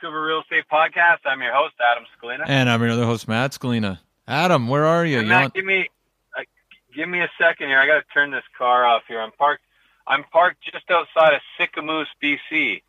Vancouver 0.00 0.24
Real 0.26 0.40
Estate 0.40 0.64
Podcast. 0.70 1.18
I'm 1.26 1.40
your 1.42 1.54
host, 1.54 1.74
Adam 1.90 2.04
Scalina. 2.16 2.44
And 2.48 2.70
I'm 2.70 2.80
your 2.80 2.92
other 2.92 3.04
host, 3.04 3.28
Matt 3.28 3.52
Scalina. 3.52 3.98
Adam, 4.26 4.68
where 4.68 4.86
are 4.86 5.04
you? 5.04 5.20
You 5.20 5.26
Matt, 5.26 5.42
want- 5.42 5.54
give 5.54 5.64
me 5.64 5.88
uh, 6.38 6.42
give 6.94 7.08
me 7.08 7.20
a 7.20 7.28
second 7.38 7.68
here. 7.68 7.78
I 7.78 7.86
got 7.86 7.96
to 7.96 8.04
turn 8.14 8.30
this 8.30 8.44
car 8.56 8.86
off 8.86 9.02
here. 9.08 9.20
I'm 9.20 9.32
parked. 9.32 9.62
I'm 10.06 10.24
parked 10.24 10.62
just 10.64 10.90
outside 10.90 11.34
of 11.34 11.40
Sicamous, 11.58 12.06
BC. 12.22 12.82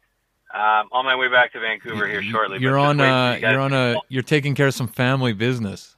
Um, 0.54 0.90
on 0.92 1.06
my 1.06 1.16
way 1.16 1.30
back 1.30 1.54
to 1.54 1.60
Vancouver 1.62 2.06
here 2.08 2.22
shortly. 2.22 2.60
You're 2.60 2.78
on. 2.78 3.00
Uh, 3.00 3.38
you 3.42 3.48
you're 3.48 3.60
on 3.60 3.74
a. 3.74 3.96
You're 4.10 4.24
taking 4.24 4.54
care 4.56 4.68
of 4.68 4.74
some 4.74 4.88
family 4.88 5.34
business. 5.34 5.96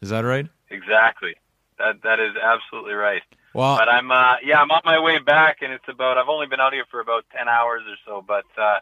Is 0.00 0.10
that 0.10 0.20
right? 0.24 0.46
exactly. 0.70 1.34
That 1.78 2.02
that 2.02 2.18
is 2.20 2.34
absolutely 2.42 2.94
right. 2.94 3.22
Well, 3.52 3.76
But 3.76 3.88
I'm 3.88 4.10
uh, 4.10 4.36
yeah, 4.44 4.60
I'm 4.60 4.70
on 4.70 4.82
my 4.84 4.98
way 4.98 5.18
back, 5.18 5.58
and 5.62 5.72
it's 5.72 5.88
about. 5.88 6.18
I've 6.18 6.28
only 6.28 6.46
been 6.46 6.60
out 6.60 6.72
here 6.72 6.84
for 6.90 7.00
about 7.00 7.24
ten 7.36 7.48
hours 7.48 7.82
or 7.86 7.96
so, 8.04 8.24
but 8.26 8.44
uh, 8.60 8.78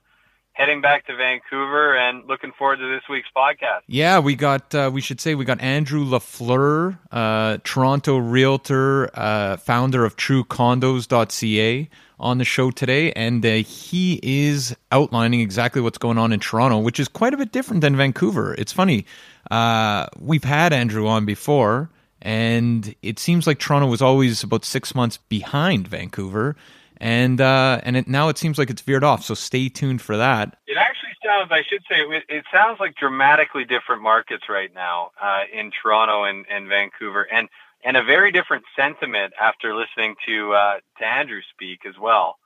heading 0.55 0.81
back 0.81 1.07
to 1.07 1.17
Vancouver 1.17 1.97
and 1.97 2.27
looking 2.27 2.53
forward 2.57 2.79
to 2.79 2.89
this 2.89 3.03
week's 3.11 3.29
podcast. 3.37 3.83
Yeah, 3.87 4.21
we 4.21 4.35
got. 4.35 4.75
Uh, 4.75 4.91
we 4.93 5.01
should 5.01 5.21
say 5.21 5.35
we 5.35 5.45
got 5.45 5.61
Andrew 5.61 6.05
Lafleur, 6.05 6.99
uh, 7.13 7.59
Toronto 7.65 8.17
realtor, 8.17 9.11
uh, 9.15 9.57
founder 9.59 10.05
of 10.05 10.17
TrueCondos.ca, 10.17 11.89
on 12.19 12.39
the 12.39 12.45
show 12.45 12.71
today, 12.71 13.13
and 13.13 13.45
uh, 13.45 13.55
he 13.55 14.21
is 14.23 14.75
outlining 14.93 15.41
exactly 15.41 15.83
what's 15.83 15.99
going 15.99 16.17
on 16.17 16.33
in 16.33 16.41
Toronto, 16.41 16.79
which 16.79 16.99
is 16.99 17.09
quite 17.09 17.35
a 17.35 17.37
bit 17.37 17.53
different 17.53 17.81
than 17.83 17.97
Vancouver. 17.97 18.55
It's 18.55 18.73
funny. 18.73 19.05
Uh, 19.51 20.07
we've 20.19 20.45
had 20.45 20.73
Andrew 20.73 21.07
on 21.07 21.27
before, 21.27 21.91
and 22.23 22.95
it 23.03 23.19
seems 23.19 23.47
like 23.47 23.59
Toronto 23.59 23.89
was 23.89 24.01
always 24.01 24.43
about 24.43 24.65
six 24.65 24.95
months 24.95 25.19
behind 25.29 25.89
Vancouver, 25.89 26.57
and 27.05 27.39
uh, 27.39 27.83
and 27.83 27.99
it, 27.99 28.09
now 28.09 28.31
it 28.31 28.39
seems 28.39 28.57
like 28.57 28.71
it's 28.71 28.81
veered 28.81 29.05
off. 29.05 29.23
So 29.23 29.35
stay 29.35 29.69
tuned 29.69 30.01
for 30.01 30.17
that. 30.17 30.57
It 30.67 30.79
actually 30.79 31.13
sounds, 31.23 31.51
I 31.53 31.63
should 31.63 31.83
say, 31.89 32.01
it, 32.01 32.25
it 32.31 32.45
sounds 32.51 32.81
like 32.81 32.97
dramatically 32.97 33.67
different 33.67 34.01
markets 34.01 34.45
right 34.49 34.73
now 34.75 35.11
uh, 35.23 35.43
in 35.53 35.71
Toronto 35.71 36.25
and, 36.25 36.47
and 36.51 36.67
Vancouver, 36.67 37.29
and 37.31 37.51
and 37.85 37.99
a 37.99 38.03
very 38.03 38.33
different 38.33 38.65
sentiment 38.75 39.35
after 39.39 39.77
listening 39.77 40.15
to 40.27 40.55
uh, 40.55 40.77
to 40.99 41.05
Andrew 41.05 41.43
speak 41.53 41.81
as 41.87 41.95
well. 42.01 42.39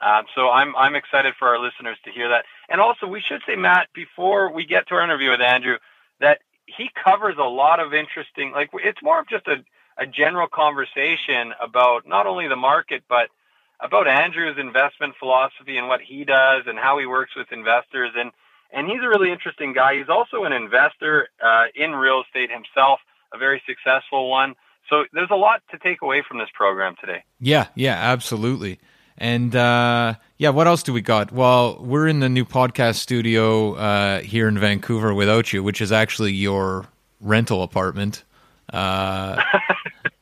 Um, 0.00 0.24
so 0.34 0.48
I'm 0.48 0.74
I'm 0.76 0.94
excited 0.94 1.34
for 1.38 1.48
our 1.48 1.58
listeners 1.58 1.98
to 2.06 2.10
hear 2.10 2.30
that, 2.30 2.46
and 2.70 2.80
also 2.80 3.06
we 3.06 3.20
should 3.20 3.42
say, 3.46 3.54
Matt, 3.54 3.88
before 3.94 4.50
we 4.50 4.64
get 4.64 4.88
to 4.88 4.94
our 4.94 5.04
interview 5.04 5.28
with 5.28 5.42
Andrew, 5.42 5.76
that 6.20 6.38
he 6.64 6.88
covers 7.04 7.34
a 7.38 7.44
lot 7.44 7.80
of 7.80 7.92
interesting, 7.92 8.52
like 8.52 8.70
it's 8.72 9.02
more 9.02 9.20
of 9.20 9.28
just 9.28 9.46
a 9.46 9.56
a 9.98 10.06
general 10.06 10.46
conversation 10.46 11.52
about 11.60 12.06
not 12.06 12.26
only 12.26 12.48
the 12.48 12.56
market 12.56 13.02
but 13.08 13.28
about 13.80 14.08
Andrew's 14.08 14.56
investment 14.58 15.14
philosophy 15.18 15.76
and 15.76 15.88
what 15.88 16.00
he 16.00 16.24
does 16.24 16.64
and 16.66 16.78
how 16.78 16.98
he 16.98 17.06
works 17.06 17.32
with 17.36 17.48
investors 17.52 18.12
and 18.16 18.32
and 18.72 18.88
he's 18.88 19.00
a 19.02 19.08
really 19.08 19.30
interesting 19.30 19.72
guy. 19.72 19.96
He's 19.96 20.08
also 20.08 20.42
an 20.44 20.52
investor 20.52 21.28
uh, 21.42 21.66
in 21.74 21.92
real 21.92 22.22
estate 22.26 22.50
himself, 22.50 22.98
a 23.32 23.38
very 23.38 23.62
successful 23.66 24.28
one. 24.28 24.54
So 24.90 25.04
there's 25.12 25.30
a 25.30 25.36
lot 25.36 25.62
to 25.70 25.78
take 25.78 26.02
away 26.02 26.22
from 26.26 26.38
this 26.38 26.48
program 26.52 26.96
today. 27.00 27.24
Yeah, 27.40 27.68
yeah, 27.74 27.94
absolutely. 27.94 28.80
And 29.18 29.54
uh, 29.54 30.14
yeah, 30.36 30.50
what 30.50 30.66
else 30.66 30.82
do 30.82 30.92
we 30.92 31.00
got? 31.00 31.32
Well, 31.32 31.78
we're 31.80 32.06
in 32.06 32.20
the 32.20 32.28
new 32.28 32.44
podcast 32.44 32.96
studio 32.96 33.74
uh, 33.74 34.20
here 34.20 34.48
in 34.48 34.58
Vancouver 34.58 35.14
without 35.14 35.52
you, 35.52 35.62
which 35.62 35.80
is 35.80 35.90
actually 35.92 36.32
your 36.32 36.86
rental 37.20 37.62
apartment. 37.62 38.24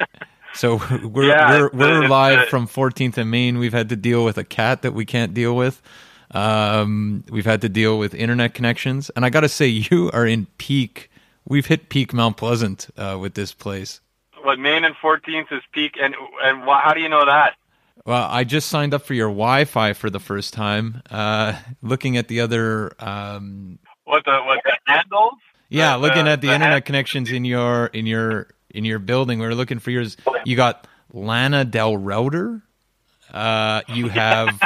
So 0.54 0.80
we're 1.04 1.28
Yeah, 1.28 1.50
we're, 1.50 1.70
we're 1.72 2.08
live 2.08 2.48
from 2.48 2.66
14th 2.66 3.18
and 3.18 3.30
Main. 3.30 3.58
We've 3.58 3.72
had 3.72 3.88
to 3.90 3.96
deal 3.96 4.24
with 4.24 4.38
a 4.38 4.44
cat 4.44 4.82
that 4.82 4.92
we 4.92 5.04
can't 5.04 5.34
deal 5.34 5.54
with. 5.56 5.82
Um, 6.30 7.24
we've 7.30 7.44
had 7.44 7.60
to 7.62 7.68
deal 7.68 7.98
with 7.98 8.14
internet 8.14 8.54
connections, 8.54 9.10
and 9.10 9.24
I 9.24 9.30
got 9.30 9.40
to 9.40 9.48
say, 9.48 9.66
you 9.90 10.10
are 10.12 10.26
in 10.26 10.46
peak. 10.58 11.10
We've 11.46 11.66
hit 11.66 11.88
peak 11.88 12.12
Mount 12.12 12.36
Pleasant 12.36 12.88
uh, 12.96 13.18
with 13.20 13.34
this 13.34 13.52
place. 13.52 14.00
What 14.42 14.58
Main 14.58 14.84
and 14.84 14.94
14th 14.96 15.52
is 15.52 15.62
peak, 15.72 15.94
and 16.00 16.14
and 16.42 16.62
wh- 16.64 16.80
how 16.82 16.92
do 16.94 17.00
you 17.00 17.08
know 17.08 17.24
that? 17.24 17.54
Well, 18.04 18.28
I 18.30 18.44
just 18.44 18.68
signed 18.68 18.92
up 18.92 19.02
for 19.02 19.14
your 19.14 19.28
Wi-Fi 19.28 19.92
for 19.94 20.10
the 20.10 20.20
first 20.20 20.52
time. 20.52 21.02
Uh, 21.10 21.54
looking 21.82 22.16
at 22.16 22.28
the 22.28 22.40
other, 22.40 22.92
um, 22.98 23.78
What 24.04 24.24
the 24.24 24.38
what 24.44 24.60
the 24.64 24.76
handles? 24.86 25.34
yeah, 25.68 25.92
The- 25.92 25.98
looking 25.98 26.28
at 26.28 26.40
the, 26.40 26.48
the 26.48 26.54
internet 26.54 26.72
hand- 26.72 26.84
connections 26.84 27.30
in 27.30 27.44
your 27.44 27.86
in 27.86 28.06
your 28.06 28.48
in 28.74 28.84
your 28.84 28.98
building. 28.98 29.38
We 29.38 29.46
are 29.46 29.54
looking 29.54 29.78
for 29.78 29.90
yours. 29.90 30.16
You 30.44 30.56
got 30.56 30.86
Lana 31.12 31.64
Del 31.64 31.96
Router. 31.96 32.62
Uh, 33.32 33.82
you 33.88 34.08
have 34.08 34.60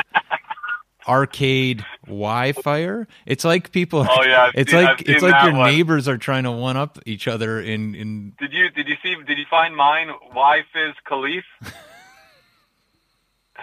arcade 1.09 1.85
Wi-Fi. 2.07 3.07
It's 3.27 3.45
like 3.45 3.71
people. 3.71 4.07
Oh 4.09 4.23
yeah, 4.25 4.51
it's 4.55 4.73
seen- 4.73 4.85
like 4.85 5.03
it's 5.09 5.23
like 5.23 5.45
your 5.45 5.55
one. 5.55 5.71
neighbors 5.71 6.09
are 6.09 6.19
trying 6.19 6.45
to 6.45 6.51
one 6.51 6.77
up 6.77 6.99
each 7.07 7.29
other 7.29 7.61
in 7.61 7.95
in. 7.95 8.33
Did 8.39 8.53
you 8.53 8.71
did 8.71 8.89
you 8.89 8.97
see 9.03 9.15
did 9.27 9.39
you 9.39 9.47
find 9.49 9.77
mine? 9.77 10.09
Fizz 10.73 10.95
Khalif? 11.09 11.43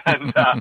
and 0.06 0.36
uh, 0.36 0.60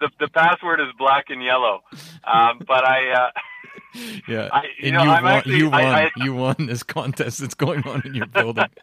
the 0.00 0.10
the 0.20 0.28
password 0.28 0.80
is 0.80 0.88
black 0.98 1.26
and 1.28 1.42
yellow. 1.42 1.80
Um, 2.24 2.60
but 2.66 2.84
I 2.86 3.10
uh, 3.12 3.30
Yeah, 4.28 4.48
I- 4.52 4.62
you 4.78 4.88
and 4.88 4.94
know, 4.94 5.02
you 5.04 5.10
I'm 5.10 5.22
won. 5.24 5.32
actually- 5.32 5.56
you 5.58 5.70
won. 5.70 5.84
I- 5.84 6.04
I- 6.06 6.10
you 6.16 6.34
won 6.34 6.56
this 6.58 6.82
contest 6.82 7.38
that's 7.40 7.54
going 7.54 7.86
on 7.86 8.02
in 8.04 8.14
your 8.14 8.26
building. 8.26 8.66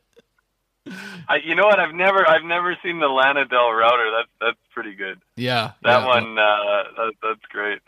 I 1.29 1.35
you 1.43 1.53
know 1.55 1.67
what 1.67 1.79
I've 1.79 1.93
never 1.93 2.27
I've 2.27 2.43
never 2.43 2.75
seen 2.83 2.99
the 2.99 3.07
Lana 3.07 3.45
Del 3.45 3.71
router. 3.71 4.09
That's 4.17 4.29
that's 4.41 4.57
pretty 4.73 4.95
good. 4.95 5.19
yeah, 5.35 5.71
That 5.83 5.99
yeah. 6.01 6.05
one 6.07 6.39
uh, 6.39 6.83
that, 6.97 7.13
that's 7.21 7.45
great. 7.51 7.79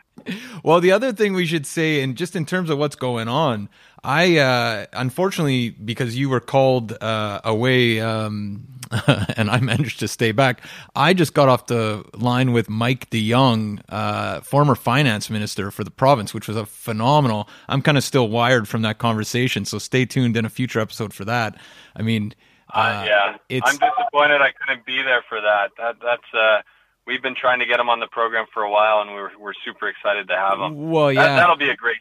Well, 0.64 0.80
the 0.80 0.92
other 0.92 1.12
thing 1.12 1.34
we 1.34 1.46
should 1.48 1.66
say, 1.66 2.02
and 2.04 2.16
just 2.16 2.36
in 2.36 2.46
terms 2.46 2.70
of 2.70 2.78
what's 2.78 2.96
going 2.96 3.28
on, 3.28 3.68
I 4.04 4.38
uh, 4.38 4.86
unfortunately 4.94 5.70
because 5.70 6.18
you 6.18 6.30
were 6.30 6.40
called 6.42 6.92
uh, 7.02 7.40
away, 7.44 8.02
um, 8.02 8.68
and 9.38 9.50
I 9.50 9.60
managed 9.60 10.00
to 10.00 10.08
stay 10.08 10.32
back. 10.34 10.62
I 10.96 11.14
just 11.14 11.34
got 11.34 11.48
off 11.50 11.68
the 11.68 12.04
line 12.14 12.52
with 12.52 12.70
Mike 12.70 13.10
de 13.10 13.30
Jong, 13.32 13.80
uh, 13.90 14.42
former 14.42 14.76
finance 14.76 15.30
minister 15.30 15.72
for 15.72 15.84
the 15.84 15.92
province, 15.92 16.34
which 16.34 16.48
was 16.48 16.58
a 16.58 16.66
phenomenal. 16.66 17.48
I'm 17.70 17.82
kind 17.82 17.98
of 17.98 18.04
still 18.04 18.28
wired 18.28 18.68
from 18.68 18.82
that 18.82 18.98
conversation, 18.98 19.64
so 19.66 19.78
stay 19.80 20.06
tuned 20.06 20.36
in 20.36 20.46
a 20.46 20.50
future 20.50 20.80
episode 20.80 21.14
for 21.14 21.26
that. 21.26 21.56
I 21.96 22.02
mean, 22.02 22.34
Uh, 22.74 23.06
yeah, 23.08 23.38
it's 23.50 23.70
I'm 23.70 23.78
disappointed 23.78 24.42
I 24.42 24.52
couldn't 24.52 24.86
be 24.86 25.02
there 25.04 25.24
for 25.30 25.40
that. 25.40 25.72
That 25.78 25.96
that's 26.02 26.34
uh, 26.34 26.62
we've 27.06 27.22
been 27.22 27.36
trying 27.36 27.60
to 27.60 27.66
get 27.66 27.80
him 27.80 27.90
on 27.90 28.00
the 28.00 28.08
program 28.08 28.46
for 28.54 28.64
a 28.64 28.72
while, 28.72 29.02
and 29.02 29.12
we're 29.12 29.32
we're 29.40 29.54
super 29.66 29.88
excited 29.88 30.28
to 30.28 30.36
have 30.36 30.60
him. 30.60 30.90
well, 30.90 31.12
yeah. 31.12 31.36
that'll 31.36 31.58
be 31.58 31.70
a 31.70 31.76
great. 31.76 31.98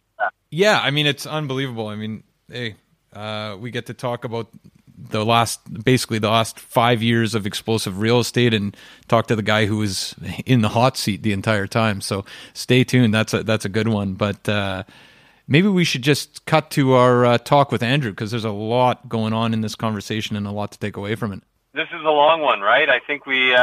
Yeah, 0.50 0.80
I 0.80 0.90
mean 0.90 1.06
it's 1.06 1.26
unbelievable. 1.26 1.88
I 1.88 1.96
mean, 1.96 2.22
hey, 2.48 2.76
uh, 3.12 3.56
we 3.58 3.70
get 3.70 3.86
to 3.86 3.94
talk 3.94 4.24
about 4.24 4.48
the 5.10 5.24
last, 5.24 5.60
basically 5.84 6.18
the 6.18 6.30
last 6.30 6.58
five 6.58 7.02
years 7.02 7.34
of 7.34 7.46
explosive 7.46 8.00
real 8.00 8.20
estate, 8.20 8.54
and 8.54 8.76
talk 9.08 9.26
to 9.28 9.36
the 9.36 9.42
guy 9.42 9.66
who 9.66 9.78
was 9.78 10.14
in 10.46 10.62
the 10.62 10.68
hot 10.68 10.96
seat 10.96 11.22
the 11.22 11.32
entire 11.32 11.66
time. 11.66 12.00
So 12.00 12.24
stay 12.54 12.84
tuned. 12.84 13.12
That's 13.12 13.34
a 13.34 13.42
that's 13.42 13.64
a 13.64 13.68
good 13.68 13.88
one. 13.88 14.14
But 14.14 14.48
uh, 14.48 14.84
maybe 15.48 15.68
we 15.68 15.84
should 15.84 16.02
just 16.02 16.44
cut 16.46 16.70
to 16.72 16.92
our 16.94 17.24
uh, 17.24 17.38
talk 17.38 17.72
with 17.72 17.82
Andrew 17.82 18.10
because 18.10 18.30
there's 18.30 18.44
a 18.44 18.50
lot 18.50 19.08
going 19.08 19.32
on 19.32 19.52
in 19.52 19.60
this 19.60 19.74
conversation 19.74 20.36
and 20.36 20.46
a 20.46 20.52
lot 20.52 20.72
to 20.72 20.78
take 20.78 20.96
away 20.96 21.14
from 21.14 21.32
it. 21.32 21.42
This 21.74 21.88
is 21.88 22.02
a 22.04 22.10
long 22.10 22.42
one, 22.42 22.60
right? 22.60 22.88
I 22.88 23.00
think 23.06 23.24
we 23.26 23.54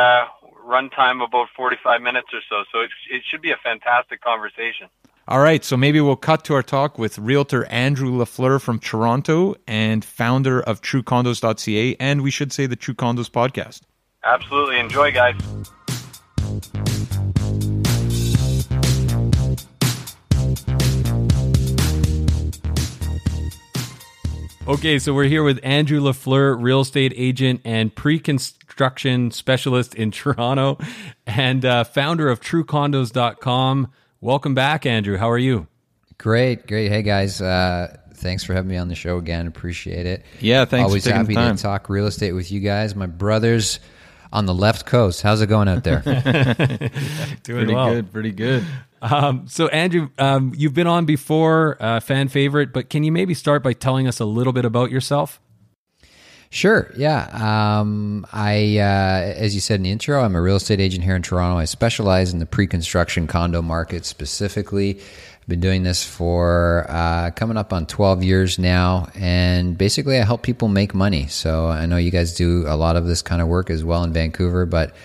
uh, 0.69 0.71
run 0.71 0.89
about 1.21 1.47
45 1.55 2.01
minutes 2.01 2.27
or 2.33 2.41
so, 2.49 2.63
so 2.71 2.81
it, 2.81 2.89
it 3.11 3.23
should 3.29 3.41
be 3.41 3.51
a 3.51 3.57
fantastic 3.63 4.21
conversation. 4.21 4.87
All 5.27 5.39
right, 5.39 5.63
so 5.63 5.77
maybe 5.77 6.01
we'll 6.01 6.15
cut 6.15 6.43
to 6.45 6.55
our 6.55 6.63
talk 6.63 6.97
with 6.97 7.19
realtor 7.19 7.65
Andrew 7.65 8.11
Lafleur 8.11 8.59
from 8.59 8.79
Toronto 8.79 9.55
and 9.67 10.03
founder 10.03 10.59
of 10.59 10.81
TrueCondos.ca, 10.81 11.95
and 11.99 12.21
we 12.21 12.31
should 12.31 12.51
say 12.51 12.65
the 12.65 12.75
True 12.75 12.95
Condos 12.95 13.29
podcast. 13.29 13.81
Absolutely, 14.23 14.79
enjoy, 14.79 15.11
guys. 15.11 15.35
Okay, 24.69 24.99
so 24.99 25.15
we're 25.15 25.23
here 25.23 25.41
with 25.41 25.59
Andrew 25.63 25.99
Lafleur, 25.99 26.55
real 26.61 26.81
estate 26.81 27.11
agent 27.15 27.61
and 27.65 27.93
pre-construction 27.95 29.31
specialist 29.31 29.95
in 29.95 30.11
Toronto, 30.11 30.77
and 31.25 31.65
uh, 31.65 31.83
founder 31.83 32.29
of 32.29 32.39
TrueCondos.com. 32.39 33.91
Welcome 34.21 34.53
back, 34.53 34.85
Andrew. 34.85 35.17
How 35.17 35.27
are 35.31 35.39
you? 35.39 35.65
Great, 36.19 36.67
great. 36.67 36.91
Hey 36.91 37.01
guys, 37.01 37.41
uh, 37.41 37.97
thanks 38.13 38.43
for 38.43 38.53
having 38.53 38.69
me 38.69 38.77
on 38.77 38.89
the 38.89 38.95
show 38.95 39.17
again. 39.17 39.47
Appreciate 39.47 40.05
it. 40.05 40.23
Yeah, 40.39 40.65
thanks 40.65 40.83
for 40.83 40.89
Always 40.89 41.05
happy 41.05 41.33
time. 41.33 41.55
to 41.55 41.63
talk 41.63 41.89
real 41.89 42.05
estate 42.05 42.33
with 42.33 42.51
you 42.51 42.59
guys. 42.59 42.93
My 42.93 43.07
brothers 43.07 43.79
on 44.31 44.45
the 44.45 44.53
left 44.53 44.85
coast. 44.85 45.23
How's 45.23 45.41
it 45.41 45.47
going 45.47 45.67
out 45.67 45.83
there? 45.83 46.01
Doing 47.43 47.65
Pretty 47.65 47.73
well. 47.73 47.91
good, 47.95 48.13
pretty 48.13 48.31
good. 48.31 48.63
Um, 49.01 49.47
so, 49.47 49.67
Andrew, 49.69 50.09
um, 50.17 50.53
you've 50.55 50.73
been 50.73 50.87
on 50.87 51.05
before, 51.05 51.77
uh, 51.79 51.99
fan 51.99 52.27
favorite, 52.27 52.73
but 52.73 52.89
can 52.89 53.03
you 53.03 53.11
maybe 53.11 53.33
start 53.33 53.63
by 53.63 53.73
telling 53.73 54.07
us 54.07 54.19
a 54.19 54.25
little 54.25 54.53
bit 54.53 54.65
about 54.65 54.91
yourself? 54.91 55.39
Sure. 56.51 56.91
Yeah. 56.97 57.29
Um, 57.79 58.25
I, 58.33 58.79
uh, 58.79 59.33
as 59.35 59.53
you 59.53 59.61
said 59.61 59.75
in 59.75 59.83
the 59.83 59.91
intro, 59.91 60.23
I'm 60.23 60.35
a 60.35 60.41
real 60.41 60.55
estate 60.55 60.79
agent 60.79 61.03
here 61.03 61.15
in 61.15 61.21
Toronto. 61.21 61.57
I 61.57 61.65
specialize 61.65 62.33
in 62.33 62.39
the 62.39 62.47
pre-construction 62.47 63.27
condo 63.27 63.61
market 63.61 64.03
specifically. 64.03 64.99
I've 64.99 65.47
been 65.47 65.59
doing 65.59 65.83
this 65.83 66.03
for 66.03 66.87
uh, 66.89 67.29
coming 67.31 67.55
up 67.55 67.71
on 67.71 67.85
12 67.85 68.23
years 68.23 68.57
now, 68.57 69.09
and 69.13 69.77
basically 69.77 70.19
I 70.19 70.23
help 70.23 70.41
people 70.41 70.69
make 70.69 70.95
money. 70.95 71.27
So 71.27 71.67
I 71.67 71.85
know 71.85 71.97
you 71.97 72.09
guys 72.09 72.33
do 72.33 72.65
a 72.67 72.75
lot 72.75 72.95
of 72.95 73.05
this 73.05 73.21
kind 73.21 73.43
of 73.43 73.47
work 73.47 73.69
as 73.69 73.83
well 73.83 74.03
in 74.03 74.11
Vancouver, 74.11 74.65
but 74.65 74.95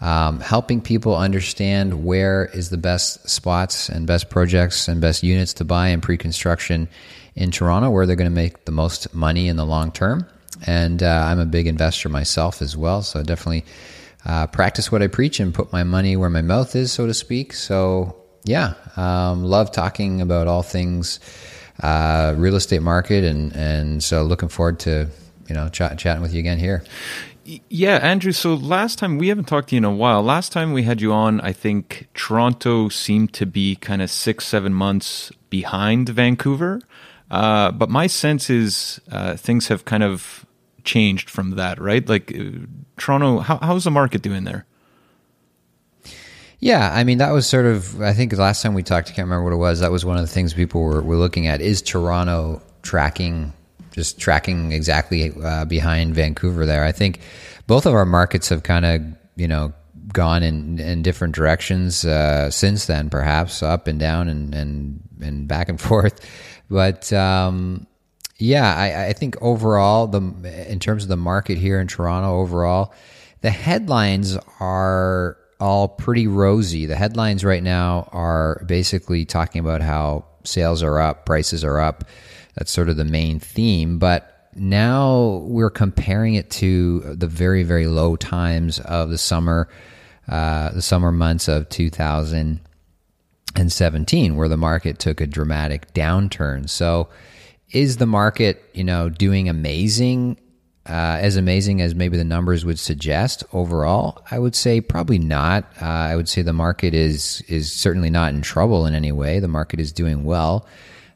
um, 0.00 0.40
helping 0.40 0.80
people 0.80 1.16
understand 1.16 2.04
where 2.04 2.46
is 2.46 2.70
the 2.70 2.76
best 2.76 3.28
spots 3.28 3.88
and 3.88 4.06
best 4.06 4.30
projects 4.30 4.88
and 4.88 5.00
best 5.00 5.22
units 5.22 5.54
to 5.54 5.64
buy 5.64 5.88
in 5.88 6.00
pre-construction 6.00 6.88
in 7.34 7.50
Toronto, 7.50 7.90
where 7.90 8.06
they're 8.06 8.16
going 8.16 8.30
to 8.30 8.34
make 8.34 8.64
the 8.64 8.72
most 8.72 9.14
money 9.14 9.48
in 9.48 9.56
the 9.56 9.66
long 9.66 9.92
term. 9.92 10.26
And 10.66 11.02
uh, 11.02 11.24
I'm 11.26 11.38
a 11.38 11.46
big 11.46 11.66
investor 11.66 12.08
myself 12.08 12.62
as 12.62 12.76
well, 12.76 13.02
so 13.02 13.22
definitely 13.22 13.64
uh, 14.24 14.46
practice 14.48 14.90
what 14.90 15.02
I 15.02 15.06
preach 15.06 15.40
and 15.40 15.54
put 15.54 15.72
my 15.72 15.84
money 15.84 16.16
where 16.16 16.30
my 16.30 16.42
mouth 16.42 16.74
is, 16.74 16.92
so 16.92 17.06
to 17.06 17.14
speak. 17.14 17.52
So 17.52 18.16
yeah, 18.44 18.74
um, 18.96 19.44
love 19.44 19.72
talking 19.72 20.20
about 20.20 20.46
all 20.48 20.62
things 20.62 21.20
uh, 21.82 22.34
real 22.36 22.56
estate 22.56 22.82
market, 22.82 23.24
and 23.24 23.54
and 23.54 24.02
so 24.02 24.22
looking 24.22 24.48
forward 24.48 24.80
to 24.80 25.08
you 25.48 25.54
know 25.54 25.68
chat, 25.68 25.98
chatting 25.98 26.22
with 26.22 26.32
you 26.32 26.40
again 26.40 26.58
here. 26.58 26.84
Yeah, 27.70 27.96
Andrew. 28.02 28.32
So 28.32 28.52
last 28.52 28.98
time 28.98 29.16
we 29.16 29.28
haven't 29.28 29.46
talked 29.46 29.70
to 29.70 29.74
you 29.74 29.78
in 29.78 29.84
a 29.84 29.90
while. 29.90 30.22
Last 30.22 30.52
time 30.52 30.74
we 30.74 30.82
had 30.82 31.00
you 31.00 31.14
on, 31.14 31.40
I 31.40 31.52
think 31.52 32.08
Toronto 32.12 32.90
seemed 32.90 33.32
to 33.34 33.46
be 33.46 33.76
kind 33.76 34.02
of 34.02 34.10
six, 34.10 34.46
seven 34.46 34.74
months 34.74 35.32
behind 35.48 36.10
Vancouver. 36.10 36.82
Uh, 37.30 37.70
but 37.70 37.88
my 37.88 38.06
sense 38.06 38.50
is 38.50 39.00
uh, 39.10 39.34
things 39.36 39.68
have 39.68 39.86
kind 39.86 40.02
of 40.02 40.44
changed 40.84 41.30
from 41.30 41.52
that, 41.52 41.80
right? 41.80 42.06
Like 42.06 42.36
uh, 42.38 42.66
Toronto, 42.98 43.38
how, 43.38 43.56
how's 43.62 43.84
the 43.84 43.90
market 43.90 44.20
doing 44.20 44.44
there? 44.44 44.66
Yeah, 46.60 46.92
I 46.92 47.04
mean 47.04 47.16
that 47.18 47.30
was 47.30 47.46
sort 47.46 47.64
of 47.64 48.02
I 48.02 48.12
think 48.12 48.32
last 48.34 48.62
time 48.62 48.74
we 48.74 48.82
talked, 48.82 49.08
I 49.08 49.12
can't 49.12 49.26
remember 49.26 49.44
what 49.44 49.52
it 49.54 49.56
was. 49.56 49.80
That 49.80 49.92
was 49.92 50.04
one 50.04 50.16
of 50.16 50.22
the 50.22 50.32
things 50.32 50.52
people 50.52 50.82
were, 50.82 51.00
were 51.00 51.16
looking 51.16 51.46
at. 51.46 51.62
Is 51.62 51.80
Toronto 51.80 52.60
tracking 52.82 53.54
just 53.98 54.20
tracking 54.20 54.70
exactly 54.70 55.32
uh, 55.42 55.64
behind 55.64 56.14
Vancouver 56.14 56.64
there? 56.64 56.84
I 56.84 56.92
think 56.92 57.18
both 57.66 57.84
of 57.84 57.94
our 57.94 58.06
markets 58.06 58.48
have 58.50 58.62
kind 58.62 58.84
of 58.86 59.02
you 59.34 59.48
know 59.48 59.72
gone 60.12 60.44
in 60.44 60.78
in 60.78 61.02
different 61.02 61.34
directions 61.34 62.04
uh, 62.04 62.48
since 62.50 62.86
then, 62.86 63.10
perhaps 63.10 63.60
up 63.60 63.88
and 63.88 63.98
down 63.98 64.28
and 64.28 64.54
and 64.54 65.02
and 65.20 65.48
back 65.48 65.68
and 65.68 65.80
forth. 65.88 66.20
But 66.70 67.12
um, 67.12 67.88
yeah, 68.38 68.72
I, 68.72 69.06
I 69.08 69.12
think 69.14 69.36
overall, 69.42 70.06
the 70.06 70.20
in 70.70 70.78
terms 70.78 71.02
of 71.02 71.08
the 71.08 71.16
market 71.16 71.58
here 71.58 71.80
in 71.80 71.88
Toronto, 71.88 72.38
overall, 72.38 72.94
the 73.40 73.50
headlines 73.50 74.36
are 74.60 75.36
all 75.58 75.88
pretty 75.88 76.28
rosy. 76.28 76.86
The 76.86 76.94
headlines 76.94 77.44
right 77.44 77.62
now 77.62 78.08
are 78.12 78.62
basically 78.66 79.24
talking 79.24 79.58
about 79.60 79.82
how 79.82 80.24
sales 80.44 80.82
are 80.84 81.00
up, 81.00 81.26
prices 81.26 81.64
are 81.64 81.80
up. 81.80 82.04
That's 82.54 82.70
sort 82.70 82.88
of 82.88 82.96
the 82.96 83.04
main 83.04 83.38
theme. 83.38 83.98
But 83.98 84.48
now 84.54 85.42
we're 85.44 85.68
comparing 85.70 86.34
it 86.34 86.50
to 86.50 87.14
the 87.14 87.26
very, 87.26 87.62
very 87.62 87.86
low 87.86 88.16
times 88.16 88.80
of 88.80 89.10
the 89.10 89.18
summer, 89.18 89.68
uh, 90.28 90.70
the 90.70 90.82
summer 90.82 91.12
months 91.12 91.48
of 91.48 91.68
2017, 91.68 94.36
where 94.36 94.48
the 94.48 94.56
market 94.56 94.98
took 94.98 95.20
a 95.20 95.26
dramatic 95.26 95.92
downturn. 95.94 96.68
So, 96.68 97.08
is 97.70 97.98
the 97.98 98.06
market, 98.06 98.64
you 98.72 98.84
know, 98.84 99.10
doing 99.10 99.48
amazing? 99.48 100.38
Uh, 100.88 101.18
as 101.20 101.36
amazing 101.36 101.82
as 101.82 101.94
maybe 101.94 102.16
the 102.16 102.24
numbers 102.24 102.64
would 102.64 102.78
suggest 102.78 103.44
overall, 103.52 104.24
I 104.30 104.38
would 104.38 104.56
say 104.56 104.80
probably 104.80 105.18
not. 105.18 105.70
Uh, 105.82 105.84
I 105.84 106.16
would 106.16 106.30
say 106.30 106.40
the 106.40 106.54
market 106.54 106.94
is 106.94 107.42
is 107.42 107.70
certainly 107.70 108.08
not 108.08 108.32
in 108.32 108.40
trouble 108.40 108.86
in 108.86 108.94
any 108.94 109.12
way. 109.12 109.38
The 109.38 109.48
market 109.48 109.80
is 109.80 109.92
doing 109.92 110.24
well. 110.24 110.66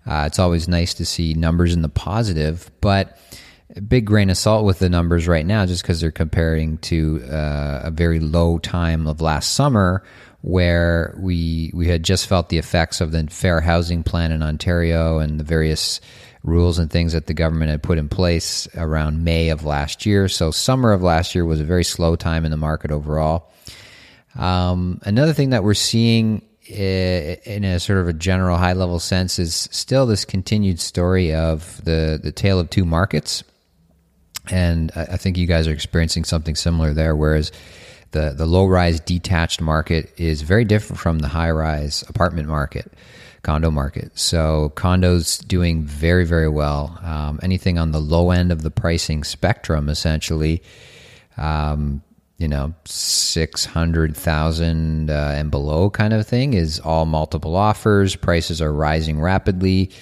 Uh, 0.06 0.24
it's 0.26 0.38
always 0.38 0.68
nice 0.68 0.94
to 0.94 1.04
see 1.04 1.34
numbers 1.34 1.74
in 1.74 1.82
the 1.82 1.88
positive, 1.88 2.70
but 2.80 3.18
big 3.88 4.04
grain 4.04 4.30
of 4.30 4.36
salt 4.36 4.64
with 4.64 4.78
the 4.78 4.88
numbers 4.88 5.28
right 5.28 5.46
now, 5.46 5.64
just 5.64 5.82
because 5.82 6.00
they're 6.00 6.10
comparing 6.10 6.78
to 6.78 7.22
uh, 7.24 7.82
a 7.84 7.90
very 7.90 8.20
low 8.20 8.58
time 8.58 9.06
of 9.06 9.20
last 9.20 9.52
summer, 9.52 10.02
where 10.42 11.14
we 11.18 11.70
we 11.72 11.86
had 11.88 12.02
just 12.02 12.26
felt 12.26 12.48
the 12.48 12.58
effects 12.58 13.00
of 13.00 13.12
the 13.12 13.26
fair 13.30 13.60
housing 13.60 14.02
plan 14.02 14.32
in 14.32 14.42
Ontario 14.42 15.18
and 15.18 15.38
the 15.38 15.44
various 15.44 16.00
rules 16.42 16.78
and 16.78 16.90
things 16.90 17.12
that 17.12 17.28
the 17.28 17.34
government 17.34 17.70
had 17.70 17.82
put 17.82 17.98
in 17.98 18.08
place 18.08 18.66
around 18.74 19.22
May 19.22 19.50
of 19.50 19.64
last 19.64 20.04
year. 20.04 20.28
So 20.28 20.50
summer 20.50 20.92
of 20.92 21.00
last 21.00 21.34
year 21.36 21.44
was 21.44 21.60
a 21.60 21.64
very 21.64 21.84
slow 21.84 22.16
time 22.16 22.44
in 22.44 22.50
the 22.50 22.56
market 22.56 22.90
overall. 22.90 23.52
Um, 24.34 25.00
another 25.04 25.32
thing 25.32 25.50
that 25.50 25.62
we're 25.62 25.74
seeing 25.74 26.42
in 26.66 27.64
a 27.64 27.80
sort 27.80 27.98
of 27.98 28.08
a 28.08 28.12
general 28.12 28.56
high 28.56 28.72
level 28.72 28.98
sense 29.00 29.38
is 29.38 29.68
still 29.72 30.06
this 30.06 30.24
continued 30.24 30.80
story 30.80 31.34
of 31.34 31.82
the 31.84 32.20
the 32.22 32.32
tale 32.32 32.60
of 32.60 32.70
two 32.70 32.84
markets, 32.84 33.42
and 34.50 34.92
I 34.94 35.16
think 35.16 35.36
you 35.36 35.46
guys 35.46 35.66
are 35.66 35.72
experiencing 35.72 36.24
something 36.24 36.54
similar 36.54 36.94
there. 36.94 37.16
Whereas 37.16 37.50
the 38.12 38.34
the 38.36 38.46
low 38.46 38.66
rise 38.66 39.00
detached 39.00 39.60
market 39.60 40.12
is 40.16 40.42
very 40.42 40.64
different 40.64 41.00
from 41.00 41.18
the 41.18 41.28
high 41.28 41.50
rise 41.50 42.04
apartment 42.08 42.48
market, 42.48 42.92
condo 43.42 43.70
market. 43.70 44.16
So 44.18 44.72
condos 44.76 45.46
doing 45.46 45.82
very 45.82 46.24
very 46.24 46.48
well. 46.48 46.98
Um, 47.02 47.40
anything 47.42 47.78
on 47.78 47.90
the 47.90 48.00
low 48.00 48.30
end 48.30 48.52
of 48.52 48.62
the 48.62 48.70
pricing 48.70 49.24
spectrum, 49.24 49.88
essentially. 49.88 50.62
Um, 51.36 52.02
you 52.42 52.48
know, 52.48 52.74
600,000 52.84 55.08
uh, 55.08 55.32
and 55.34 55.50
below 55.50 55.88
kind 55.88 56.12
of 56.12 56.26
thing 56.26 56.52
is 56.54 56.80
all 56.80 57.06
multiple 57.06 57.56
offers. 57.56 58.16
Prices 58.16 58.60
are 58.60 58.72
rising 58.72 59.20
rapidly. 59.20 59.92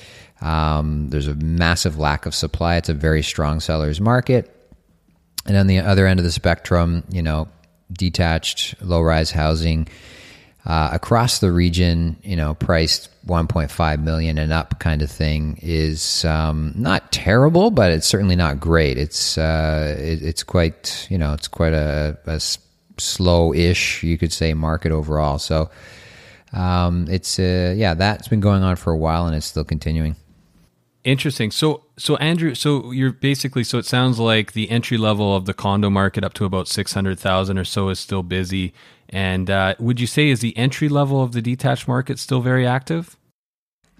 Um, 0.40 1.10
there's 1.10 1.28
a 1.28 1.34
massive 1.34 1.98
lack 1.98 2.24
of 2.24 2.34
supply. 2.34 2.76
It's 2.76 2.88
a 2.88 2.94
very 2.94 3.22
strong 3.22 3.60
seller's 3.60 4.00
market. 4.00 4.56
And 5.46 5.54
on 5.54 5.66
the 5.66 5.80
other 5.80 6.06
end 6.06 6.18
of 6.18 6.24
the 6.24 6.32
spectrum, 6.32 7.04
you 7.10 7.22
know, 7.22 7.48
detached, 7.92 8.82
low 8.82 9.02
rise 9.02 9.30
housing 9.30 9.86
uh, 10.66 10.90
across 10.92 11.38
the 11.38 11.50
region, 11.50 12.16
you 12.22 12.36
know, 12.36 12.54
priced 12.54 13.08
1.5 13.26 14.02
million 14.02 14.38
and 14.38 14.52
up 14.52 14.78
kind 14.78 15.02
of 15.02 15.10
thing 15.10 15.58
is 15.62 16.24
um, 16.24 16.72
not 16.76 17.10
terrible, 17.12 17.70
but 17.70 17.90
it's 17.90 18.06
certainly 18.06 18.36
not 18.36 18.60
great. 18.60 18.98
It's 18.98 19.38
uh, 19.38 19.96
it, 19.98 20.22
it's 20.22 20.42
quite 20.42 21.06
you 21.10 21.18
know 21.18 21.32
it's 21.32 21.48
quite 21.48 21.72
a, 21.72 22.18
a 22.26 22.40
slow-ish 22.98 24.02
you 24.02 24.18
could 24.18 24.32
say 24.32 24.52
market 24.52 24.92
overall. 24.92 25.38
So 25.38 25.70
um, 26.52 27.06
it's 27.08 27.38
uh, 27.38 27.74
yeah 27.76 27.94
that's 27.94 28.28
been 28.28 28.40
going 28.40 28.62
on 28.62 28.76
for 28.76 28.92
a 28.92 28.98
while 28.98 29.26
and 29.26 29.34
it's 29.34 29.46
still 29.46 29.64
continuing. 29.64 30.16
Interesting. 31.02 31.50
So, 31.50 31.84
so 31.96 32.16
Andrew, 32.16 32.54
so 32.54 32.90
you're 32.90 33.12
basically, 33.12 33.64
so 33.64 33.78
it 33.78 33.86
sounds 33.86 34.18
like 34.18 34.52
the 34.52 34.70
entry 34.70 34.98
level 34.98 35.34
of 35.34 35.46
the 35.46 35.54
condo 35.54 35.88
market 35.88 36.24
up 36.24 36.34
to 36.34 36.44
about 36.44 36.68
600,000 36.68 37.56
or 37.56 37.64
so 37.64 37.88
is 37.88 37.98
still 37.98 38.22
busy. 38.22 38.74
And 39.10 39.50
uh, 39.50 39.74
would 39.78 40.00
you 40.00 40.06
say 40.06 40.28
is 40.28 40.40
the 40.40 40.56
entry 40.56 40.88
level 40.88 41.22
of 41.22 41.32
the 41.32 41.42
detached 41.42 41.88
market 41.88 42.18
still 42.18 42.40
very 42.40 42.66
active? 42.66 43.16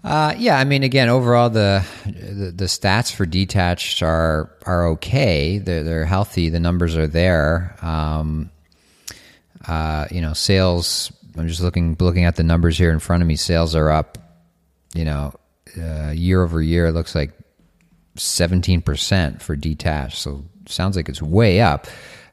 Uh, 0.02 0.34
yeah, 0.38 0.56
I 0.58 0.64
mean, 0.64 0.82
again, 0.82 1.08
overall, 1.08 1.50
the, 1.50 1.84
the, 2.06 2.52
the 2.54 2.64
stats 2.64 3.14
for 3.14 3.26
detached 3.26 4.02
are 4.02 4.50
are 4.64 4.88
okay. 4.90 5.58
They're 5.58 5.82
they're 5.82 6.06
healthy. 6.06 6.48
The 6.48 6.60
numbers 6.60 6.96
are 6.96 7.06
there. 7.06 7.76
Um, 7.82 8.50
uh, 9.66 10.06
you 10.10 10.22
know, 10.22 10.32
sales. 10.32 11.12
I'm 11.36 11.48
just 11.48 11.60
looking 11.60 11.96
looking 12.00 12.24
at 12.24 12.36
the 12.36 12.42
numbers 12.42 12.78
here 12.78 12.90
in 12.90 12.98
front 12.98 13.22
of 13.22 13.26
me. 13.26 13.36
Sales 13.36 13.74
are 13.74 13.90
up. 13.90 14.16
You 14.94 15.04
know, 15.04 15.34
uh, 15.76 16.10
year 16.10 16.42
over 16.42 16.62
year, 16.62 16.86
it 16.86 16.92
looks 16.92 17.14
like 17.14 17.32
17% 18.16 19.40
for 19.40 19.54
detached. 19.54 20.18
So 20.18 20.44
sounds 20.66 20.96
like 20.96 21.08
it's 21.08 21.22
way 21.22 21.60
up. 21.60 21.86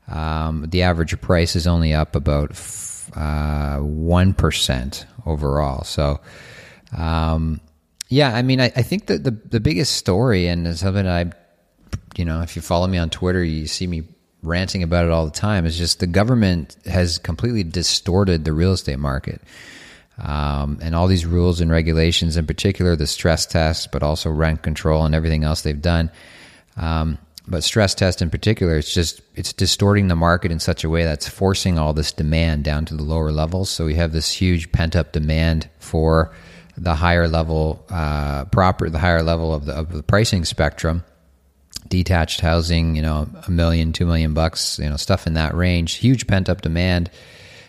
Um, 0.07 0.65
the 0.69 0.83
average 0.83 1.19
price 1.21 1.55
is 1.55 1.67
only 1.67 1.93
up 1.93 2.15
about 2.15 2.51
uh, 3.15 3.77
1% 3.79 5.05
overall. 5.25 5.83
So, 5.83 6.21
um, 6.97 7.59
yeah, 8.09 8.33
I 8.33 8.41
mean, 8.41 8.61
I, 8.61 8.71
I, 8.75 8.81
think 8.83 9.07
that 9.07 9.23
the, 9.23 9.31
the 9.31 9.59
biggest 9.59 9.95
story, 9.95 10.47
and 10.47 10.77
something 10.77 11.05
I, 11.05 11.31
you 12.15 12.23
know, 12.23 12.41
if 12.41 12.55
you 12.55 12.61
follow 12.61 12.87
me 12.87 12.97
on 12.97 13.09
Twitter, 13.09 13.43
you 13.43 13.67
see 13.67 13.85
me 13.85 14.03
ranting 14.43 14.83
about 14.83 15.05
it 15.05 15.11
all 15.11 15.25
the 15.25 15.31
time, 15.31 15.65
is 15.65 15.77
just 15.77 15.99
the 15.99 16.07
government 16.07 16.77
has 16.85 17.17
completely 17.17 17.63
distorted 17.63 18.45
the 18.45 18.53
real 18.53 18.71
estate 18.71 18.99
market. 18.99 19.41
Um, 20.19 20.79
and 20.81 20.95
all 20.95 21.07
these 21.07 21.25
rules 21.25 21.61
and 21.61 21.69
regulations, 21.69 22.37
in 22.37 22.47
particular 22.47 22.95
the 22.95 23.05
stress 23.05 23.45
test, 23.45 23.91
but 23.91 24.03
also 24.03 24.29
rent 24.31 24.63
control 24.63 25.05
and 25.05 25.13
everything 25.13 25.43
else 25.43 25.61
they've 25.61 25.81
done. 25.81 26.09
Um, 26.75 27.19
but 27.47 27.63
stress 27.63 27.95
test 27.95 28.21
in 28.21 28.29
particular, 28.29 28.77
it's 28.77 28.93
just 28.93 29.21
it's 29.35 29.53
distorting 29.53 30.07
the 30.07 30.15
market 30.15 30.51
in 30.51 30.59
such 30.59 30.83
a 30.83 30.89
way 30.89 31.03
that's 31.03 31.27
forcing 31.27 31.79
all 31.79 31.93
this 31.93 32.11
demand 32.11 32.63
down 32.63 32.85
to 32.85 32.95
the 32.95 33.03
lower 33.03 33.31
levels. 33.31 33.69
So 33.69 33.85
we 33.85 33.95
have 33.95 34.11
this 34.11 34.31
huge 34.31 34.71
pent 34.71 34.95
up 34.95 35.13
demand 35.13 35.69
for 35.79 36.33
the 36.77 36.95
higher 36.95 37.27
level 37.27 37.85
uh, 37.89 38.45
proper, 38.45 38.89
the 38.89 38.99
higher 38.99 39.23
level 39.23 39.53
of 39.53 39.65
the 39.65 39.73
of 39.73 39.91
the 39.91 40.03
pricing 40.03 40.45
spectrum. 40.45 41.03
Detached 41.87 42.41
housing, 42.41 42.97
you 42.97 43.01
know, 43.01 43.29
a 43.47 43.51
million, 43.51 43.93
two 43.93 44.05
million 44.05 44.33
bucks, 44.33 44.77
you 44.77 44.89
know, 44.89 44.97
stuff 44.97 45.25
in 45.25 45.35
that 45.35 45.55
range. 45.55 45.93
Huge 45.93 46.27
pent 46.27 46.49
up 46.49 46.61
demand 46.61 47.09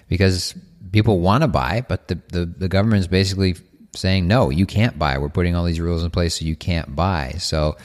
because 0.08 0.54
people 0.90 1.20
want 1.20 1.42
to 1.42 1.48
buy, 1.48 1.84
but 1.88 2.08
the, 2.08 2.18
the, 2.32 2.44
the 2.44 2.68
government 2.68 2.98
is 2.98 3.06
basically 3.06 3.54
saying, 3.94 4.26
no, 4.26 4.50
you 4.50 4.66
can't 4.66 4.98
buy. 4.98 5.18
We're 5.18 5.28
putting 5.28 5.54
all 5.54 5.64
these 5.64 5.80
rules 5.80 6.02
in 6.02 6.10
place 6.10 6.40
so 6.40 6.44
you 6.44 6.56
can't 6.56 6.96
buy. 6.96 7.36
So 7.38 7.76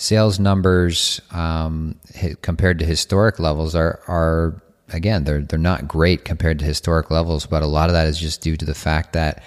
sales 0.00 0.40
numbers 0.40 1.20
um, 1.30 1.94
compared 2.40 2.78
to 2.78 2.86
historic 2.86 3.38
levels 3.38 3.74
are, 3.74 4.00
are 4.08 4.62
again, 4.88 5.24
they're, 5.24 5.42
they're 5.42 5.58
not 5.58 5.86
great 5.86 6.24
compared 6.24 6.58
to 6.58 6.64
historic 6.64 7.10
levels, 7.10 7.44
but 7.44 7.62
a 7.62 7.66
lot 7.66 7.90
of 7.90 7.92
that 7.92 8.06
is 8.06 8.18
just 8.18 8.40
due 8.40 8.56
to 8.56 8.64
the 8.64 8.74
fact 8.74 9.12
that 9.12 9.42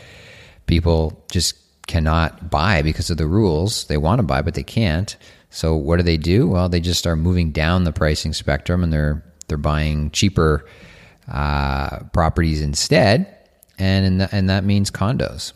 people 0.68 1.26
just 1.32 1.56
cannot 1.88 2.52
buy 2.52 2.84
because 2.84 3.10
of 3.10 3.18
the 3.18 3.26
rules. 3.26 3.86
They 3.86 3.98
want 3.98 4.20
to 4.20 4.24
buy, 4.24 4.44
but 4.44 4.54
they 4.54 4.62
can't. 4.62 5.18
So 5.50 5.76
what 5.76 5.98
do 5.98 6.04
they 6.04 6.18
do? 6.18 6.48
Well, 6.48 6.70
they 6.70 6.80
just 6.80 7.08
are 7.08 7.16
moving 7.16 7.50
down 7.50 7.84
the 7.84 7.92
pricing 7.92 8.32
spectrum 8.32 8.84
and 8.84 8.94
they're 8.94 9.24
they're 9.48 9.58
buying 9.58 10.12
cheaper 10.12 10.66
uh, 11.28 12.00
properties 12.14 12.62
instead, 12.62 13.36
and 13.80 14.22
the, 14.22 14.30
and 14.34 14.50
that 14.52 14.64
means 14.64 14.92
condos. 14.92 15.52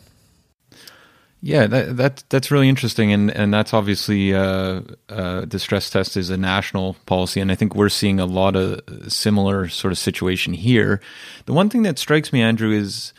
Yeah, 1.40 1.68
that, 1.68 1.96
that 1.98 2.24
that's 2.30 2.50
really 2.50 2.68
interesting, 2.68 3.12
and 3.12 3.30
and 3.30 3.54
that's 3.54 3.72
obviously 3.72 4.34
uh, 4.34 4.80
uh, 5.08 5.44
the 5.44 5.60
stress 5.60 5.88
test 5.88 6.16
is 6.16 6.30
a 6.30 6.36
national 6.36 6.94
policy, 7.06 7.40
and 7.40 7.52
I 7.52 7.54
think 7.54 7.76
we're 7.76 7.88
seeing 7.90 8.18
a 8.18 8.26
lot 8.26 8.56
of 8.56 8.80
similar 9.06 9.68
sort 9.68 9.92
of 9.92 9.98
situation 9.98 10.52
here. 10.52 11.00
The 11.46 11.52
one 11.52 11.68
thing 11.70 11.82
that 11.84 11.96
strikes 11.98 12.32
me, 12.32 12.42
Andrew, 12.42 12.72
is 12.72 13.12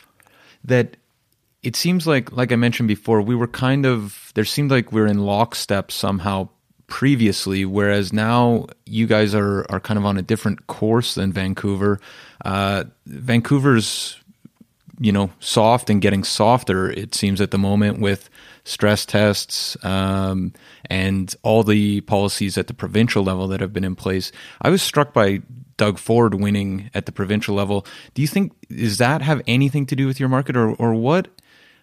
that 0.64 0.98
it 1.62 1.76
seems 1.76 2.06
like, 2.06 2.30
like 2.32 2.52
I 2.52 2.56
mentioned 2.56 2.88
before, 2.88 3.22
we 3.22 3.34
were 3.34 3.46
kind 3.46 3.86
of 3.86 4.32
there 4.34 4.44
seemed 4.44 4.70
like 4.70 4.92
we 4.92 5.00
are 5.00 5.06
in 5.06 5.24
lockstep 5.24 5.90
somehow 5.90 6.50
previously, 6.88 7.64
whereas 7.64 8.12
now 8.12 8.66
you 8.84 9.06
guys 9.06 9.34
are 9.34 9.64
are 9.70 9.80
kind 9.80 9.96
of 9.96 10.04
on 10.04 10.18
a 10.18 10.22
different 10.22 10.66
course 10.66 11.14
than 11.14 11.32
Vancouver. 11.32 11.98
Uh, 12.44 12.84
Vancouver's 13.06 14.19
you 15.00 15.10
know 15.10 15.30
soft 15.40 15.90
and 15.90 16.00
getting 16.00 16.22
softer. 16.22 16.90
It 16.90 17.14
seems 17.14 17.40
at 17.40 17.50
the 17.50 17.58
moment 17.58 18.00
with 18.00 18.30
stress 18.64 19.06
tests 19.06 19.76
um, 19.82 20.52
and 20.88 21.34
all 21.42 21.64
the 21.64 22.02
policies 22.02 22.58
at 22.58 22.66
the 22.66 22.74
provincial 22.74 23.24
level 23.24 23.48
that 23.48 23.60
have 23.60 23.72
been 23.72 23.84
in 23.84 23.96
place. 23.96 24.30
I 24.60 24.68
was 24.68 24.82
struck 24.82 25.12
by 25.12 25.40
Doug 25.78 25.98
Ford 25.98 26.34
winning 26.34 26.90
at 26.92 27.06
the 27.06 27.12
provincial 27.12 27.54
level. 27.54 27.86
Do 28.12 28.20
you 28.20 28.28
think 28.28 28.52
does 28.68 28.98
that 28.98 29.22
have 29.22 29.40
anything 29.46 29.86
to 29.86 29.96
do 29.96 30.06
with 30.06 30.20
your 30.20 30.28
market, 30.28 30.56
or 30.56 30.74
or 30.74 30.94
what? 30.94 31.28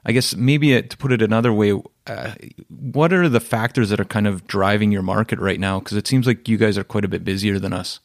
I 0.06 0.14
guess 0.14 0.36
maybe 0.36 0.82
to 0.82 0.98
put 0.98 1.12
it 1.12 1.22
another 1.22 1.52
way, 1.52 1.78
uh, 2.06 2.32
what 2.70 3.12
are 3.12 3.28
the 3.28 3.42
factors 3.42 3.90
that 3.90 4.00
are 4.00 4.06
kind 4.06 4.26
of 4.26 4.48
driving 4.48 4.92
your 4.92 5.02
market 5.02 5.38
right 5.38 5.60
now? 5.60 5.80
Because 5.80 5.98
it 5.98 6.08
seems 6.08 6.26
like 6.26 6.48
you 6.48 6.56
guys 6.56 6.78
are 6.78 6.84
quite 6.86 7.04
a 7.04 7.10
bit 7.10 7.26
busier 7.26 7.60
than 7.60 7.74
us. 7.74 8.00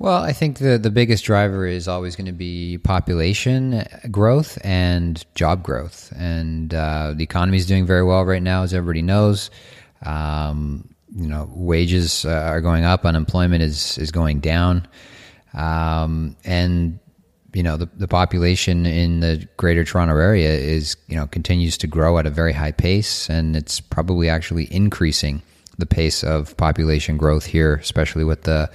Well, 0.00 0.22
I 0.22 0.32
think 0.32 0.60
the, 0.60 0.78
the 0.78 0.90
biggest 0.90 1.26
driver 1.26 1.66
is 1.66 1.86
always 1.86 2.16
going 2.16 2.24
to 2.24 2.32
be 2.32 2.78
population 2.78 3.84
growth 4.10 4.58
and 4.64 5.22
job 5.34 5.62
growth. 5.62 6.10
And 6.16 6.72
uh, 6.72 7.12
the 7.14 7.22
economy 7.22 7.58
is 7.58 7.66
doing 7.66 7.84
very 7.84 8.02
well 8.02 8.24
right 8.24 8.42
now, 8.42 8.62
as 8.62 8.72
everybody 8.72 9.02
knows. 9.02 9.50
Um, 10.06 10.94
you 11.14 11.26
know, 11.26 11.50
wages 11.54 12.24
uh, 12.24 12.30
are 12.30 12.62
going 12.62 12.82
up, 12.82 13.04
unemployment 13.04 13.62
is, 13.62 13.98
is 13.98 14.10
going 14.10 14.40
down. 14.40 14.88
Um, 15.52 16.34
and 16.44 16.98
you 17.52 17.62
know 17.62 17.76
the, 17.76 17.90
the 17.96 18.08
population 18.08 18.86
in 18.86 19.20
the 19.20 19.46
greater 19.58 19.84
toronto 19.84 20.16
area 20.16 20.52
is 20.52 20.96
you 21.08 21.16
know 21.16 21.26
continues 21.26 21.76
to 21.76 21.88
grow 21.88 22.16
at 22.16 22.24
a 22.24 22.30
very 22.30 22.52
high 22.52 22.70
pace 22.70 23.28
and 23.28 23.56
it's 23.56 23.80
probably 23.80 24.28
actually 24.28 24.72
increasing 24.72 25.42
the 25.76 25.84
pace 25.84 26.22
of 26.22 26.56
population 26.56 27.16
growth 27.16 27.44
here 27.44 27.74
especially 27.74 28.22
with 28.22 28.42
the 28.42 28.70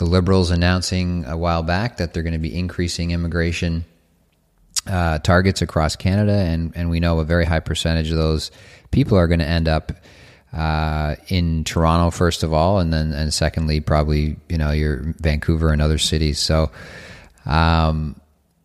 the 0.00 0.06
liberals 0.06 0.50
announcing 0.50 1.24
a 1.26 1.36
while 1.36 1.62
back 1.62 1.98
that 1.98 2.12
they're 2.12 2.22
going 2.22 2.32
to 2.32 2.38
be 2.38 2.58
increasing 2.58 3.10
immigration 3.12 3.84
uh, 4.86 5.18
targets 5.18 5.60
across 5.60 5.94
canada 5.94 6.32
and 6.32 6.72
and 6.74 6.88
we 6.88 7.00
know 7.00 7.20
a 7.20 7.24
very 7.24 7.44
high 7.44 7.60
percentage 7.60 8.10
of 8.10 8.16
those 8.16 8.50
people 8.90 9.16
are 9.16 9.28
going 9.28 9.40
to 9.40 9.46
end 9.46 9.68
up 9.68 9.92
uh, 10.52 11.14
in 11.28 11.64
Toronto 11.64 12.10
first 12.10 12.42
of 12.42 12.52
all, 12.52 12.80
and 12.80 12.92
then 12.92 13.12
and 13.12 13.32
secondly 13.32 13.80
probably 13.80 14.36
you 14.48 14.58
know 14.58 14.72
your 14.72 15.14
Vancouver 15.20 15.72
and 15.72 15.80
other 15.80 15.98
cities. 15.98 16.38
So 16.38 16.70
um, 17.46 18.20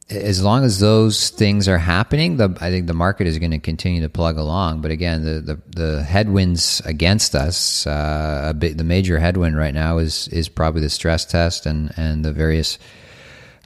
as 0.09 0.43
long 0.43 0.63
as 0.63 0.79
those 0.79 1.29
things 1.29 1.67
are 1.67 1.79
happening, 1.79 2.38
the, 2.38 2.55
I 2.62 2.69
think 2.69 2.85
the 2.85 2.93
market 2.93 3.25
is 3.25 3.39
going 3.39 3.51
to 3.51 3.59
continue 3.59 4.01
to 4.01 4.09
plug 4.09 4.38
along. 4.38 4.81
But 4.81 4.91
again, 4.91 5.25
the 5.25 5.41
the, 5.41 5.62
the 5.81 6.03
headwinds 6.03 6.81
against 6.85 7.33
us, 7.33 7.88
uh, 7.88 8.53
bit, 8.57 8.77
the 8.77 8.83
major 8.83 9.17
headwind 9.17 9.57
right 9.57 9.74
now 9.74 9.97
is 9.97 10.27
is 10.27 10.47
probably 10.47 10.81
the 10.81 10.89
stress 10.89 11.25
test 11.25 11.65
and 11.65 11.91
and 11.97 12.24
the 12.24 12.31
various 12.31 12.77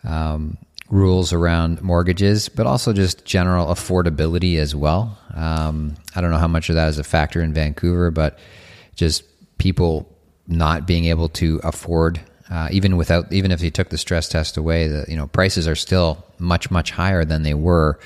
um, 0.05 0.58
rules 0.89 1.34
around 1.34 1.81
mortgages, 1.81 2.50
but 2.50 2.65
also 2.65 2.93
just 2.93 3.25
general 3.25 3.67
affordability 3.67 4.58
as 4.58 4.74
well. 4.74 5.17
Um, 5.36 5.96
I 6.15 6.22
don't 6.22 6.31
know 6.31 6.38
how 6.38 6.48
much 6.48 6.69
of 6.69 6.75
that 6.75 6.88
is 6.88 6.98
a 6.98 7.03
factor 7.03 7.41
in 7.41 7.53
Vancouver, 7.53 8.12
but 8.12 8.39
just 8.96 9.24
people 9.58 10.17
not 10.48 10.88
being 10.88 11.05
able 11.05 11.29
to 11.29 11.60
afford, 11.63 12.19
uh, 12.50 12.68
even 12.72 12.98
without, 12.98 13.32
even 13.32 13.51
if 13.51 13.62
you 13.62 13.70
took 13.70 13.89
the 13.89 13.98
stress 13.98 14.27
test 14.27 14.58
away, 14.58 14.88
the 14.88 15.06
you 15.08 15.15
know 15.15 15.27
prices 15.27 15.68
are 15.68 15.75
still 15.75 16.24
much 16.39 16.72
much 16.72 16.91
higher 16.91 17.24
than 17.24 17.44
they 17.44 17.53
were, 17.53 18.00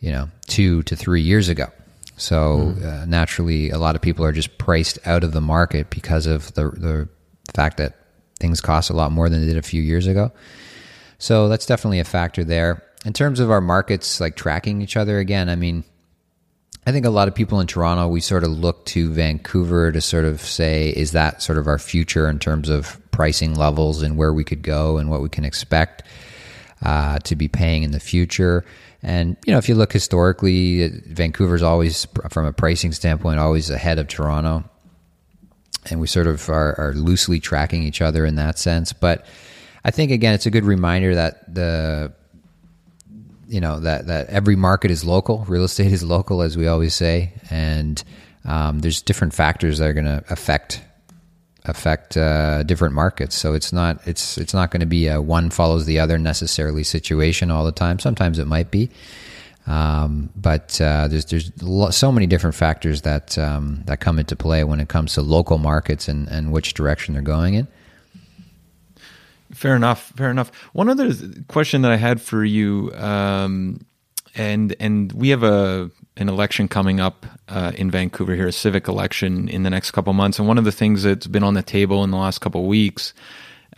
you 0.00 0.10
know, 0.10 0.28
two 0.46 0.82
to 0.84 0.96
three 0.96 1.22
years 1.22 1.48
ago. 1.48 1.68
So 2.16 2.74
uh, 2.84 3.04
naturally, 3.06 3.70
a 3.70 3.78
lot 3.78 3.94
of 3.94 4.02
people 4.02 4.24
are 4.24 4.32
just 4.32 4.58
priced 4.58 4.98
out 5.06 5.22
of 5.22 5.32
the 5.32 5.40
market 5.40 5.90
because 5.90 6.26
of 6.26 6.52
the 6.54 6.70
the 6.70 7.08
fact 7.54 7.76
that 7.76 7.94
things 8.40 8.60
cost 8.60 8.90
a 8.90 8.94
lot 8.94 9.12
more 9.12 9.28
than 9.28 9.40
they 9.40 9.46
did 9.46 9.56
a 9.56 9.62
few 9.62 9.82
years 9.82 10.06
ago. 10.06 10.32
So 11.18 11.48
that's 11.48 11.66
definitely 11.66 12.00
a 12.00 12.04
factor 12.04 12.44
there. 12.44 12.82
In 13.04 13.12
terms 13.12 13.40
of 13.40 13.50
our 13.50 13.60
markets, 13.60 14.20
like 14.20 14.36
tracking 14.36 14.82
each 14.82 14.96
other 14.96 15.18
again, 15.18 15.48
I 15.48 15.56
mean, 15.56 15.84
I 16.88 16.90
think 16.90 17.04
a 17.04 17.10
lot 17.10 17.28
of 17.28 17.34
people 17.34 17.60
in 17.60 17.66
Toronto, 17.66 18.08
we 18.08 18.22
sort 18.22 18.44
of 18.44 18.50
look 18.50 18.86
to 18.86 19.12
Vancouver 19.12 19.92
to 19.92 20.00
sort 20.00 20.24
of 20.24 20.40
say, 20.40 20.88
is 20.88 21.12
that 21.12 21.42
sort 21.42 21.58
of 21.58 21.66
our 21.66 21.78
future 21.78 22.30
in 22.30 22.38
terms 22.38 22.70
of 22.70 22.98
pricing 23.10 23.54
levels 23.54 24.00
and 24.00 24.16
where 24.16 24.32
we 24.32 24.42
could 24.42 24.62
go 24.62 24.96
and 24.96 25.10
what 25.10 25.20
we 25.20 25.28
can 25.28 25.44
expect 25.44 26.02
uh, 26.80 27.18
to 27.18 27.36
be 27.36 27.46
paying 27.46 27.82
in 27.82 27.90
the 27.90 28.00
future? 28.00 28.64
And, 29.02 29.36
you 29.44 29.52
know, 29.52 29.58
if 29.58 29.68
you 29.68 29.74
look 29.74 29.92
historically, 29.92 30.88
Vancouver's 30.88 31.62
always, 31.62 32.06
from 32.30 32.46
a 32.46 32.54
pricing 32.54 32.92
standpoint, 32.92 33.38
always 33.38 33.68
ahead 33.68 33.98
of 33.98 34.08
Toronto. 34.08 34.64
And 35.90 36.00
we 36.00 36.06
sort 36.06 36.26
of 36.26 36.48
are, 36.48 36.74
are 36.80 36.94
loosely 36.94 37.38
tracking 37.38 37.82
each 37.82 38.00
other 38.00 38.24
in 38.24 38.36
that 38.36 38.58
sense. 38.58 38.94
But, 38.94 39.26
I 39.84 39.90
think 39.90 40.10
again, 40.10 40.32
it's 40.32 40.46
a 40.46 40.50
good 40.50 40.64
reminder 40.64 41.14
that 41.14 41.54
the 41.54 42.14
you 43.48 43.60
know 43.60 43.80
that 43.80 44.06
that 44.06 44.28
every 44.28 44.56
market 44.56 44.90
is 44.90 45.04
local. 45.04 45.44
Real 45.48 45.64
estate 45.64 45.92
is 45.92 46.02
local, 46.02 46.42
as 46.42 46.56
we 46.56 46.66
always 46.66 46.94
say, 46.94 47.32
and 47.50 48.02
um, 48.44 48.80
there's 48.80 49.02
different 49.02 49.34
factors 49.34 49.78
that 49.78 49.88
are 49.88 49.94
going 49.94 50.06
to 50.06 50.24
affect 50.30 50.82
affect 51.64 52.16
uh, 52.16 52.62
different 52.62 52.94
markets. 52.94 53.36
So 53.36 53.54
it's 53.54 53.72
not 53.72 54.06
it's 54.06 54.38
it's 54.38 54.54
not 54.54 54.70
going 54.70 54.80
to 54.80 54.86
be 54.86 55.08
a 55.08 55.20
one 55.20 55.50
follows 55.50 55.86
the 55.86 56.00
other 56.00 56.18
necessarily 56.18 56.84
situation 56.84 57.50
all 57.50 57.64
the 57.64 57.72
time. 57.72 57.98
Sometimes 57.98 58.38
it 58.38 58.46
might 58.46 58.70
be, 58.70 58.90
um, 59.66 60.30
but 60.36 60.80
uh, 60.80 61.08
there's 61.08 61.26
there's 61.26 61.50
so 61.94 62.12
many 62.12 62.26
different 62.26 62.56
factors 62.56 63.02
that 63.02 63.36
um, 63.38 63.82
that 63.86 64.00
come 64.00 64.18
into 64.18 64.36
play 64.36 64.64
when 64.64 64.80
it 64.80 64.88
comes 64.88 65.14
to 65.14 65.22
local 65.22 65.58
markets 65.58 66.08
and 66.08 66.28
and 66.28 66.52
which 66.52 66.74
direction 66.74 67.14
they're 67.14 67.22
going 67.22 67.54
in. 67.54 67.68
Fair 69.52 69.74
enough. 69.74 70.12
Fair 70.16 70.30
enough. 70.30 70.50
One 70.72 70.88
other 70.88 71.12
question 71.48 71.82
that 71.82 71.90
I 71.90 71.96
had 71.96 72.20
for 72.20 72.44
you, 72.44 72.92
um, 72.94 73.80
and 74.34 74.74
and 74.78 75.12
we 75.12 75.30
have 75.30 75.42
a 75.42 75.90
an 76.16 76.28
election 76.28 76.68
coming 76.68 77.00
up 77.00 77.24
uh, 77.48 77.72
in 77.76 77.90
Vancouver 77.90 78.34
here, 78.34 78.48
a 78.48 78.52
civic 78.52 78.88
election 78.88 79.48
in 79.48 79.62
the 79.62 79.70
next 79.70 79.92
couple 79.92 80.12
months, 80.12 80.38
and 80.38 80.48
one 80.48 80.58
of 80.58 80.64
the 80.64 80.72
things 80.72 81.04
that's 81.04 81.26
been 81.26 81.44
on 81.44 81.54
the 81.54 81.62
table 81.62 82.04
in 82.04 82.10
the 82.10 82.16
last 82.16 82.40
couple 82.40 82.66
weeks, 82.66 83.14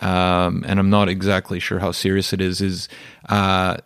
um, 0.00 0.65
and 0.67 0.81
I'm 0.81 0.91
not 0.91 1.09
exactly 1.09 1.61
sure 1.61 1.79
how 1.79 1.93
serious 1.93 2.33
it 2.33 2.41
is, 2.41 2.61
is 2.61 2.89
uh, 3.29 3.77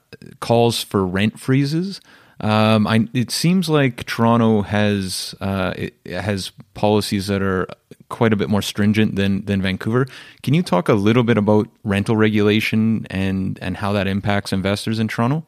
calls 0.41 0.83
for 0.83 1.07
rent 1.07 1.39
freezes. 1.39 2.01
Um, 2.41 2.87
I, 2.87 3.09
it 3.15 3.31
seems 3.31 3.69
like 3.69 4.05
Toronto 4.05 4.63
has 4.63 5.35
uh, 5.41 5.75
has 6.07 6.51
policies 6.75 7.29
that 7.29 7.43
are 7.43 7.69
quite 8.09 8.33
a 8.33 8.37
bit 8.37 8.49
more 8.49 8.63
stringent 8.63 9.17
than 9.17 9.45
than 9.45 9.63
Vancouver. 9.63 10.07
Can 10.43 10.55
you 10.55 10.63
talk 10.63 10.89
a 10.89 10.95
little 10.95 11.23
bit 11.23 11.39
about 11.39 11.69
rental 11.85 12.17
regulation 12.17 13.07
and 13.11 13.59
and 13.63 13.77
how 13.77 13.93
that 13.93 14.07
impacts 14.07 14.53
investors 14.53 14.99
in 14.99 15.09
Toronto? 15.09 15.47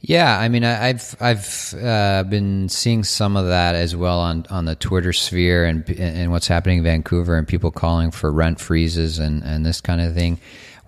Yeah, 0.00 0.38
I 0.38 0.48
mean, 0.48 0.62
I've 0.62 1.16
I've 1.20 1.74
uh, 1.74 2.22
been 2.22 2.68
seeing 2.68 3.02
some 3.02 3.36
of 3.36 3.46
that 3.46 3.74
as 3.74 3.96
well 3.96 4.20
on, 4.20 4.46
on 4.48 4.64
the 4.64 4.76
Twitter 4.76 5.12
sphere 5.12 5.64
and 5.64 5.88
and 5.90 6.30
what's 6.30 6.46
happening 6.46 6.78
in 6.78 6.84
Vancouver 6.84 7.36
and 7.36 7.48
people 7.48 7.72
calling 7.72 8.12
for 8.12 8.30
rent 8.30 8.60
freezes 8.60 9.18
and, 9.18 9.42
and 9.42 9.66
this 9.66 9.80
kind 9.80 10.00
of 10.00 10.14
thing. 10.14 10.38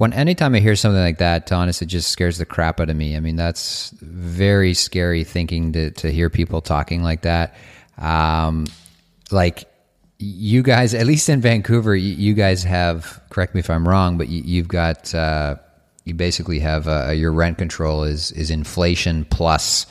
When 0.00 0.14
anytime 0.14 0.54
I 0.54 0.60
hear 0.60 0.76
something 0.76 0.98
like 0.98 1.18
that, 1.18 1.48
to 1.48 1.54
honest, 1.54 1.82
it 1.82 1.86
just 1.86 2.10
scares 2.10 2.38
the 2.38 2.46
crap 2.46 2.80
out 2.80 2.88
of 2.88 2.96
me. 2.96 3.18
I 3.18 3.20
mean, 3.20 3.36
that's 3.36 3.90
very 4.00 4.72
scary 4.72 5.24
thinking 5.24 5.74
to 5.74 5.90
to 5.90 6.10
hear 6.10 6.30
people 6.30 6.62
talking 6.62 7.02
like 7.02 7.20
that. 7.20 7.54
Um, 7.98 8.66
like 9.30 9.64
you 10.18 10.62
guys, 10.62 10.94
at 10.94 11.04
least 11.04 11.28
in 11.28 11.42
Vancouver, 11.42 11.94
you, 11.94 12.32
guys 12.32 12.64
have. 12.64 13.20
Correct 13.28 13.54
me 13.54 13.58
if 13.58 13.68
I'm 13.68 13.86
wrong, 13.86 14.16
but 14.16 14.28
you, 14.28 14.62
have 14.62 14.68
got. 14.68 15.14
Uh, 15.14 15.56
you 16.06 16.14
basically 16.14 16.60
have 16.60 16.88
uh, 16.88 17.10
your 17.10 17.30
rent 17.30 17.58
control 17.58 18.04
is 18.04 18.32
is 18.32 18.50
inflation 18.50 19.26
plus 19.26 19.84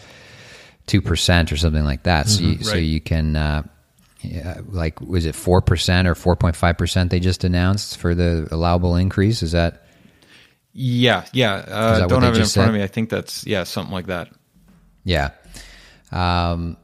two 0.88 1.04
percent 1.04 1.52
or 1.52 1.58
something 1.58 1.86
like 1.86 2.02
that. 2.02 2.28
So 2.28 2.42
mm-hmm, 2.42 2.50
you, 2.50 2.58
right. 2.58 2.66
so 2.66 2.76
you 2.78 3.00
can. 3.00 3.36
Uh, 3.36 3.62
yeah, 4.22 4.62
like 4.70 5.00
was 5.02 5.28
it 5.28 5.36
four 5.36 5.62
percent 5.62 6.08
or 6.08 6.16
four 6.16 6.36
point 6.36 6.56
five 6.56 6.80
percent 6.80 7.12
they 7.12 7.20
just 7.20 7.44
announced 7.44 7.98
for 7.98 8.16
the 8.16 8.48
allowable 8.50 8.96
increase? 8.96 9.44
Is 9.44 9.52
that? 9.52 9.86
Yeah, 10.74 11.26
yeah. 11.34 11.54
Uh, 11.56 12.08
don't 12.08 12.24
have 12.24 12.36
it 12.36 12.38
in 12.38 12.42
front 12.42 12.50
said? 12.50 12.68
of 12.70 12.74
me. 12.74 12.84
I 12.84 12.88
think 12.88 13.10
that's 13.10 13.46
yeah, 13.46 13.64
something 13.64 13.94
like 13.94 14.08
that. 14.08 14.30
Yeah. 15.04 15.32
Um, 16.12 16.78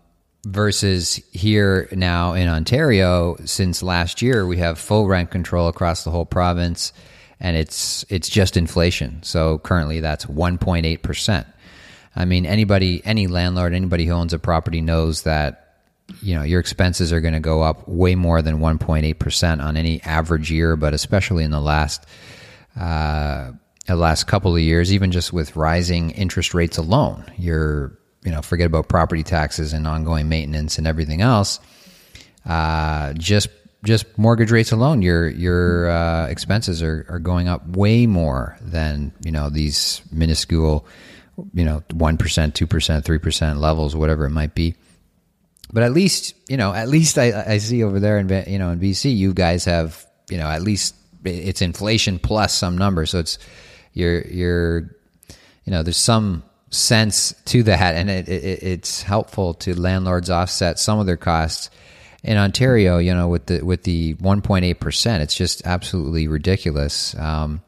versus 0.45 1.15
here 1.31 1.89
now 1.91 2.33
in 2.33 2.47
Ontario 2.47 3.35
since 3.45 3.81
last 3.81 4.21
year 4.21 4.45
we 4.45 4.57
have 4.57 4.77
full 4.77 5.07
rent 5.07 5.31
control 5.31 5.67
across 5.67 6.03
the 6.03 6.11
whole 6.11 6.25
province 6.25 6.93
and 7.39 7.57
it's 7.57 8.05
it's 8.09 8.29
just 8.29 8.55
inflation 8.55 9.21
so 9.23 9.57
currently 9.57 10.01
that's 10.01 10.25
1.8% 10.25 11.45
i 12.15 12.25
mean 12.25 12.45
anybody 12.45 13.01
any 13.05 13.25
landlord 13.25 13.73
anybody 13.73 14.05
who 14.05 14.13
owns 14.13 14.33
a 14.33 14.39
property 14.39 14.81
knows 14.81 15.23
that 15.23 15.79
you 16.21 16.35
know 16.35 16.43
your 16.43 16.59
expenses 16.59 17.11
are 17.11 17.21
going 17.21 17.33
to 17.33 17.39
go 17.39 17.63
up 17.63 17.87
way 17.87 18.13
more 18.13 18.43
than 18.43 18.59
1.8% 18.59 19.63
on 19.63 19.77
any 19.77 19.99
average 20.03 20.51
year 20.51 20.75
but 20.75 20.93
especially 20.93 21.43
in 21.43 21.49
the 21.49 21.59
last 21.59 22.05
uh, 22.79 23.51
the 23.87 23.95
last 23.95 24.25
couple 24.25 24.55
of 24.55 24.61
years 24.61 24.91
even 24.93 25.11
just 25.11 25.31
with 25.31 25.55
rising 25.55 26.11
interest 26.11 26.53
rates 26.53 26.77
alone 26.77 27.23
you're 27.37 27.97
you 28.25 28.31
know, 28.31 28.41
forget 28.41 28.65
about 28.65 28.89
property 28.89 29.23
taxes 29.23 29.71
and 29.71 29.87
ongoing 29.87 30.27
maintenance 30.27 30.77
and 30.79 30.87
everything 30.87 31.21
else. 31.21 31.59
Uh, 32.43 33.13
just 33.13 33.47
just 33.83 34.17
mortgage 34.17 34.51
rates 34.51 34.71
alone, 34.71 35.03
your 35.03 35.29
your 35.29 35.89
uh, 35.89 36.27
expenses 36.27 36.81
are, 36.81 37.05
are 37.07 37.19
going 37.19 37.47
up 37.47 37.65
way 37.67 38.07
more 38.07 38.57
than 38.61 39.13
you 39.23 39.31
know 39.31 39.49
these 39.49 40.01
minuscule, 40.11 40.87
you 41.53 41.63
know, 41.63 41.83
one 41.93 42.17
percent, 42.17 42.55
two 42.55 42.67
percent, 42.67 43.05
three 43.05 43.19
percent 43.19 43.59
levels, 43.59 43.95
whatever 43.95 44.25
it 44.25 44.31
might 44.31 44.55
be. 44.55 44.75
But 45.71 45.83
at 45.83 45.91
least 45.91 46.33
you 46.49 46.57
know, 46.57 46.73
at 46.73 46.89
least 46.89 47.19
I, 47.19 47.43
I 47.53 47.57
see 47.59 47.83
over 47.83 47.99
there 47.99 48.17
in 48.17 48.27
you 48.51 48.57
know 48.57 48.71
in 48.71 48.79
BC, 48.79 49.15
you 49.15 49.33
guys 49.35 49.65
have 49.65 50.03
you 50.29 50.37
know 50.37 50.47
at 50.47 50.63
least 50.63 50.95
it's 51.23 51.61
inflation 51.61 52.17
plus 52.17 52.55
some 52.55 52.75
number, 52.75 53.05
so 53.05 53.19
it's 53.19 53.37
you're 53.95 54.21
you're 54.21 54.79
you 55.63 55.71
know 55.71 55.81
there's 55.81 55.97
some 55.97 56.43
sense 56.69 57.33
to 57.45 57.63
that, 57.63 57.95
and 57.95 58.09
it, 58.09 58.29
it, 58.29 58.61
it's 58.61 59.01
helpful 59.01 59.55
to 59.55 59.79
landlords 59.79 60.29
offset 60.29 60.77
some 60.77 60.99
of 60.99 61.07
their 61.07 61.17
costs. 61.17 61.71
In 62.23 62.37
Ontario, 62.37 62.97
you 62.97 63.13
know, 63.13 63.27
with 63.27 63.47
the 63.47 63.63
with 63.63 63.83
the 63.83 64.15
1.8 64.15 64.79
percent, 64.79 65.23
it's 65.23 65.35
just 65.35 65.65
absolutely 65.65 66.27
ridiculous. 66.27 67.15
Um, 67.17 67.61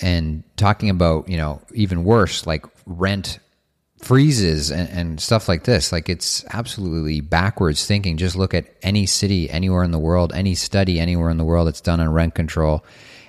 and 0.00 0.42
talking 0.56 0.90
about 0.90 1.28
you 1.28 1.36
know 1.36 1.60
even 1.74 2.04
worse, 2.04 2.46
like 2.46 2.64
rent 2.86 3.38
freezes 4.00 4.70
and, 4.70 4.88
and, 4.90 5.20
stuff 5.20 5.48
like 5.48 5.64
this. 5.64 5.90
Like 5.90 6.08
it's 6.08 6.44
absolutely 6.50 7.20
backwards 7.20 7.84
thinking. 7.84 8.16
Just 8.16 8.36
look 8.36 8.54
at 8.54 8.66
any 8.80 9.06
city 9.06 9.50
anywhere 9.50 9.82
in 9.82 9.90
the 9.90 9.98
world, 9.98 10.32
any 10.32 10.54
study 10.54 11.00
anywhere 11.00 11.30
in 11.30 11.36
the 11.36 11.44
world 11.44 11.66
that's 11.66 11.80
done 11.80 11.98
on 11.98 12.12
rent 12.12 12.36
control 12.36 12.84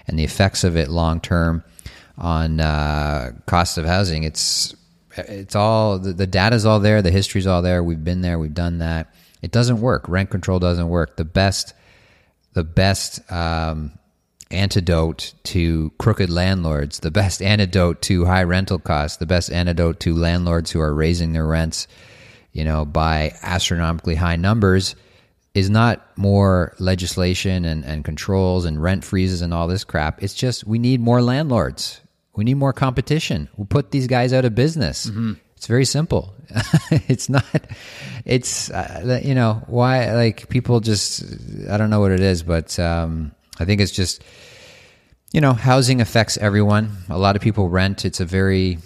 and 0.08 0.18
the 0.18 0.24
effects 0.24 0.64
of 0.64 0.78
it 0.78 0.90
long 0.90 1.22
term 1.22 1.64
on 2.20 2.60
uh, 2.60 3.32
cost 3.48 3.78
of 3.78 3.86
housing. 3.86 4.24
It's 4.24 4.76
it's 5.18 5.56
all 5.56 5.98
the, 5.98 6.14
the 6.14 6.28
data's 6.28 6.66
all 6.66 6.80
there, 6.80 7.02
the 7.02 7.12
history's 7.12 7.48
all 7.48 7.62
there. 7.62 7.84
We've 7.84 8.04
been 8.04 8.22
there, 8.22 8.38
we've 8.38 8.54
done 8.54 8.80
that. 8.80 9.14
It 9.42 9.52
doesn't 9.52 9.80
work. 9.80 10.08
Rent 10.08 10.30
control 10.30 10.60
doesn't 10.60 10.90
work. 10.90 11.16
The 11.16 11.26
best 11.26 11.74
the 12.54 12.64
best 12.64 13.32
um, 13.32 13.98
antidote 14.52 15.34
to 15.44 15.92
crooked 15.98 16.30
landlords, 16.30 17.00
the 17.00 17.12
best 17.12 17.42
antidote 17.42 18.02
to 18.04 18.26
high 18.26 18.44
rental 18.44 18.80
costs, 18.80 19.18
the 19.18 19.26
best 19.26 19.52
antidote 19.52 20.00
to 20.02 20.16
landlords 20.16 20.72
who 20.72 20.82
are 20.82 20.94
raising 20.94 21.34
their 21.34 21.46
rents, 21.46 21.88
you 22.52 22.66
know, 22.66 22.86
by 22.86 23.34
astronomically 23.44 24.16
high 24.16 24.36
numbers 24.36 24.96
is 25.54 25.70
not 25.70 26.06
more 26.18 26.76
legislation 26.80 27.66
and, 27.66 27.84
and 27.86 28.04
controls 28.04 28.66
and 28.66 28.82
rent 28.82 29.04
freezes 29.04 29.42
and 29.42 29.54
all 29.54 29.68
this 29.68 29.84
crap. 29.84 30.22
It's 30.22 30.34
just 30.34 30.66
we 30.66 30.80
need 30.80 31.00
more 31.00 31.22
landlords. 31.22 32.02
We 32.40 32.46
need 32.46 32.56
more 32.56 32.74
competition. 32.74 33.50
We'll 33.56 33.68
put 33.68 33.92
these 33.92 34.08
guys 34.08 34.34
out 34.34 34.46
of 34.46 34.56
business. 34.56 35.06
Mm-hmm. 35.06 35.34
It's 35.56 35.68
very 35.68 35.86
simple. 35.86 36.34
it's 36.92 37.28
not. 37.30 37.46
It's 38.26 38.72
uh, 38.72 39.20
you 39.24 39.36
know 39.36 39.62
why 39.68 40.14
like 40.14 40.50
people 40.50 40.80
just 40.80 41.24
I 41.70 41.78
don't 41.78 41.90
know 41.90 42.00
what 42.00 42.12
it 42.12 42.22
is, 42.22 42.44
but 42.44 42.80
um, 42.80 43.34
I 43.60 43.66
think 43.66 43.82
it's 43.82 43.92
just 43.92 44.24
you 45.32 45.42
know, 45.42 45.54
housing 45.54 46.02
affects 46.02 46.38
everyone. 46.38 46.98
A 47.10 47.18
lot 47.18 47.36
of 47.36 47.42
people 47.42 47.70
rent. 47.70 48.06
It's 48.06 48.20
a 48.20 48.26
very 48.26 48.80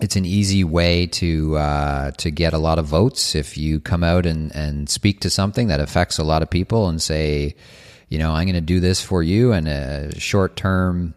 it's 0.00 0.16
an 0.16 0.24
easy 0.24 0.64
way 0.64 1.06
to 1.06 1.56
uh, 1.56 2.10
to 2.12 2.30
get 2.30 2.52
a 2.52 2.58
lot 2.58 2.78
of 2.78 2.86
votes 2.86 3.34
if 3.34 3.56
you 3.56 3.80
come 3.80 4.02
out 4.02 4.26
and, 4.26 4.54
and 4.54 4.88
speak 4.88 5.20
to 5.20 5.30
something 5.30 5.68
that 5.68 5.80
affects 5.80 6.18
a 6.18 6.24
lot 6.24 6.42
of 6.42 6.50
people 6.50 6.88
and 6.88 7.00
say, 7.00 7.54
you 8.08 8.18
know, 8.18 8.32
I'm 8.32 8.46
going 8.46 8.54
to 8.54 8.60
do 8.60 8.80
this 8.80 9.00
for 9.00 9.22
you 9.22 9.52
and 9.52 9.68
a 9.68 10.18
short 10.18 10.56
term 10.56 11.14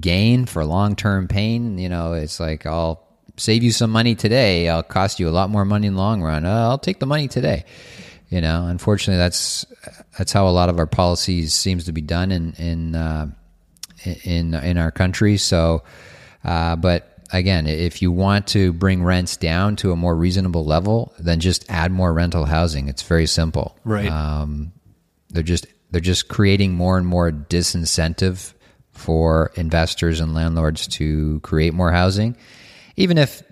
gain 0.00 0.46
for 0.46 0.64
long 0.64 0.96
term 0.96 1.28
pain. 1.28 1.78
You 1.78 1.88
know, 1.88 2.14
it's 2.14 2.40
like 2.40 2.66
I'll 2.66 3.06
save 3.36 3.62
you 3.62 3.70
some 3.70 3.90
money 3.90 4.14
today. 4.14 4.68
I'll 4.68 4.82
cost 4.82 5.20
you 5.20 5.28
a 5.28 5.30
lot 5.30 5.50
more 5.50 5.64
money 5.64 5.86
in 5.86 5.94
the 5.94 6.00
long 6.00 6.22
run. 6.22 6.44
Uh, 6.44 6.68
I'll 6.68 6.78
take 6.78 7.00
the 7.00 7.06
money 7.06 7.28
today. 7.28 7.64
You 8.28 8.40
know, 8.40 8.66
unfortunately, 8.66 9.18
that's 9.18 9.66
that's 10.18 10.32
how 10.32 10.48
a 10.48 10.50
lot 10.50 10.68
of 10.68 10.78
our 10.78 10.86
policies 10.86 11.54
seems 11.54 11.84
to 11.84 11.92
be 11.92 12.00
done 12.00 12.32
in 12.32 12.52
in 12.54 12.94
uh, 12.94 13.30
in 14.24 14.54
in 14.54 14.78
our 14.78 14.90
country. 14.90 15.36
So, 15.36 15.84
uh, 16.44 16.76
but 16.76 17.16
again, 17.32 17.66
if 17.66 18.02
you 18.02 18.10
want 18.10 18.48
to 18.48 18.72
bring 18.72 19.04
rents 19.04 19.36
down 19.36 19.76
to 19.76 19.92
a 19.92 19.96
more 19.96 20.16
reasonable 20.16 20.64
level, 20.64 21.14
then 21.18 21.38
just 21.38 21.70
add 21.70 21.92
more 21.92 22.12
rental 22.12 22.44
housing. 22.44 22.88
It's 22.88 23.02
very 23.02 23.26
simple. 23.26 23.76
Right. 23.84 24.10
Um, 24.10 24.72
they're 25.30 25.42
just 25.44 25.66
they're 25.92 26.00
just 26.00 26.28
creating 26.28 26.74
more 26.74 26.98
and 26.98 27.06
more 27.06 27.30
disincentive 27.30 28.54
for 28.96 29.52
investors 29.54 30.20
and 30.20 30.34
landlords 30.34 30.86
to 30.88 31.40
create 31.40 31.74
more 31.74 31.92
housing, 31.92 32.36
even 32.96 33.18
if 33.18 33.42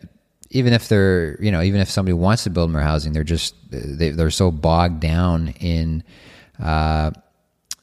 even 0.50 0.72
if 0.72 0.88
they're 0.88 1.40
you 1.42 1.50
know 1.50 1.62
even 1.62 1.80
if 1.80 1.90
somebody 1.90 2.14
wants 2.14 2.44
to 2.44 2.50
build 2.50 2.70
more 2.70 2.80
housing, 2.80 3.12
they're 3.12 3.24
just 3.24 3.54
they, 3.70 4.10
they're 4.10 4.30
so 4.30 4.50
bogged 4.50 5.00
down 5.00 5.48
in. 5.60 6.02
Uh, 6.62 7.10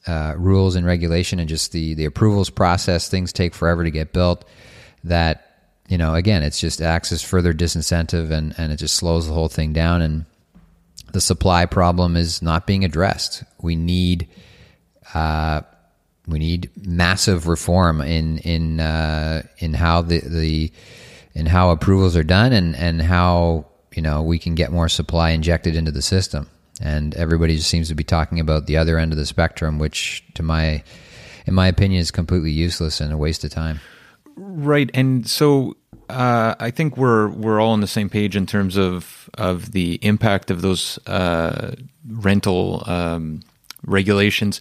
uh, 0.06 0.34
rules 0.36 0.74
and 0.74 0.84
regulation 0.84 1.38
and 1.38 1.48
just 1.48 1.72
the 1.72 1.94
the 1.94 2.04
approvals 2.04 2.50
process. 2.50 3.08
Things 3.08 3.32
take 3.32 3.54
forever 3.54 3.84
to 3.84 3.90
get 3.90 4.12
built. 4.12 4.44
That 5.04 5.52
you 5.88 5.98
know, 5.98 6.14
again, 6.14 6.42
it's 6.42 6.60
just 6.60 6.80
acts 6.80 7.12
as 7.12 7.22
further 7.22 7.52
disincentive 7.52 8.30
and 8.30 8.54
and 8.58 8.72
it 8.72 8.76
just 8.76 8.96
slows 8.96 9.26
the 9.26 9.32
whole 9.32 9.48
thing 9.48 9.72
down. 9.72 10.02
And 10.02 10.24
the 11.12 11.20
supply 11.20 11.66
problem 11.66 12.16
is 12.16 12.42
not 12.42 12.66
being 12.66 12.84
addressed. 12.84 13.44
We 13.60 13.76
need. 13.76 14.28
Uh, 15.14 15.62
we 16.26 16.38
need 16.38 16.70
massive 16.86 17.48
reform 17.48 18.00
in 18.00 18.38
in 18.38 18.80
uh, 18.80 19.42
in 19.58 19.74
how 19.74 20.02
the, 20.02 20.20
the 20.20 20.72
in 21.34 21.46
how 21.46 21.70
approvals 21.70 22.16
are 22.16 22.24
done 22.24 22.52
and 22.52 22.76
and 22.76 23.02
how 23.02 23.66
you 23.94 24.02
know 24.02 24.22
we 24.22 24.38
can 24.38 24.54
get 24.54 24.70
more 24.70 24.88
supply 24.88 25.30
injected 25.30 25.76
into 25.76 25.90
the 25.90 26.02
system 26.02 26.48
and 26.82 27.14
everybody 27.14 27.56
just 27.56 27.68
seems 27.68 27.88
to 27.88 27.94
be 27.94 28.04
talking 28.04 28.40
about 28.40 28.66
the 28.66 28.76
other 28.76 28.98
end 28.98 29.12
of 29.12 29.18
the 29.18 29.26
spectrum, 29.26 29.78
which, 29.78 30.24
to 30.34 30.42
my, 30.42 30.82
in 31.46 31.54
my 31.54 31.68
opinion, 31.68 32.00
is 32.00 32.10
completely 32.10 32.50
useless 32.50 33.00
and 33.00 33.12
a 33.12 33.16
waste 33.16 33.44
of 33.44 33.50
time. 33.50 33.80
Right, 34.34 34.90
and 34.92 35.28
so 35.28 35.76
uh, 36.08 36.54
I 36.58 36.70
think 36.70 36.96
we're 36.96 37.28
we're 37.28 37.60
all 37.60 37.72
on 37.72 37.80
the 37.80 37.86
same 37.86 38.08
page 38.08 38.34
in 38.34 38.46
terms 38.46 38.76
of 38.76 39.28
of 39.34 39.72
the 39.72 39.98
impact 40.02 40.50
of 40.50 40.62
those 40.62 40.98
uh, 41.06 41.74
rental 42.08 42.82
um, 42.86 43.42
regulations. 43.84 44.60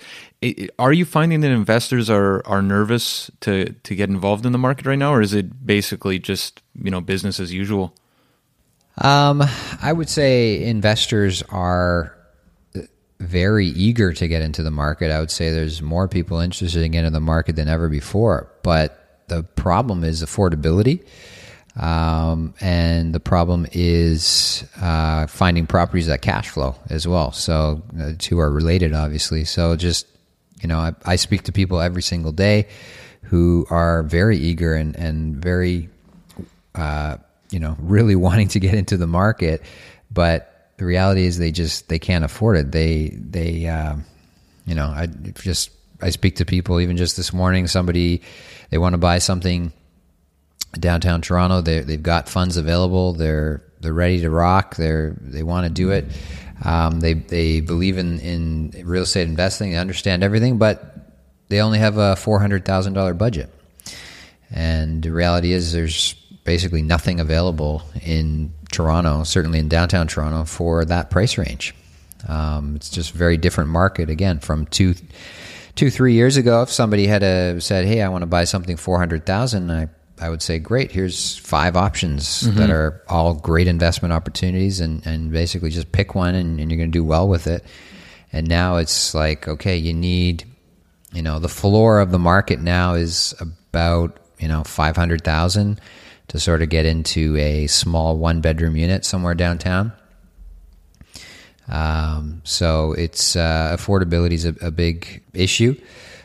Are 0.79 0.93
you 0.93 1.05
finding 1.05 1.41
that 1.41 1.51
investors 1.51 2.09
are 2.09 2.45
are 2.45 2.61
nervous 2.61 3.29
to 3.41 3.73
to 3.83 3.95
get 3.95 4.09
involved 4.09 4.45
in 4.45 4.51
the 4.51 4.57
market 4.57 4.85
right 4.85 4.99
now, 4.99 5.13
or 5.13 5.21
is 5.21 5.33
it 5.33 5.65
basically 5.65 6.19
just 6.19 6.61
you 6.81 6.91
know 6.91 7.01
business 7.01 7.39
as 7.39 7.53
usual? 7.53 7.93
Um, 8.97 9.43
I 9.81 9.93
would 9.93 10.09
say 10.09 10.63
investors 10.63 11.43
are 11.49 12.15
very 13.19 13.67
eager 13.67 14.13
to 14.13 14.27
get 14.27 14.41
into 14.41 14.63
the 14.63 14.71
market. 14.71 15.11
I 15.11 15.19
would 15.19 15.31
say 15.31 15.51
there's 15.51 15.81
more 15.81 16.07
people 16.07 16.39
interested 16.39 16.81
in 16.81 16.91
getting 16.91 17.07
into 17.07 17.13
the 17.13 17.21
market 17.21 17.55
than 17.55 17.67
ever 17.67 17.87
before. 17.87 18.51
But 18.63 19.25
the 19.27 19.43
problem 19.43 20.03
is 20.03 20.23
affordability. 20.23 21.05
Um, 21.77 22.53
and 22.59 23.15
the 23.15 23.19
problem 23.19 23.65
is 23.71 24.65
uh, 24.81 25.27
finding 25.27 25.67
properties 25.67 26.07
that 26.07 26.21
cash 26.21 26.49
flow 26.49 26.75
as 26.89 27.07
well. 27.07 27.31
So 27.31 27.81
the 27.93 28.13
two 28.13 28.39
are 28.39 28.51
related, 28.51 28.93
obviously. 28.93 29.45
So 29.45 29.75
just, 29.75 30.07
you 30.61 30.67
know, 30.67 30.79
I, 30.79 30.93
I 31.05 31.15
speak 31.15 31.43
to 31.43 31.51
people 31.51 31.79
every 31.79 32.01
single 32.01 32.33
day 32.33 32.67
who 33.23 33.65
are 33.69 34.03
very 34.03 34.37
eager 34.37 34.73
and, 34.73 34.95
and 34.97 35.37
very, 35.37 35.89
uh, 36.75 37.17
you 37.51 37.59
know, 37.59 37.77
really 37.79 38.15
wanting 38.15 38.49
to 38.49 38.59
get 38.59 38.73
into 38.73 38.97
the 38.97 39.07
market, 39.07 39.61
but 40.11 40.47
the 40.77 40.85
reality 40.85 41.25
is 41.25 41.37
they 41.37 41.51
just 41.51 41.89
they 41.89 41.99
can't 41.99 42.25
afford 42.25 42.57
it. 42.57 42.71
They 42.71 43.09
they 43.09 43.67
uh, 43.67 43.97
you 44.65 44.73
know, 44.73 44.87
I 44.87 45.05
just 45.05 45.69
I 46.01 46.09
speak 46.09 46.37
to 46.37 46.45
people 46.45 46.79
even 46.79 46.97
just 46.97 47.15
this 47.17 47.31
morning. 47.31 47.67
Somebody 47.67 48.23
they 48.71 48.79
want 48.79 48.93
to 48.93 48.97
buy 48.97 49.19
something 49.19 49.71
downtown 50.73 51.21
Toronto. 51.21 51.61
They 51.61 51.79
they've 51.79 52.01
got 52.01 52.29
funds 52.29 52.57
available. 52.57 53.13
They're 53.13 53.63
they're 53.79 53.93
ready 53.93 54.21
to 54.21 54.29
rock. 54.29 54.75
They're 54.75 55.15
they 55.19 55.43
want 55.43 55.65
to 55.65 55.69
do 55.69 55.91
it. 55.91 56.05
Um, 56.63 56.99
they 56.99 57.13
they 57.13 57.59
believe 57.61 57.97
in 57.97 58.19
in 58.19 58.73
real 58.85 59.03
estate 59.03 59.27
investing. 59.27 59.71
They 59.71 59.77
understand 59.77 60.23
everything, 60.23 60.57
but 60.57 60.95
they 61.49 61.61
only 61.61 61.79
have 61.79 61.97
a 61.97 62.15
four 62.15 62.39
hundred 62.39 62.65
thousand 62.65 62.93
dollar 62.93 63.13
budget. 63.13 63.49
And 64.49 65.01
the 65.01 65.11
reality 65.11 65.53
is, 65.53 65.71
there's 65.71 66.13
basically 66.43 66.81
nothing 66.81 67.19
available 67.19 67.83
in 68.03 68.53
Toronto, 68.71 69.23
certainly 69.23 69.59
in 69.59 69.69
downtown 69.69 70.07
Toronto, 70.07 70.43
for 70.43 70.83
that 70.85 71.09
price 71.09 71.37
range. 71.37 71.73
Um, 72.27 72.75
it's 72.75 72.89
just 72.89 73.15
a 73.15 73.17
very 73.17 73.37
different 73.37 73.69
market 73.69 74.09
again 74.09 74.39
from 74.39 74.65
two, 74.67 74.93
two, 75.75 75.89
three 75.89 76.13
years 76.13 76.37
ago. 76.37 76.61
If 76.63 76.69
somebody 76.71 77.07
had 77.07 77.23
a, 77.23 77.59
said, 77.61 77.85
"Hey, 77.85 78.01
I 78.01 78.09
want 78.09 78.23
to 78.23 78.27
buy 78.27 78.43
something 78.43 78.77
four 78.77 78.99
hundred 78.99 79.25
thousand, 79.25 79.71
I 79.71 79.89
I 80.21 80.29
would 80.29 80.41
say, 80.41 80.59
"Great, 80.59 80.91
here's 80.91 81.37
five 81.37 81.75
options 81.75 82.43
mm-hmm. 82.43 82.57
that 82.57 82.69
are 82.69 83.01
all 83.09 83.33
great 83.33 83.67
investment 83.67 84.13
opportunities, 84.13 84.79
and 84.79 85.05
and 85.05 85.31
basically 85.31 85.71
just 85.71 85.91
pick 85.91 86.15
one, 86.15 86.35
and, 86.35 86.59
and 86.59 86.71
you're 86.71 86.77
going 86.77 86.91
to 86.91 86.97
do 86.97 87.03
well 87.03 87.27
with 87.27 87.47
it." 87.47 87.65
And 88.31 88.47
now 88.47 88.77
it's 88.77 89.13
like, 89.13 89.47
okay, 89.47 89.75
you 89.75 89.93
need, 89.93 90.45
you 91.11 91.21
know, 91.21 91.39
the 91.39 91.49
floor 91.49 91.99
of 91.99 92.11
the 92.11 92.19
market 92.19 92.61
now 92.61 92.93
is 92.93 93.33
about 93.41 94.17
you 94.39 94.47
know 94.47 94.63
five 94.63 94.95
hundred 94.95 95.23
thousand 95.23 95.81
to 96.29 96.39
sort 96.39 96.61
of 96.61 96.69
get 96.69 96.85
into 96.85 97.35
a 97.37 97.67
small 97.67 98.17
one 98.17 98.39
bedroom 98.39 98.77
unit 98.77 99.03
somewhere 99.03 99.35
downtown. 99.35 99.91
Um, 101.67 102.41
so 102.43 102.93
it's 102.93 103.35
uh, 103.35 103.75
affordability 103.77 104.33
is 104.33 104.45
a, 104.45 104.55
a, 104.61 104.71
big 104.71 105.23
issue 105.33 105.79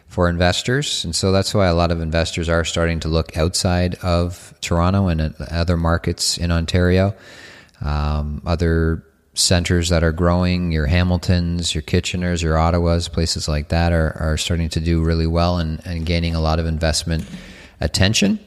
for 0.08 0.28
investors, 0.28 1.04
and 1.04 1.14
so 1.14 1.32
that's 1.32 1.52
why 1.52 1.66
a 1.66 1.74
lot 1.74 1.90
of 1.90 2.00
investors 2.00 2.48
are 2.48 2.64
starting 2.64 3.00
to 3.00 3.08
look 3.08 3.36
outside 3.36 3.96
of 4.02 4.54
Toronto 4.60 5.08
and 5.08 5.34
other 5.50 5.76
markets 5.76 6.38
in 6.38 6.50
Ontario. 6.50 7.14
Um, 7.82 8.40
other 8.46 9.04
centers 9.34 9.90
that 9.90 10.02
are 10.02 10.12
growing, 10.12 10.72
your 10.72 10.86
Hamiltons, 10.86 11.74
your 11.74 11.82
Kitcheners, 11.82 12.42
your 12.42 12.56
Ottawas, 12.56 13.12
places 13.12 13.48
like 13.48 13.68
that 13.68 13.92
are, 13.92 14.16
are 14.18 14.36
starting 14.36 14.68
to 14.70 14.80
do 14.80 15.02
really 15.02 15.26
well 15.26 15.58
and, 15.58 15.84
and 15.86 16.06
gaining 16.06 16.34
a 16.34 16.40
lot 16.40 16.58
of 16.58 16.66
investment 16.66 17.24
attention. 17.80 18.38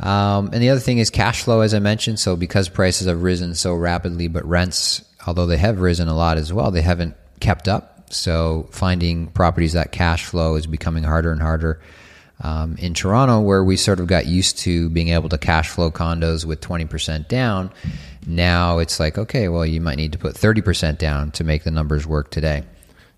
Um, 0.00 0.50
and 0.52 0.62
the 0.62 0.70
other 0.70 0.80
thing 0.80 0.98
is 0.98 1.08
cash 1.08 1.42
flow, 1.42 1.60
as 1.60 1.72
I 1.72 1.78
mentioned. 1.78 2.20
So 2.20 2.36
because 2.36 2.68
prices 2.68 3.06
have 3.06 3.22
risen 3.22 3.54
so 3.54 3.74
rapidly, 3.74 4.28
but 4.28 4.44
rents, 4.44 5.04
although 5.26 5.46
they 5.46 5.56
have 5.56 5.80
risen 5.80 6.08
a 6.08 6.14
lot 6.14 6.36
as 6.36 6.52
well, 6.52 6.70
they 6.70 6.82
haven't 6.82 7.16
kept 7.40 7.68
up. 7.68 7.93
So 8.14 8.68
finding 8.70 9.28
properties 9.28 9.72
that 9.72 9.92
cash 9.92 10.24
flow 10.24 10.56
is 10.56 10.66
becoming 10.66 11.04
harder 11.04 11.32
and 11.32 11.40
harder. 11.40 11.80
Um, 12.40 12.76
in 12.78 12.94
Toronto, 12.94 13.40
where 13.40 13.62
we 13.62 13.76
sort 13.76 14.00
of 14.00 14.06
got 14.06 14.26
used 14.26 14.58
to 14.58 14.90
being 14.90 15.10
able 15.10 15.28
to 15.28 15.38
cash 15.38 15.68
flow 15.68 15.90
condos 15.90 16.44
with 16.44 16.60
20% 16.60 17.28
down, 17.28 17.70
now 18.26 18.78
it's 18.78 18.98
like, 18.98 19.18
okay, 19.18 19.48
well, 19.48 19.64
you 19.64 19.80
might 19.80 19.96
need 19.96 20.12
to 20.12 20.18
put 20.18 20.34
30% 20.34 20.98
down 20.98 21.30
to 21.32 21.44
make 21.44 21.62
the 21.62 21.70
numbers 21.70 22.06
work 22.06 22.30
today. 22.30 22.64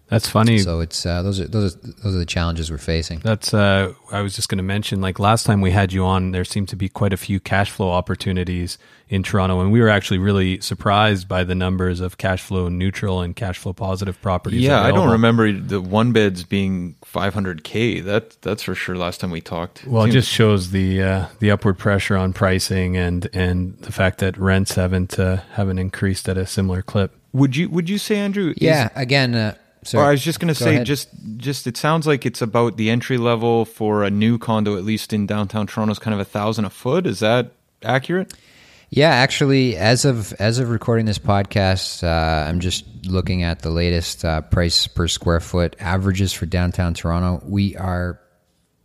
That's 0.09 0.29
funny. 0.29 0.59
So 0.59 0.81
it's 0.81 1.05
uh, 1.05 1.23
those 1.23 1.41
are 1.41 1.49
those 1.49 1.75
are 1.75 1.79
those 1.79 2.15
are 2.15 2.19
the 2.19 2.27
challenges 2.27 2.71
we're 2.71 2.79
facing. 2.79 3.19
That's 3.21 3.53
uh, 3.53 3.93
I 4.13 4.21
was 4.21 4.37
just 4.37 4.49
going 4.49 4.59
to 4.59 4.65
mention. 4.65 5.01
Like 5.01 5.19
last 5.19 5.47
time 5.47 5.61
we 5.61 5.73
had 5.73 5.93
you 5.93 6.05
on, 6.05 6.31
there 6.31 6.45
seemed 6.45 6.69
to 6.69 6.77
be 6.77 6.89
quite 6.89 7.13
a 7.13 7.17
few 7.17 7.41
cash 7.41 7.73
flow 7.73 7.91
opportunities 7.91 8.79
in 9.09 9.25
Toronto, 9.25 9.61
and 9.61 9.73
we 9.73 9.81
were 9.81 9.89
actually 9.89 10.19
really 10.19 10.61
surprised 10.61 11.27
by 11.27 11.43
the 11.43 11.57
numbers 11.57 12.01
of 12.01 12.19
cash 12.19 12.41
flow 12.41 12.69
neutral 12.69 13.21
and 13.21 13.35
cash 13.35 13.59
flow 13.59 13.73
positive 13.73 14.21
properties. 14.23 14.61
Yeah, 14.61 14.79
available. 14.79 15.01
I 15.01 15.05
don't 15.05 15.13
remember 15.13 15.53
the 15.53 15.81
one 15.81 16.13
beds 16.13 16.45
being 16.45 16.95
500k. 17.05 18.05
That 18.05 18.41
that's 18.43 18.63
for 18.63 18.77
sure. 18.77 18.97
Last 18.97 19.21
time 19.21 19.33
we 19.33 19.41
talked. 19.41 19.85
Well, 19.87 20.05
it, 20.05 20.11
it 20.11 20.13
just 20.13 20.31
shows 20.31 20.71
the 20.71 21.03
uh, 21.03 21.27
the 21.41 21.51
upward 21.51 21.79
pressure 21.79 22.17
on 22.17 22.33
pricing 22.33 22.97
and 22.97 23.29
and 23.33 23.77
the 23.79 23.91
fact 23.91 24.19
that 24.19 24.39
rents 24.39 24.77
haven't 24.77 25.19
uh, 25.19 25.39
haven't 25.55 25.81
increased 25.81 26.29
at 26.29 26.37
a 26.39 26.47
similar 26.47 26.81
clip. 26.81 27.13
Would 27.33 27.57
you 27.57 27.69
would 27.71 27.91
you 27.91 27.99
say, 27.99 28.19
Andrew? 28.19 28.55
Yeah. 28.57 28.87
Is, 28.87 28.91
again 28.95 29.57
uh, 29.87 29.99
so, 29.99 29.99
I 30.01 30.11
was 30.11 30.23
just 30.23 30.41
going 30.41 30.49
to 30.49 30.55
say, 30.55 30.75
ahead. 30.77 30.87
just 30.87 31.09
just 31.37 31.67
it 31.67 31.77
sounds 31.77 32.07
like 32.07 32.27
it's 32.27 32.43
about 32.43 32.77
the 32.77 32.91
entry 32.91 33.19
level 33.19 33.65
for 33.65 34.05
a 34.05 34.11
new 34.11 34.39
condo, 34.39 34.77
at 34.77 34.85
least 34.85 35.13
in 35.13 35.27
downtown 35.27 35.67
Toronto, 35.67 35.93
is 35.93 35.99
kind 35.99 36.15
of 36.15 36.21
a 36.21 36.25
thousand 36.25 36.65
a 36.65 36.71
foot. 36.71 37.07
Is 37.07 37.21
that 37.21 37.53
accurate? 37.83 38.33
Yeah, 38.91 39.11
actually, 39.11 39.77
as 39.77 40.05
of 40.05 40.33
as 40.35 40.59
of 40.59 40.71
recording 40.71 41.07
this 41.07 41.19
podcast, 41.19 42.05
uh, 42.05 42.49
I'm 42.49 42.61
just 42.61 42.85
looking 43.07 43.43
at 43.43 43.61
the 43.61 43.71
latest 43.71 44.25
uh, 44.25 44.43
price 44.43 44.87
per 44.87 45.09
square 45.09 45.41
foot 45.41 45.77
averages 45.81 46.33
for 46.33 46.47
downtown 46.47 46.95
Toronto. 46.95 47.45
We 47.47 47.77
are 47.77 48.21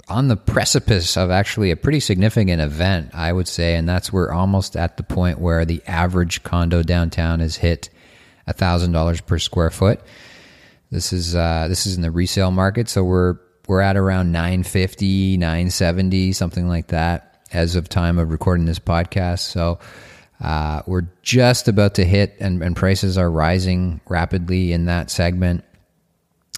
on 0.08 0.28
the 0.28 0.38
precipice 0.38 1.18
of 1.18 1.32
actually 1.32 1.72
a 1.72 1.76
pretty 1.76 2.00
significant 2.00 2.62
event, 2.62 3.12
I 3.14 3.32
would 3.32 3.48
say, 3.48 3.76
and 3.76 3.88
that's 3.88 4.12
we're 4.12 4.32
almost 4.32 4.76
at 4.76 4.98
the 4.98 5.04
point 5.04 5.40
where 5.40 5.66
the 5.66 5.82
average 5.88 6.44
condo 6.44 6.84
downtown 6.84 7.40
has 7.40 7.56
hit 7.56 7.90
thousand 8.54 8.92
dollars 8.92 9.22
per 9.22 9.40
square 9.40 9.70
foot. 9.70 10.02
This 10.92 11.14
is 11.14 11.36
uh, 11.36 11.68
this 11.70 11.88
is 11.88 11.96
in 11.96 12.02
the 12.02 12.12
resale 12.12 12.52
market, 12.52 12.90
so 12.90 13.04
we're 13.04 13.38
we're 13.68 13.80
at 13.80 13.96
around 13.96 14.32
950, 14.32 15.38
970, 15.38 16.34
something 16.34 16.68
like 16.68 16.88
that 16.88 17.46
as 17.54 17.76
of 17.76 17.88
time 17.88 18.18
of 18.18 18.32
recording 18.32 18.66
this 18.66 18.80
podcast. 18.80 19.40
So 19.40 19.80
uh, 20.42 20.82
we're 20.88 21.08
just 21.22 21.68
about 21.68 21.96
to 21.96 22.06
hit, 22.06 22.36
and, 22.40 22.62
and 22.62 22.76
prices 22.76 23.18
are 23.18 23.30
rising 23.30 24.02
rapidly 24.10 24.74
in 24.74 24.86
that 24.86 25.10
segment. 25.10 25.64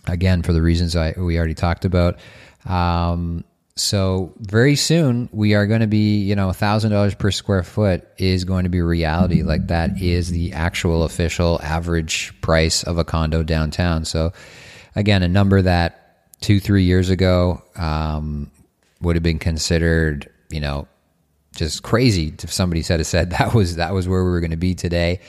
Again, 0.08 0.41
for 0.41 0.54
the 0.54 0.62
reasons 0.62 0.96
I, 0.96 1.13
we 1.17 1.38
already 1.38 1.54
talked 1.54 1.86
about. 1.86 2.17
Um, 2.65 3.43
so 3.75 4.33
very 4.38 4.75
soon 4.75 5.29
we 5.31 5.55
are 5.55 5.65
going 5.65 5.81
to 5.81 5.88
be, 5.88 6.19
you 6.19 6.36
know, 6.36 6.51
thousand 6.51 6.91
dollars 6.91 7.15
per 7.15 7.31
square 7.31 7.63
foot 7.63 8.07
is 8.17 8.43
going 8.43 8.63
to 8.65 8.69
be 8.69 8.81
reality. 8.81 9.41
Like 9.41 9.67
that 9.67 9.99
is 9.99 10.29
the 10.29 10.53
actual 10.53 11.03
official 11.03 11.59
average 11.63 12.39
price 12.41 12.83
of 12.83 12.99
a 12.99 13.03
condo 13.03 13.41
downtown. 13.41 14.05
So 14.05 14.31
again, 14.95 15.23
a 15.23 15.27
number 15.27 15.62
that 15.63 16.29
two, 16.39 16.59
three 16.59 16.83
years 16.83 17.09
ago 17.09 17.63
um, 17.75 18.51
would 19.01 19.15
have 19.15 19.23
been 19.23 19.39
considered, 19.39 20.29
you 20.49 20.59
know, 20.59 20.88
just 21.55 21.81
crazy 21.81 22.33
if 22.43 22.51
somebody 22.51 22.83
said 22.83 23.03
said 23.05 23.31
that 23.31 23.53
was 23.53 23.77
that 23.77 23.93
was 23.93 24.07
where 24.07 24.23
we 24.23 24.29
were 24.29 24.39
going 24.39 24.51
to 24.51 24.57
be 24.57 24.75
today. 24.75 25.19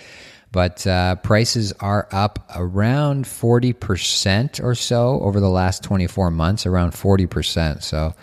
But 0.52 0.86
uh, 0.86 1.16
prices 1.16 1.72
are 1.80 2.08
up 2.12 2.50
around 2.54 3.26
forty 3.26 3.72
percent 3.72 4.60
or 4.60 4.74
so 4.74 5.20
over 5.20 5.40
the 5.40 5.48
last 5.48 5.82
twenty 5.82 6.06
four 6.06 6.30
months, 6.30 6.66
around 6.66 6.92
forty 6.92 7.26
percent. 7.26 7.82
So 7.82 8.14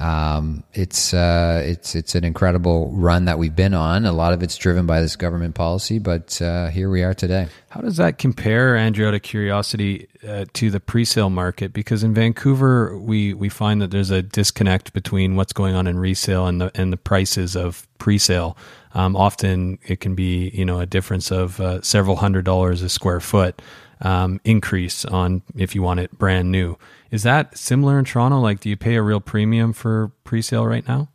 um, 0.00 0.64
it's 0.72 1.12
uh, 1.12 1.62
it's 1.64 1.94
it's 1.94 2.14
an 2.14 2.24
incredible 2.24 2.90
run 2.92 3.26
that 3.26 3.38
we've 3.38 3.54
been 3.54 3.74
on. 3.74 4.06
A 4.06 4.12
lot 4.12 4.32
of 4.32 4.42
it's 4.42 4.56
driven 4.56 4.86
by 4.86 5.02
this 5.02 5.14
government 5.14 5.54
policy, 5.54 5.98
but 5.98 6.40
uh, 6.40 6.68
here 6.68 6.88
we 6.88 7.02
are 7.02 7.12
today. 7.12 7.48
How 7.68 7.82
does 7.82 7.98
that 7.98 8.16
compare, 8.16 8.76
Andrew, 8.76 9.06
out 9.06 9.12
of 9.12 9.20
curiosity, 9.20 10.08
uh, 10.26 10.46
to 10.54 10.70
the 10.70 10.80
pre-sale 10.80 11.28
market? 11.28 11.74
Because 11.74 12.02
in 12.02 12.14
Vancouver, 12.14 12.98
we 12.98 13.34
we 13.34 13.50
find 13.50 13.82
that 13.82 13.90
there's 13.90 14.10
a 14.10 14.22
disconnect 14.22 14.94
between 14.94 15.36
what's 15.36 15.52
going 15.52 15.74
on 15.74 15.86
in 15.86 15.98
resale 15.98 16.46
and 16.46 16.62
the 16.62 16.70
and 16.74 16.90
the 16.90 16.96
prices 16.96 17.54
of 17.54 17.86
pre-sale. 17.98 18.56
Um, 18.94 19.14
often, 19.14 19.78
it 19.84 20.00
can 20.00 20.14
be 20.14 20.48
you 20.54 20.64
know 20.64 20.80
a 20.80 20.86
difference 20.86 21.30
of 21.30 21.60
uh, 21.60 21.82
several 21.82 22.16
hundred 22.16 22.46
dollars 22.46 22.80
a 22.80 22.88
square 22.88 23.20
foot 23.20 23.60
um, 24.00 24.40
increase 24.44 25.04
on 25.04 25.42
if 25.56 25.74
you 25.74 25.82
want 25.82 26.00
it 26.00 26.16
brand 26.18 26.50
new. 26.50 26.76
Is 27.10 27.22
that 27.24 27.56
similar 27.56 27.98
in 27.98 28.04
Toronto? 28.04 28.40
Like, 28.40 28.60
do 28.60 28.68
you 28.68 28.76
pay 28.76 28.94
a 28.94 29.02
real 29.02 29.20
premium 29.20 29.72
for 29.72 30.12
pre-sale 30.24 30.66
right 30.66 30.86
now? 30.86 31.08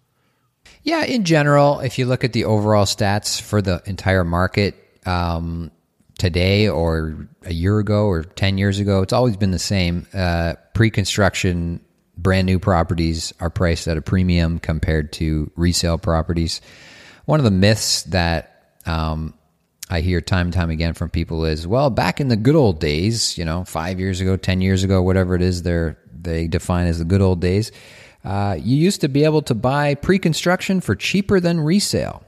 Yeah, 0.84 1.04
in 1.04 1.24
general, 1.24 1.80
if 1.80 1.98
you 1.98 2.06
look 2.06 2.24
at 2.24 2.34
the 2.34 2.46
overall 2.46 2.86
stats 2.86 3.42
for 3.42 3.62
the 3.62 3.82
entire 3.86 4.24
market 4.24 4.76
um, 5.06 5.72
today 6.20 6.68
or 6.68 7.28
a 7.44 7.54
year 7.54 7.80
ago 7.80 8.06
or 8.06 8.24
10 8.24 8.58
years 8.58 8.80
ago, 8.80 9.02
it's 9.02 9.14
always 9.14 9.36
been 9.38 9.52
the 9.52 9.60
same. 9.60 10.06
Uh, 10.14 10.54
Pre 10.74 10.92
construction, 10.92 11.80
brand 12.18 12.46
new 12.46 12.60
properties 12.60 13.34
are 13.40 13.50
priced 13.50 13.88
at 13.88 13.98
a 13.98 14.02
premium 14.02 14.60
compared 14.60 15.12
to 15.14 15.50
resale 15.56 15.98
properties. 15.98 16.62
One 17.26 17.40
of 17.40 17.46
the 17.46 17.52
myths 17.52 18.04
that 18.04 18.76
um, 18.86 19.34
I 19.90 20.02
hear 20.02 20.20
time 20.20 20.48
and 20.48 20.54
time 20.54 20.70
again 20.70 20.94
from 20.94 21.10
people 21.10 21.46
is, 21.46 21.68
well, 21.68 21.90
back 21.90 22.20
in 22.20 22.28
the 22.28 22.36
good 22.36 22.56
old 22.56 22.80
days, 22.80 23.38
you 23.38 23.46
know, 23.46 23.64
five 23.66 24.00
years 24.00 24.20
ago, 24.20 24.36
10 24.36 24.62
years 24.62 24.84
ago, 24.84 25.02
whatever 25.02 25.36
it 25.36 25.42
is 25.42 25.62
they're, 25.62 25.98
they 26.20 26.48
define 26.48 26.88
as 26.88 26.98
the 26.98 27.06
good 27.06 27.22
old 27.22 27.40
days, 27.40 27.72
uh, 28.24 28.58
you 28.60 28.76
used 28.78 29.02
to 29.02 29.08
be 29.08 29.24
able 29.24 29.44
to 29.44 29.54
buy 29.54 29.94
pre 29.94 30.18
construction 30.18 30.82
for 30.82 30.96
cheaper 30.96 31.40
than 31.40 31.60
resale. 31.60 32.24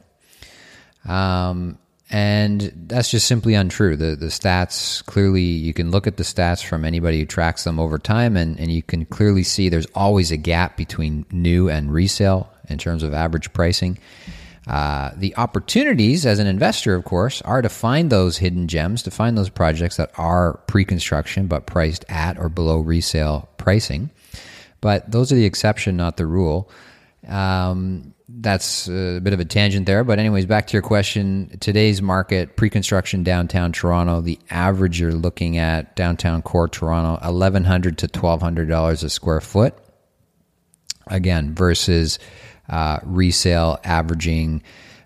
Um, 1.08 1.80
and 2.10 2.72
that's 2.88 3.10
just 3.10 3.28
simply 3.28 3.54
untrue. 3.54 3.96
The, 3.96 4.16
the 4.16 4.28
stats 4.28 5.04
clearly, 5.06 5.42
you 5.42 5.74
can 5.74 5.92
look 5.92 6.08
at 6.08 6.18
the 6.18 6.24
stats 6.24 6.64
from 6.64 6.86
anybody 6.86 7.20
who 7.20 7.26
tracks 7.26 7.64
them 7.64 7.80
over 7.80 7.98
time, 7.98 8.38
and, 8.38 8.58
and 8.60 8.72
you 8.72 8.82
can 8.84 9.06
clearly 9.06 9.44
see 9.44 9.68
there's 9.68 9.88
always 9.94 10.32
a 10.32 10.38
gap 10.38 10.78
between 10.78 11.26
new 11.32 11.70
and 11.70 11.92
resale 11.92 12.50
in 12.70 12.78
terms 12.78 13.04
of 13.04 13.14
average 13.14 13.52
pricing. 13.52 13.98
Uh, 14.68 15.12
the 15.16 15.36
opportunities 15.38 16.26
as 16.26 16.40
an 16.40 16.48
investor, 16.48 16.94
of 16.96 17.06
course, 17.06 17.42
are 17.44 17.62
to 17.62 17.70
find 17.70 18.10
those 18.10 18.38
hidden 18.38 18.68
gems, 18.68 19.02
to 19.04 19.12
find 19.12 19.38
those 19.38 19.50
projects 19.50 19.96
that 19.98 20.12
are 20.18 20.60
pre 20.68 20.84
construction 20.84 21.48
but 21.48 21.66
priced 21.66 22.04
at 22.10 22.38
or 22.38 22.50
below 22.50 22.80
resale 22.80 23.48
pricing. 23.58 24.10
But 24.82 25.10
those 25.10 25.32
are 25.32 25.36
the 25.36 25.46
exception, 25.46 25.96
not 25.96 26.18
the 26.18 26.26
rule. 26.26 26.70
Um, 27.28 28.14
that's 28.30 28.88
a 28.90 29.20
bit 29.20 29.34
of 29.34 29.40
a 29.40 29.46
tangent 29.46 29.86
there. 29.86 30.04
But, 30.04 30.20
anyways, 30.20 30.46
back 30.46 30.68
to 30.68 30.74
your 30.74 30.82
question. 30.82 31.58
Today's 31.60 32.02
market, 32.02 32.56
pre 32.58 32.70
construction 32.70 33.24
downtown 33.24 33.72
Toronto, 33.72 34.22
the 34.22 34.40
average 34.50 35.00
you're 35.00 35.14
looking 35.14 35.58
at 35.58 35.96
downtown 35.96 36.42
core 36.42 36.68
Toronto, 36.68 37.26
1,100 37.26 37.98
to 38.00 38.08
$1,200 38.08 39.04
a 39.04 39.10
square 39.10 39.42
foot. 39.42 39.76
Again, 41.08 41.56
versus 41.56 42.20
uh, 42.70 43.00
resale 43.04 43.80
averaging 43.84 44.64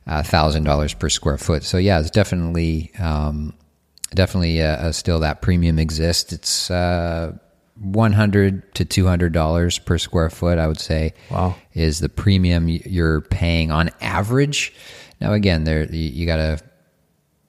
thousand 0.07 0.67
uh, 0.67 0.71
dollars 0.71 0.93
per 0.93 1.09
square 1.09 1.37
foot. 1.37 1.63
So 1.63 1.77
yeah, 1.77 1.99
it's 1.99 2.09
definitely 2.09 2.91
um, 2.99 3.53
definitely 4.13 4.61
uh, 4.61 4.87
uh, 4.87 4.91
still 4.91 5.19
that 5.21 5.41
premium 5.41 5.79
exists. 5.79 6.33
It's 6.33 6.71
uh, 6.71 7.37
one 7.75 8.11
hundred 8.13 8.73
to 8.75 8.85
two 8.85 9.07
hundred 9.07 9.33
dollars 9.33 9.79
per 9.79 9.97
square 9.97 10.29
foot. 10.29 10.57
I 10.57 10.67
would 10.67 10.79
say. 10.79 11.13
Wow, 11.29 11.55
is 11.73 11.99
the 11.99 12.09
premium 12.09 12.67
you're 12.67 13.21
paying 13.21 13.71
on 13.71 13.89
average. 14.01 14.73
Now 15.19 15.33
again, 15.33 15.63
there 15.63 15.85
you, 15.85 16.09
you 16.09 16.25
got 16.25 16.37
to. 16.37 16.59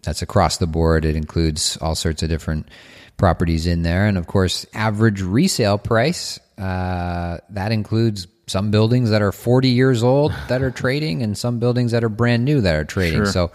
That's 0.03 0.23
across 0.23 0.57
the 0.57 0.67
board. 0.67 1.05
It 1.05 1.15
includes 1.15 1.79
all 1.81 1.95
sorts 1.95 2.25
of 2.25 2.29
different 2.29 2.69
properties 3.17 3.69
in 3.69 3.83
there, 3.83 4.07
and 4.07 4.19
of 4.19 4.27
course, 4.27 4.67
average 4.75 5.23
resale 5.23 5.79
price. 5.79 6.41
Uh, 6.59 7.39
that 7.51 7.71
includes 7.71 8.27
some 8.47 8.71
buildings 8.71 9.11
that 9.11 9.23
are 9.23 9.33
40 9.33 9.69
years 9.69 10.03
old 10.03 10.33
that 10.49 10.63
are 10.63 10.71
trading 10.71 11.23
and 11.23 11.37
some 11.37 11.59
buildings 11.59 11.93
that 11.93 12.05
are 12.05 12.09
brand 12.09 12.45
new 12.45 12.61
that 12.61 12.75
are 12.75 12.85
trading. 12.85 13.25
Sure. 13.25 13.27
So, 13.27 13.53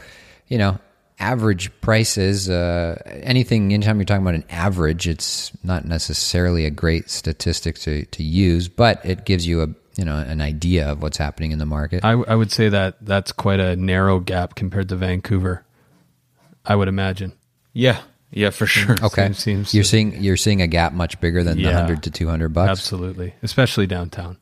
you 0.47 0.57
know, 0.57 0.79
average 1.19 1.71
prices, 1.81 2.49
uh, 2.49 3.01
anything, 3.05 3.73
anytime 3.73 3.97
you're 3.97 4.05
talking 4.05 4.21
about 4.21 4.35
an 4.35 4.45
average, 4.49 5.07
it's 5.07 5.51
not 5.63 5.85
necessarily 5.85 6.65
a 6.65 6.69
great 6.69 7.09
statistic 7.09 7.77
to, 7.79 8.05
to 8.05 8.23
use, 8.23 8.67
but 8.67 9.03
it 9.05 9.25
gives 9.25 9.47
you 9.47 9.63
a, 9.63 9.67
you 9.95 10.05
know, 10.05 10.17
an 10.17 10.41
idea 10.41 10.91
of 10.91 11.01
what's 11.01 11.17
happening 11.17 11.51
in 11.51 11.59
the 11.59 11.65
market. 11.65 12.05
I, 12.05 12.11
I 12.11 12.35
would 12.35 12.51
say 12.51 12.69
that 12.69 13.03
that's 13.03 13.31
quite 13.31 13.59
a 13.59 13.75
narrow 13.75 14.19
gap 14.19 14.55
compared 14.55 14.89
to 14.89 14.95
Vancouver. 14.95 15.65
I 16.65 16.75
would 16.75 16.87
imagine. 16.87 17.33
Yeah. 17.73 18.01
Yeah, 18.29 18.49
for 18.49 18.65
sure. 18.65 18.95
Okay, 19.01 19.27
seems, 19.27 19.39
seems 19.39 19.73
you're 19.73 19.83
seeing 19.85 20.21
you're 20.21 20.35
seeing 20.35 20.61
a 20.61 20.67
gap 20.67 20.91
much 20.91 21.19
bigger 21.21 21.43
than 21.43 21.57
yeah, 21.57 21.69
the 21.69 21.77
hundred 21.77 22.03
to 22.03 22.11
two 22.11 22.27
hundred 22.27 22.49
bucks. 22.49 22.69
Absolutely, 22.69 23.33
especially 23.41 23.87
downtown. 23.87 24.37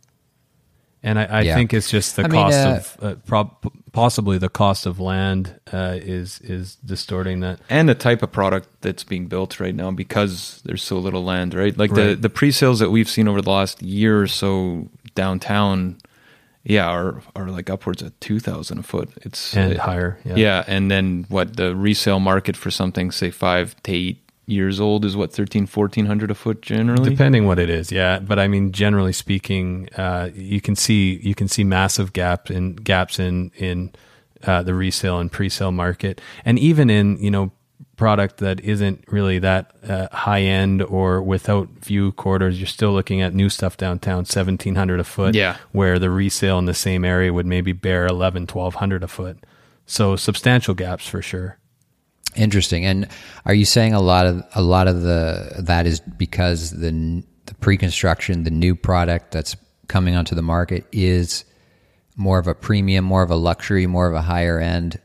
And 1.06 1.20
I, 1.20 1.26
I 1.26 1.42
yeah. 1.42 1.56
think 1.56 1.72
it's 1.72 1.92
just 1.92 2.16
the 2.16 2.24
I 2.24 2.30
cost 2.30 2.58
mean, 2.58 2.68
uh, 2.68 2.78
of 2.78 2.98
uh, 3.00 3.16
prob- 3.28 3.72
possibly 3.92 4.40
the 4.40 4.50
cost 4.50 4.88
of 4.88 5.00
land 5.00 5.60
uh, 5.72 6.00
is 6.02 6.40
is 6.42 6.78
distorting 6.78 7.42
that, 7.42 7.60
and 7.70 7.88
the 7.88 7.94
type 7.94 8.24
of 8.24 8.32
product 8.32 8.68
that's 8.82 9.04
being 9.04 9.28
built 9.28 9.60
right 9.60 9.76
now 9.76 9.92
because 9.92 10.64
there's 10.66 10.82
so 10.82 10.98
little 10.98 11.24
land, 11.24 11.54
right? 11.54 11.78
Like 11.78 11.92
right. 11.92 12.08
the 12.08 12.16
the 12.16 12.30
pre-sales 12.32 12.80
that 12.80 12.90
we've 12.90 13.08
seen 13.08 13.28
over 13.28 13.40
the 13.40 13.52
last 13.52 13.84
year 13.84 14.20
or 14.20 14.26
so 14.26 14.90
downtown, 15.14 16.00
yeah, 16.64 16.88
are 16.88 17.22
are 17.36 17.50
like 17.50 17.70
upwards 17.70 18.02
of 18.02 18.20
two 18.20 18.40
thousand 18.40 18.80
a 18.80 18.84
foot. 18.84 19.12
It's 19.22 19.56
and 19.56 19.78
higher, 19.78 20.18
yeah. 20.26 20.36
yeah. 20.38 20.64
And 20.66 20.90
then 20.90 21.28
what 21.30 21.56
the 21.56 21.76
resale 21.76 22.20
market 22.20 22.58
for 22.58 22.72
something 22.72 23.12
say 23.12 23.30
five 23.30 23.76
to 23.84 23.92
eight 23.92 24.25
years 24.48 24.80
old 24.80 25.06
is 25.06 25.16
what 25.16 25.34
13 25.34 25.68
1400 25.68 26.32
a 26.32 26.36
foot 26.36 26.62
generally? 26.62 27.10
Depending 27.10 27.46
what 27.46 27.60
it 27.60 27.70
is 27.70 27.92
yeah. 27.92 28.20
But 28.20 28.40
i 28.40 28.48
mean 28.48 28.72
generally 28.72 29.14
speaking 29.14 29.90
uh, 29.98 30.30
you 30.34 30.62
can 30.62 30.76
see 30.76 31.20
you 31.22 31.36
can 31.36 31.48
see 31.48 31.64
massive 31.64 32.14
gap 32.14 32.52
in 32.52 32.76
gaps 32.76 33.20
in 33.20 33.52
in 33.58 33.92
uh, 34.44 34.62
the 34.64 34.74
resale 34.74 35.20
and 35.20 35.32
pre-sale 35.32 35.72
market. 35.72 36.22
And 36.44 36.60
even 36.60 36.90
in 36.90 37.18
you 37.18 37.32
know 37.32 37.52
product 37.98 38.38
that 38.38 38.60
isn't 38.60 39.04
really 39.08 39.40
that 39.40 39.72
uh, 39.88 40.08
high 40.12 40.42
end 40.42 40.82
or 40.84 41.22
without 41.22 41.70
view 41.70 42.12
corridors 42.12 42.60
you're 42.60 42.68
still 42.68 42.92
looking 42.92 43.22
at 43.22 43.34
new 43.34 43.50
stuff 43.50 43.78
downtown 43.78 44.18
1700 44.18 45.00
a 45.00 45.04
foot 45.06 45.34
yeah. 45.34 45.56
where 45.72 45.98
the 45.98 46.10
resale 46.10 46.60
in 46.60 46.66
the 46.66 46.74
same 46.74 47.06
area 47.06 47.32
would 47.32 47.46
maybe 47.46 47.72
bear 47.72 48.06
11 48.06 48.44
1200 48.44 49.04
a 49.04 49.08
foot. 49.08 49.46
So 49.86 50.16
substantial 50.16 50.74
gaps 50.74 51.08
for 51.08 51.22
sure 51.22 51.58
Interesting. 52.36 52.86
And 52.86 53.08
are 53.46 53.54
you 53.54 53.66
saying 53.66 53.94
a 53.94 54.02
lot 54.02 54.26
of 54.26 54.44
a 54.54 54.62
lot 54.62 54.88
of 54.88 55.02
the 55.02 55.56
that 55.60 55.86
is 55.86 56.00
because 56.00 56.72
the 56.72 57.24
the 57.46 57.54
pre-construction, 57.56 58.44
the 58.44 58.52
new 58.52 58.76
product 58.76 59.32
that's 59.32 59.56
coming 59.88 60.16
onto 60.16 60.36
the 60.36 60.42
market 60.42 60.86
is 60.92 61.46
more 62.16 62.40
of 62.40 62.48
a 62.48 62.56
premium, 62.56 63.06
more 63.06 63.22
of 63.22 63.30
a 63.30 63.36
luxury, 63.36 63.88
more 63.88 64.08
of 64.08 64.14
a 64.14 64.22
higher 64.22 64.60
end 64.60 65.00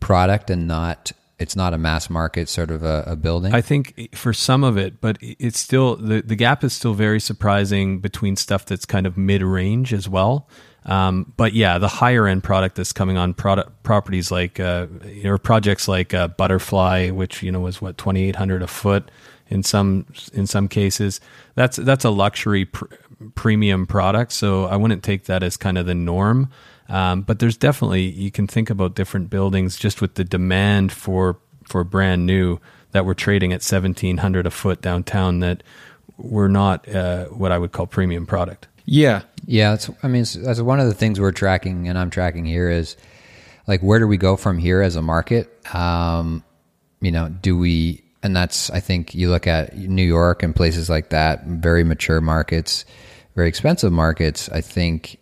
product, 0.00 0.50
and 0.50 0.68
not 0.68 1.12
it's 1.38 1.54
not 1.54 1.74
a 1.74 1.78
mass 1.78 2.08
market 2.08 2.48
sort 2.48 2.70
of 2.70 2.82
a, 2.82 3.04
a 3.06 3.16
building. 3.16 3.54
I 3.54 3.60
think 3.60 4.14
for 4.14 4.32
some 4.32 4.64
of 4.64 4.78
it, 4.78 5.00
but 5.00 5.18
it's 5.20 5.58
still 5.58 5.96
the 5.96 6.22
the 6.22 6.36
gap 6.36 6.64
is 6.64 6.72
still 6.72 6.94
very 6.94 7.20
surprising 7.20 8.00
between 8.00 8.36
stuff 8.36 8.64
that's 8.64 8.86
kind 8.86 9.06
of 9.06 9.16
mid 9.16 9.42
range 9.42 9.92
as 9.92 10.08
well. 10.08 10.48
Um, 10.86 11.32
but 11.36 11.52
yeah, 11.52 11.78
the 11.78 11.88
higher 11.88 12.26
end 12.26 12.44
product 12.44 12.76
that's 12.76 12.92
coming 12.92 13.16
on 13.16 13.34
product 13.34 13.82
properties 13.82 14.30
like 14.30 14.60
uh, 14.60 14.86
or 15.24 15.36
projects 15.36 15.88
like 15.88 16.14
uh, 16.14 16.28
Butterfly, 16.28 17.10
which 17.10 17.42
you 17.42 17.50
know 17.50 17.60
was 17.60 17.82
what 17.82 17.98
twenty 17.98 18.24
eight 18.28 18.36
hundred 18.36 18.62
a 18.62 18.68
foot 18.68 19.10
in 19.48 19.62
some 19.62 20.06
in 20.32 20.46
some 20.46 20.68
cases. 20.68 21.20
That's 21.56 21.76
that's 21.76 22.04
a 22.04 22.10
luxury 22.10 22.66
pr- 22.66 22.86
premium 23.34 23.86
product, 23.86 24.32
so 24.32 24.64
I 24.66 24.76
wouldn't 24.76 25.02
take 25.02 25.24
that 25.24 25.42
as 25.42 25.56
kind 25.56 25.76
of 25.76 25.86
the 25.86 25.94
norm. 25.94 26.50
Um, 26.88 27.22
but 27.22 27.40
there's 27.40 27.56
definitely 27.56 28.02
you 28.02 28.30
can 28.30 28.46
think 28.46 28.70
about 28.70 28.94
different 28.94 29.28
buildings 29.28 29.76
just 29.76 30.00
with 30.00 30.14
the 30.14 30.24
demand 30.24 30.92
for 30.92 31.38
for 31.64 31.82
brand 31.82 32.26
new 32.26 32.60
that 32.92 33.04
we're 33.04 33.14
trading 33.14 33.52
at 33.52 33.62
seventeen 33.62 34.18
hundred 34.18 34.46
a 34.46 34.50
foot 34.52 34.82
downtown 34.82 35.40
that 35.40 35.64
we're 36.16 36.48
not 36.48 36.88
uh, 36.88 37.24
what 37.26 37.50
I 37.50 37.58
would 37.58 37.72
call 37.72 37.86
premium 37.86 38.24
product. 38.24 38.68
Yeah, 38.86 39.22
yeah. 39.46 39.70
That's 39.70 39.90
I 40.02 40.08
mean 40.08 40.24
that's 40.36 40.60
one 40.60 40.80
of 40.80 40.86
the 40.86 40.94
things 40.94 41.20
we're 41.20 41.32
tracking 41.32 41.88
and 41.88 41.98
I'm 41.98 42.10
tracking 42.10 42.44
here 42.44 42.70
is 42.70 42.96
like 43.66 43.80
where 43.80 43.98
do 43.98 44.06
we 44.06 44.16
go 44.16 44.36
from 44.36 44.58
here 44.58 44.80
as 44.80 44.96
a 44.96 45.02
market? 45.02 45.52
Um, 45.74 46.44
you 47.00 47.10
know, 47.10 47.28
do 47.28 47.58
we 47.58 48.04
and 48.22 48.34
that's 48.34 48.70
I 48.70 48.80
think 48.80 49.14
you 49.14 49.28
look 49.28 49.46
at 49.46 49.76
New 49.76 50.04
York 50.04 50.42
and 50.42 50.54
places 50.54 50.88
like 50.88 51.10
that, 51.10 51.44
very 51.46 51.84
mature 51.84 52.20
markets, 52.20 52.84
very 53.34 53.48
expensive 53.48 53.92
markets. 53.92 54.48
I 54.48 54.60
think 54.60 55.18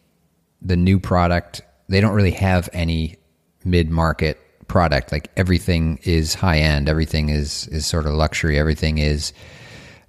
the 0.61 0.77
new 0.77 1.01
product, 1.01 1.63
they 1.89 2.01
don't 2.01 2.15
really 2.15 2.33
have 2.33 2.69
any 2.73 3.17
mid 3.65 3.91
market 3.91 4.39
product. 4.69 5.11
Like 5.11 5.31
everything 5.37 6.01
is 6.03 6.35
high 6.35 6.59
end, 6.59 6.89
everything 6.89 7.31
is 7.31 7.67
is 7.69 7.87
sort 7.87 8.07
of 8.07 8.13
luxury, 8.13 8.59
everything 8.59 8.99
is 8.99 9.33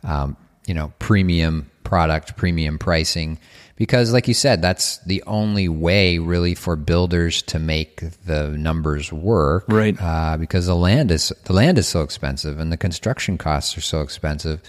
um, 0.04 0.36
you 0.68 0.74
know 0.74 0.92
premium 1.00 1.72
product, 1.86 2.36
premium 2.36 2.78
pricing. 2.78 3.40
Because, 3.78 4.14
like 4.14 4.28
you 4.28 4.34
said, 4.34 4.62
that's 4.62 5.00
the 5.00 5.22
only 5.28 5.68
way 5.68 6.18
really 6.18 6.56
for 6.56 6.76
builders 6.78 7.42
to 7.44 7.60
make 7.60 8.04
the 8.26 8.50
numbers 8.50 9.12
work, 9.12 9.66
right? 9.68 9.96
Uh, 10.02 10.38
because 10.38 10.66
the 10.66 10.76
land 10.76 11.12
is 11.12 11.32
the 11.44 11.54
land 11.54 11.78
is 11.78 11.88
so 11.88 12.02
expensive, 12.02 12.60
and 12.60 12.72
the 12.72 12.78
construction 12.78 13.38
costs 13.38 13.78
are 13.78 13.82
so 13.82 14.02
expensive 14.02 14.62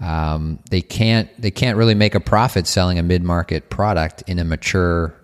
um, 0.00 0.58
they 0.70 0.80
can't 0.80 1.28
they 1.40 1.50
can't 1.50 1.76
really 1.76 1.94
make 1.94 2.14
a 2.14 2.20
profit 2.20 2.66
selling 2.66 2.98
a 2.98 3.02
mid 3.02 3.22
market 3.22 3.68
product 3.68 4.22
in 4.26 4.38
a 4.38 4.44
mature, 4.44 5.14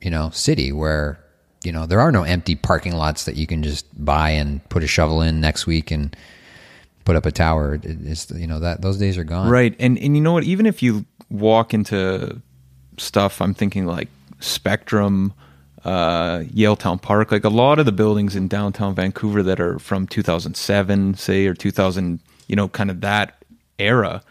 you 0.00 0.10
know, 0.10 0.30
city 0.30 0.72
where 0.72 1.18
you 1.64 1.72
know 1.72 1.86
there 1.86 2.00
are 2.00 2.12
no 2.12 2.22
empty 2.22 2.54
parking 2.54 2.94
lots 2.94 3.24
that 3.24 3.34
you 3.34 3.46
can 3.46 3.62
just 3.62 3.86
buy 4.04 4.30
and 4.30 4.66
put 4.68 4.84
a 4.84 4.86
shovel 4.86 5.22
in 5.22 5.40
next 5.40 5.66
week 5.66 5.90
and 5.90 6.16
put 7.06 7.16
up 7.16 7.24
a 7.24 7.32
tower. 7.32 7.80
It's 7.82 8.30
you 8.32 8.46
know 8.46 8.60
that 8.60 8.82
those 8.82 8.98
days 8.98 9.16
are 9.16 9.24
gone. 9.24 9.48
Right, 9.48 9.74
and 9.78 9.96
and 9.98 10.14
you 10.14 10.22
know 10.22 10.34
what? 10.34 10.44
Even 10.44 10.66
if 10.66 10.82
you 10.82 11.06
walk 11.30 11.72
into 11.72 12.42
stuff, 12.98 13.40
I'm 13.40 13.54
thinking 13.54 13.86
like 13.86 14.08
Spectrum, 14.40 15.32
uh, 15.84 16.40
Yaletown 16.40 17.00
Park, 17.00 17.32
like 17.32 17.44
a 17.44 17.48
lot 17.48 17.78
of 17.78 17.86
the 17.86 17.92
buildings 17.92 18.36
in 18.36 18.48
downtown 18.48 18.94
Vancouver 18.94 19.42
that 19.42 19.58
are 19.60 19.78
from 19.78 20.06
2007, 20.06 21.14
say, 21.14 21.46
or 21.46 21.54
2000, 21.54 22.20
you 22.48 22.56
know, 22.56 22.68
kind 22.68 22.90
of 22.90 23.00
that 23.00 23.42
era, 23.78 24.22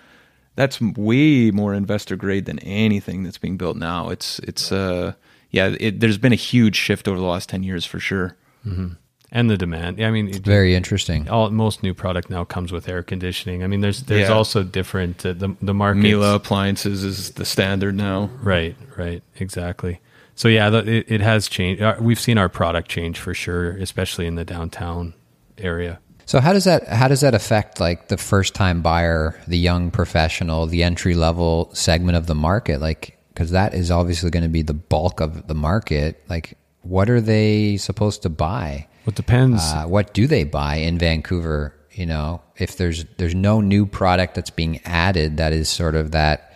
that's 0.56 0.80
way 0.80 1.52
more 1.52 1.74
investor 1.74 2.16
grade 2.16 2.46
than 2.46 2.60
anything 2.60 3.24
that's 3.24 3.38
being 3.38 3.58
built 3.58 3.78
now. 3.78 4.10
It's 4.10 4.40
it's 4.40 4.72
uh 4.72 5.14
yeah, 5.50 5.76
it, 5.80 6.02
there's 6.02 6.18
been 6.18 6.34
a 6.34 6.36
huge 6.36 6.76
shift 6.76 7.08
over 7.08 7.18
the 7.18 7.26
last 7.26 7.50
ten 7.50 7.64
years 7.64 7.86
for 7.86 8.00
sure. 8.00 8.36
Mm-hmm. 8.68 8.94
And 9.32 9.50
the 9.50 9.58
demand. 9.58 10.02
I 10.02 10.12
mean, 10.12 10.30
it, 10.30 10.44
very 10.44 10.76
interesting. 10.76 11.28
All 11.30 11.50
most 11.50 11.84
new 11.84 11.94
product 11.94 12.30
now 12.30 12.44
comes 12.44 12.72
with 12.72 12.88
air 12.88 13.04
conditioning. 13.04 13.64
I 13.64 13.68
mean, 13.68 13.82
there's 13.82 14.04
there's 14.04 14.30
yeah. 14.30 14.36
also 14.36 14.64
different 14.64 15.26
uh, 15.26 15.34
the 15.34 15.56
the 15.62 15.74
market. 15.74 16.02
Miele 16.02 16.36
appliances 16.36 17.04
is 17.04 17.32
the 17.32 17.46
standard 17.46 17.96
now. 17.96 18.30
Right, 18.42 18.76
right, 18.98 19.24
exactly. 19.38 20.00
So 20.36 20.48
yeah, 20.48 20.70
the, 20.70 20.88
it, 20.88 21.06
it 21.10 21.22
has 21.22 21.48
changed. 21.48 21.82
Uh, 21.82 21.96
we've 22.00 22.20
seen 22.20 22.38
our 22.38 22.50
product 22.50 22.90
change 22.90 23.20
for 23.20 23.34
sure, 23.34 23.72
especially 23.72 24.28
in 24.28 24.36
the 24.36 24.46
downtown 24.46 25.14
area. 25.58 26.00
So 26.26 26.40
how 26.40 26.54
does 26.54 26.64
that 26.66 26.88
how 26.88 27.08
does 27.08 27.22
that 27.22 27.34
affect 27.36 27.80
like 27.80 28.08
the 28.08 28.18
first 28.18 28.54
time 28.54 28.82
buyer, 28.82 29.40
the 29.48 29.58
young 29.58 29.92
professional, 29.92 30.66
the 30.66 30.84
entry 30.84 31.14
level 31.14 31.70
segment 31.74 32.18
of 32.18 32.28
the 32.28 32.36
market? 32.36 32.82
Like 32.82 33.18
because 33.30 33.52
that 33.52 33.74
is 33.74 33.92
obviously 33.92 34.30
going 34.30 34.44
to 34.44 34.50
be 34.50 34.62
the 34.62 34.74
bulk 34.74 35.20
of 35.20 35.48
the 35.48 35.56
market. 35.56 36.24
Like 36.30 36.58
what 36.82 37.10
are 37.10 37.22
they 37.22 37.78
supposed 37.78 38.24
to 38.24 38.30
buy? 38.30 38.88
Well, 39.06 39.12
it 39.12 39.16
depends. 39.16 39.62
Uh, 39.64 39.86
what 39.86 40.16
do 40.16 40.26
they 40.26 40.44
buy 40.44 40.78
in 40.78 40.98
Vancouver? 40.98 41.76
You 41.92 42.08
know, 42.08 42.42
if 42.58 42.76
there's 42.76 43.06
there's 43.18 43.36
no 43.36 43.62
new 43.62 43.86
product 43.86 44.34
that's 44.34 44.50
being 44.50 44.82
added 44.84 45.38
that 45.38 45.54
is 45.54 45.70
sort 45.70 45.94
of 45.96 46.12
that 46.12 46.54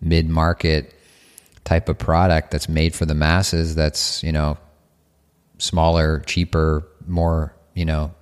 mid 0.00 0.28
market 0.28 0.92
type 1.64 1.88
of 1.88 1.98
product 1.98 2.50
that's 2.50 2.68
made 2.68 2.94
for 2.94 3.06
the 3.06 3.14
masses. 3.14 3.74
That's 3.74 4.22
you 4.22 4.30
know 4.30 4.58
smaller, 5.56 6.20
cheaper, 6.26 6.86
more 7.06 7.54
you 7.74 7.86
know 7.86 8.14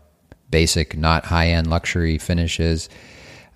basic, 0.50 0.96
not 0.96 1.24
high 1.24 1.48
end 1.48 1.68
luxury 1.68 2.18
finishes. 2.18 2.88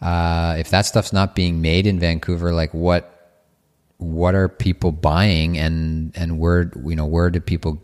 Uh, 0.02 0.57
if 0.59 0.70
that 0.70 0.83
stuff's 0.83 1.12
not 1.12 1.37
being 1.37 1.62
made 1.62 1.87
in 1.87 2.00
Vancouver, 2.00 2.52
like 2.52 2.74
what 2.74 3.14
what 3.98 4.35
are 4.35 4.48
people 4.48 4.90
buying 4.90 5.57
and 5.59 6.12
and 6.16 6.40
where 6.40 6.72
you 6.85 6.96
know 6.96 7.07
where 7.07 7.31
do 7.31 7.40
people 7.40 7.81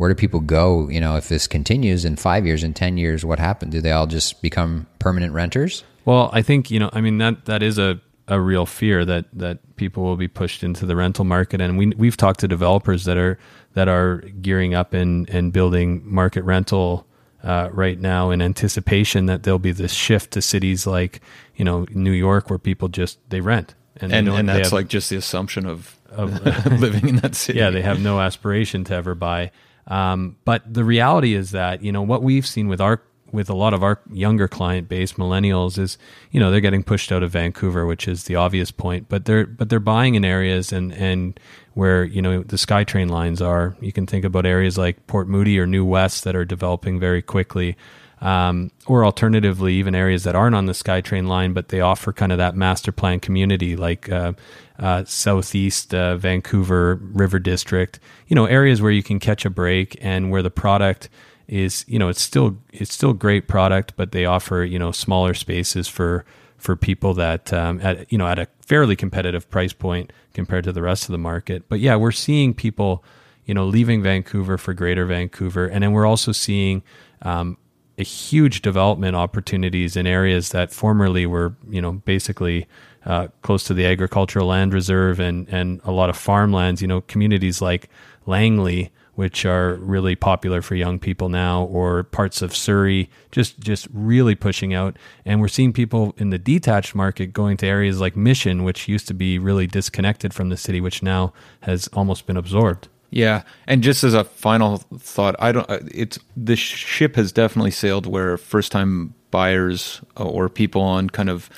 where 0.00 0.08
do 0.08 0.14
people 0.14 0.40
go? 0.40 0.88
You 0.88 0.98
know, 0.98 1.16
if 1.16 1.28
this 1.28 1.46
continues 1.46 2.06
in 2.06 2.16
five 2.16 2.46
years, 2.46 2.64
in 2.64 2.72
ten 2.72 2.96
years, 2.96 3.22
what 3.22 3.38
happened? 3.38 3.70
Do 3.70 3.82
they 3.82 3.92
all 3.92 4.06
just 4.06 4.40
become 4.40 4.86
permanent 4.98 5.34
renters? 5.34 5.84
Well, 6.06 6.30
I 6.32 6.40
think 6.40 6.70
you 6.70 6.78
know. 6.78 6.88
I 6.94 7.02
mean 7.02 7.18
that 7.18 7.44
that 7.44 7.62
is 7.62 7.76
a 7.76 8.00
a 8.26 8.40
real 8.40 8.64
fear 8.64 9.04
that 9.04 9.26
that 9.34 9.76
people 9.76 10.02
will 10.02 10.16
be 10.16 10.26
pushed 10.26 10.64
into 10.64 10.86
the 10.86 10.96
rental 10.96 11.26
market, 11.26 11.60
and 11.60 11.76
we 11.76 11.88
we've 11.88 12.16
talked 12.16 12.40
to 12.40 12.48
developers 12.48 13.04
that 13.04 13.18
are 13.18 13.38
that 13.74 13.88
are 13.88 14.22
gearing 14.40 14.72
up 14.72 14.94
and 14.94 15.28
and 15.28 15.52
building 15.52 16.00
market 16.02 16.44
rental 16.44 17.06
uh, 17.44 17.68
right 17.70 18.00
now 18.00 18.30
in 18.30 18.40
anticipation 18.40 19.26
that 19.26 19.42
there'll 19.42 19.58
be 19.58 19.72
this 19.72 19.92
shift 19.92 20.30
to 20.30 20.40
cities 20.40 20.86
like 20.86 21.20
you 21.56 21.64
know 21.66 21.84
New 21.90 22.12
York 22.12 22.48
where 22.48 22.58
people 22.58 22.88
just 22.88 23.18
they 23.28 23.42
rent 23.42 23.74
and 23.96 24.14
and, 24.14 24.28
and 24.30 24.48
that's 24.48 24.68
have, 24.68 24.72
like 24.72 24.88
just 24.88 25.10
the 25.10 25.16
assumption 25.16 25.66
of, 25.66 25.94
of 26.08 26.42
living 26.80 27.06
in 27.06 27.16
that 27.16 27.34
city. 27.34 27.58
Yeah, 27.58 27.68
they 27.68 27.82
have 27.82 28.00
no 28.00 28.18
aspiration 28.18 28.82
to 28.84 28.94
ever 28.94 29.14
buy. 29.14 29.50
Um, 29.86 30.36
but 30.44 30.72
the 30.72 30.84
reality 30.84 31.34
is 31.34 31.50
that 31.52 31.82
you 31.82 31.92
know 31.92 32.02
what 32.02 32.22
we've 32.22 32.46
seen 32.46 32.68
with 32.68 32.80
our 32.80 33.02
with 33.32 33.48
a 33.48 33.54
lot 33.54 33.74
of 33.74 33.82
our 33.82 34.00
younger 34.10 34.48
client 34.48 34.88
base, 34.88 35.12
millennials, 35.14 35.78
is 35.78 35.98
you 36.30 36.40
know 36.40 36.50
they're 36.50 36.60
getting 36.60 36.82
pushed 36.82 37.12
out 37.12 37.22
of 37.22 37.30
Vancouver, 37.30 37.86
which 37.86 38.08
is 38.08 38.24
the 38.24 38.36
obvious 38.36 38.70
point. 38.70 39.08
But 39.08 39.24
they're 39.24 39.46
but 39.46 39.68
they're 39.68 39.80
buying 39.80 40.14
in 40.14 40.24
areas 40.24 40.72
and 40.72 40.92
and 40.92 41.38
where 41.74 42.04
you 42.04 42.22
know 42.22 42.42
the 42.42 42.56
SkyTrain 42.56 43.10
lines 43.10 43.40
are. 43.40 43.76
You 43.80 43.92
can 43.92 44.06
think 44.06 44.24
about 44.24 44.46
areas 44.46 44.76
like 44.76 45.06
Port 45.06 45.28
Moody 45.28 45.58
or 45.58 45.66
New 45.66 45.84
West 45.84 46.24
that 46.24 46.36
are 46.36 46.44
developing 46.44 46.98
very 46.98 47.22
quickly. 47.22 47.76
Um, 48.20 48.70
or 48.86 49.04
alternatively, 49.04 49.74
even 49.74 49.94
areas 49.94 50.24
that 50.24 50.34
aren't 50.34 50.54
on 50.54 50.66
the 50.66 50.74
SkyTrain 50.74 51.26
line, 51.26 51.54
but 51.54 51.70
they 51.70 51.80
offer 51.80 52.12
kind 52.12 52.32
of 52.32 52.38
that 52.38 52.54
master 52.54 52.92
plan 52.92 53.18
community, 53.18 53.76
like 53.76 54.10
uh, 54.10 54.34
uh, 54.78 55.04
Southeast 55.04 55.94
uh, 55.94 56.16
Vancouver 56.16 56.96
River 56.96 57.38
District. 57.38 57.98
You 58.28 58.34
know, 58.34 58.44
areas 58.44 58.82
where 58.82 58.92
you 58.92 59.02
can 59.02 59.20
catch 59.20 59.46
a 59.46 59.50
break 59.50 59.96
and 60.02 60.30
where 60.30 60.42
the 60.42 60.50
product 60.50 61.08
is 61.50 61.84
you 61.88 61.98
know 61.98 62.08
it's 62.08 62.22
still 62.22 62.56
it's 62.72 62.94
still 62.94 63.12
great 63.12 63.48
product, 63.48 63.94
but 63.96 64.12
they 64.12 64.24
offer 64.24 64.62
you 64.62 64.78
know 64.78 64.92
smaller 64.92 65.34
spaces 65.34 65.88
for 65.88 66.24
for 66.56 66.76
people 66.76 67.12
that 67.14 67.52
um, 67.52 67.80
at 67.82 68.10
you 68.12 68.16
know 68.16 68.26
at 68.26 68.38
a 68.38 68.46
fairly 68.60 68.94
competitive 68.94 69.50
price 69.50 69.72
point 69.72 70.12
compared 70.32 70.62
to 70.64 70.72
the 70.72 70.82
rest 70.82 71.04
of 71.04 71.12
the 71.12 71.18
market. 71.18 71.68
But 71.68 71.80
yeah, 71.80 71.96
we're 71.96 72.12
seeing 72.12 72.54
people 72.54 73.04
you 73.44 73.52
know 73.52 73.66
leaving 73.66 74.02
Vancouver 74.02 74.56
for 74.56 74.72
Greater 74.74 75.04
Vancouver, 75.06 75.66
and 75.66 75.82
then 75.82 75.92
we're 75.92 76.06
also 76.06 76.30
seeing 76.30 76.82
um, 77.22 77.56
huge 78.02 78.62
development 78.62 79.16
opportunities 79.16 79.96
in 79.96 80.06
areas 80.06 80.50
that 80.50 80.72
formerly 80.72 81.26
were 81.26 81.54
you 81.68 81.80
know 81.80 81.92
basically 81.92 82.66
uh, 83.06 83.28
close 83.42 83.64
to 83.64 83.74
the 83.74 83.86
agricultural 83.86 84.46
land 84.46 84.72
reserve 84.72 85.20
and 85.20 85.48
and 85.48 85.80
a 85.84 85.92
lot 85.92 86.10
of 86.10 86.16
farmlands. 86.16 86.82
You 86.82 86.88
know, 86.88 87.00
communities 87.02 87.62
like 87.62 87.88
Langley 88.26 88.90
which 89.20 89.44
are 89.44 89.74
really 89.74 90.14
popular 90.14 90.62
for 90.62 90.74
young 90.74 90.98
people 90.98 91.28
now, 91.28 91.64
or 91.64 92.04
parts 92.04 92.40
of 92.40 92.56
Surrey, 92.56 93.10
just 93.30 93.60
just 93.60 93.86
really 93.92 94.34
pushing 94.34 94.72
out. 94.72 94.96
And 95.26 95.42
we're 95.42 95.48
seeing 95.48 95.74
people 95.74 96.14
in 96.16 96.30
the 96.30 96.38
detached 96.38 96.94
market 96.94 97.34
going 97.34 97.58
to 97.58 97.66
areas 97.66 98.00
like 98.00 98.16
Mission, 98.16 98.64
which 98.64 98.88
used 98.88 99.06
to 99.08 99.14
be 99.14 99.38
really 99.38 99.66
disconnected 99.66 100.32
from 100.32 100.48
the 100.48 100.56
city, 100.56 100.80
which 100.80 101.02
now 101.02 101.34
has 101.64 101.86
almost 101.88 102.26
been 102.26 102.38
absorbed. 102.38 102.88
Yeah, 103.10 103.42
and 103.66 103.82
just 103.82 104.04
as 104.04 104.14
a 104.14 104.24
final 104.24 104.78
thought, 104.98 105.34
I 105.38 105.52
don't. 105.52 105.68
Uh, 105.68 105.80
it's 105.92 106.18
the 106.36 106.56
ship 106.56 107.16
has 107.16 107.32
definitely 107.32 107.72
sailed 107.72 108.06
where 108.06 108.36
first 108.36 108.70
time 108.70 109.14
buyers 109.30 110.00
or 110.16 110.48
people 110.48 110.82
on 110.82 111.10
kind 111.10 111.28
of 111.28 111.50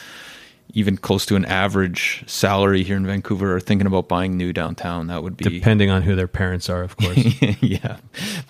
even 0.74 0.96
close 0.96 1.26
to 1.26 1.36
an 1.36 1.44
average 1.44 2.24
salary 2.26 2.82
here 2.82 2.96
in 2.96 3.06
Vancouver 3.06 3.54
are 3.54 3.60
thinking 3.60 3.86
about 3.86 4.08
buying 4.08 4.36
new 4.36 4.52
downtown. 4.52 5.08
That 5.08 5.22
would 5.22 5.36
be 5.36 5.44
depending 5.44 5.90
on 5.90 6.02
who 6.02 6.16
their 6.16 6.28
parents 6.28 6.70
are, 6.70 6.82
of 6.82 6.96
course. 6.96 7.18
yeah, 7.60 7.98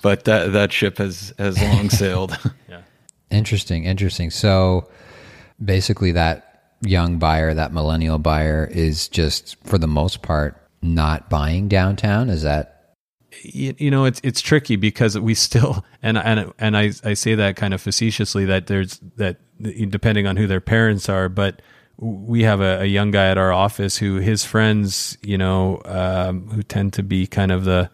but 0.00 0.24
that 0.24 0.52
that 0.52 0.72
ship 0.72 0.98
has 0.98 1.34
has 1.38 1.60
long 1.60 1.90
sailed. 1.90 2.38
yeah. 2.68 2.82
Interesting, 3.30 3.84
interesting. 3.84 4.30
So 4.30 4.88
basically, 5.62 6.12
that 6.12 6.74
young 6.82 7.18
buyer, 7.18 7.54
that 7.54 7.72
millennial 7.72 8.18
buyer, 8.18 8.68
is 8.70 9.08
just 9.08 9.56
for 9.64 9.78
the 9.78 9.88
most 9.88 10.22
part 10.22 10.56
not 10.82 11.28
buying 11.30 11.68
downtown. 11.68 12.28
Is 12.30 12.42
that 12.42 12.71
you, 13.42 13.74
you 13.78 13.90
know 13.90 14.04
it's 14.04 14.20
it's 14.22 14.40
tricky 14.40 14.76
because 14.76 15.18
we 15.18 15.34
still 15.34 15.84
and 16.02 16.18
and 16.18 16.52
and 16.58 16.76
I 16.76 16.92
I 17.04 17.14
say 17.14 17.34
that 17.34 17.56
kind 17.56 17.74
of 17.74 17.80
facetiously 17.80 18.44
that 18.46 18.66
there's 18.66 19.00
that 19.16 19.38
depending 19.60 20.26
on 20.26 20.36
who 20.36 20.46
their 20.46 20.60
parents 20.60 21.08
are, 21.08 21.28
but 21.28 21.62
we 21.98 22.42
have 22.42 22.60
a, 22.60 22.80
a 22.80 22.84
young 22.84 23.10
guy 23.10 23.28
at 23.28 23.38
our 23.38 23.52
office 23.52 23.96
who 23.96 24.16
his 24.16 24.44
friends, 24.44 25.16
you 25.22 25.38
know, 25.38 25.80
um, 25.84 26.48
who 26.48 26.62
tend 26.62 26.94
to 26.94 27.02
be 27.02 27.26
kind 27.26 27.52
of 27.52 27.64
the 27.64 27.90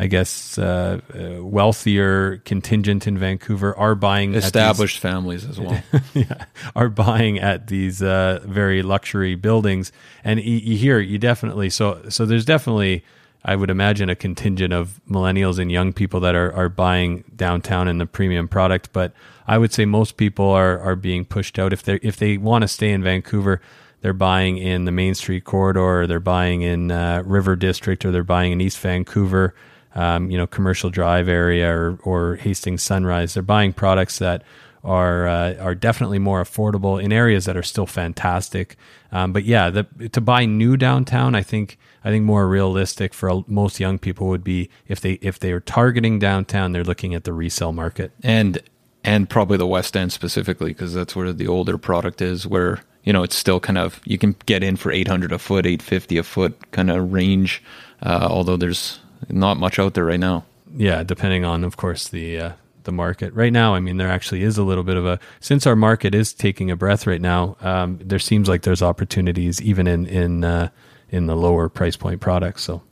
I 0.00 0.06
guess 0.06 0.56
uh, 0.58 1.00
uh, 1.12 1.44
wealthier 1.44 2.38
contingent 2.44 3.08
in 3.08 3.18
Vancouver 3.18 3.76
are 3.76 3.96
buying 3.96 4.34
established 4.34 4.96
these, 4.96 5.02
families 5.02 5.44
as 5.44 5.58
well. 5.58 5.82
yeah, 6.14 6.44
are 6.76 6.88
buying 6.88 7.40
at 7.40 7.66
these 7.66 8.00
uh, 8.00 8.40
very 8.44 8.82
luxury 8.82 9.34
buildings, 9.34 9.90
and 10.22 10.38
you, 10.38 10.56
you, 10.58 10.76
hear 10.76 11.00
you 11.00 11.18
definitely 11.18 11.68
so 11.68 12.00
so. 12.10 12.26
There's 12.26 12.44
definitely 12.44 13.04
I 13.44 13.56
would 13.56 13.70
imagine 13.70 14.10
a 14.10 14.16
contingent 14.16 14.72
of 14.72 15.00
millennials 15.08 15.58
and 15.58 15.70
young 15.70 15.92
people 15.92 16.20
that 16.20 16.34
are 16.34 16.52
are 16.54 16.68
buying 16.68 17.24
downtown 17.34 17.88
in 17.88 17.98
the 17.98 18.06
premium 18.06 18.48
product, 18.48 18.92
but 18.92 19.12
I 19.46 19.58
would 19.58 19.72
say 19.72 19.84
most 19.84 20.16
people 20.16 20.50
are 20.50 20.78
are 20.80 20.96
being 20.96 21.24
pushed 21.24 21.58
out 21.58 21.72
if 21.72 21.82
they 21.82 21.96
if 22.02 22.16
they 22.16 22.36
want 22.36 22.62
to 22.62 22.68
stay 22.68 22.90
in 22.90 23.02
Vancouver 23.02 23.60
they're 24.00 24.12
buying 24.12 24.58
in 24.58 24.84
the 24.84 24.92
Main 24.92 25.14
Street 25.16 25.44
corridor, 25.44 25.80
or 25.80 26.06
they're 26.06 26.20
buying 26.20 26.62
in 26.62 26.92
uh, 26.92 27.20
River 27.26 27.56
District, 27.56 28.04
or 28.04 28.12
they're 28.12 28.22
buying 28.22 28.52
in 28.52 28.60
East 28.60 28.78
Vancouver 28.78 29.54
um, 29.94 30.30
you 30.30 30.38
know, 30.38 30.46
Commercial 30.46 30.90
Drive 30.90 31.28
area 31.28 31.68
or, 31.68 31.98
or 32.04 32.36
Hastings 32.36 32.82
Sunrise. 32.82 33.34
They're 33.34 33.42
buying 33.42 33.72
products 33.72 34.18
that 34.18 34.42
are 34.84 35.26
uh, 35.26 35.54
are 35.56 35.74
definitely 35.74 36.18
more 36.18 36.42
affordable 36.42 37.02
in 37.02 37.12
areas 37.12 37.44
that 37.44 37.56
are 37.56 37.62
still 37.62 37.86
fantastic. 37.86 38.76
Um, 39.10 39.32
but 39.32 39.44
yeah, 39.44 39.70
the, 39.70 40.08
to 40.10 40.20
buy 40.20 40.44
new 40.44 40.76
downtown, 40.76 41.34
I 41.34 41.42
think 41.42 41.78
I 42.04 42.10
think 42.10 42.24
more 42.24 42.48
realistic 42.48 43.14
for 43.14 43.44
most 43.46 43.80
young 43.80 43.98
people 43.98 44.28
would 44.28 44.44
be 44.44 44.70
if 44.86 45.00
they 45.00 45.12
if 45.14 45.38
they 45.38 45.52
are 45.52 45.60
targeting 45.60 46.18
downtown, 46.18 46.72
they're 46.72 46.84
looking 46.84 47.14
at 47.14 47.24
the 47.24 47.32
resale 47.32 47.72
market 47.72 48.12
and 48.22 48.58
and 49.04 49.28
probably 49.28 49.56
the 49.56 49.66
West 49.66 49.96
End 49.96 50.12
specifically 50.12 50.70
because 50.70 50.94
that's 50.94 51.16
where 51.16 51.32
the 51.32 51.48
older 51.48 51.78
product 51.78 52.20
is, 52.20 52.46
where 52.46 52.80
you 53.04 53.12
know 53.12 53.22
it's 53.22 53.36
still 53.36 53.60
kind 53.60 53.78
of 53.78 54.00
you 54.04 54.18
can 54.18 54.36
get 54.46 54.62
in 54.62 54.76
for 54.76 54.92
eight 54.92 55.08
hundred 55.08 55.32
a 55.32 55.38
foot, 55.38 55.66
eight 55.66 55.82
fifty 55.82 56.18
a 56.18 56.22
foot 56.22 56.70
kind 56.72 56.90
of 56.90 57.12
range. 57.12 57.62
Uh, 58.02 58.28
although 58.30 58.56
there's 58.56 59.00
not 59.28 59.56
much 59.56 59.78
out 59.78 59.94
there 59.94 60.04
right 60.04 60.20
now. 60.20 60.44
Yeah, 60.76 61.02
depending 61.02 61.44
on, 61.44 61.64
of 61.64 61.76
course, 61.76 62.08
the 62.08 62.38
uh, 62.38 62.52
the 62.88 62.92
market. 62.92 63.34
Right 63.34 63.52
now, 63.52 63.74
I 63.74 63.80
mean, 63.80 63.98
there 63.98 64.08
actually 64.08 64.42
is 64.42 64.56
a 64.56 64.62
little 64.62 64.82
bit 64.82 64.96
of 64.96 65.04
a 65.04 65.20
since 65.40 65.66
our 65.66 65.76
market 65.76 66.14
is 66.14 66.32
taking 66.32 66.70
a 66.70 66.76
breath 66.76 67.06
right 67.06 67.20
now. 67.20 67.58
Um, 67.60 67.98
there 68.02 68.18
seems 68.18 68.48
like 68.48 68.62
there's 68.62 68.82
opportunities 68.82 69.60
even 69.60 69.86
in 69.86 70.06
in 70.06 70.42
uh, 70.42 70.70
in 71.10 71.26
the 71.26 71.36
lower 71.36 71.68
price 71.68 71.96
point 71.96 72.22
products. 72.22 72.62
So 72.62 72.82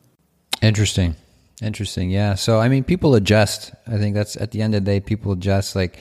interesting, 0.61 1.17
interesting. 1.63 2.11
Yeah. 2.11 2.35
So 2.35 2.61
I 2.61 2.69
mean, 2.69 2.85
people 2.85 3.15
adjust. 3.15 3.73
I 3.87 3.97
think 3.97 4.15
that's 4.15 4.37
at 4.37 4.51
the 4.51 4.61
end 4.61 4.75
of 4.75 4.85
the 4.85 4.91
day, 4.91 5.01
people 5.01 5.33
adjust. 5.33 5.75
Like 5.75 5.99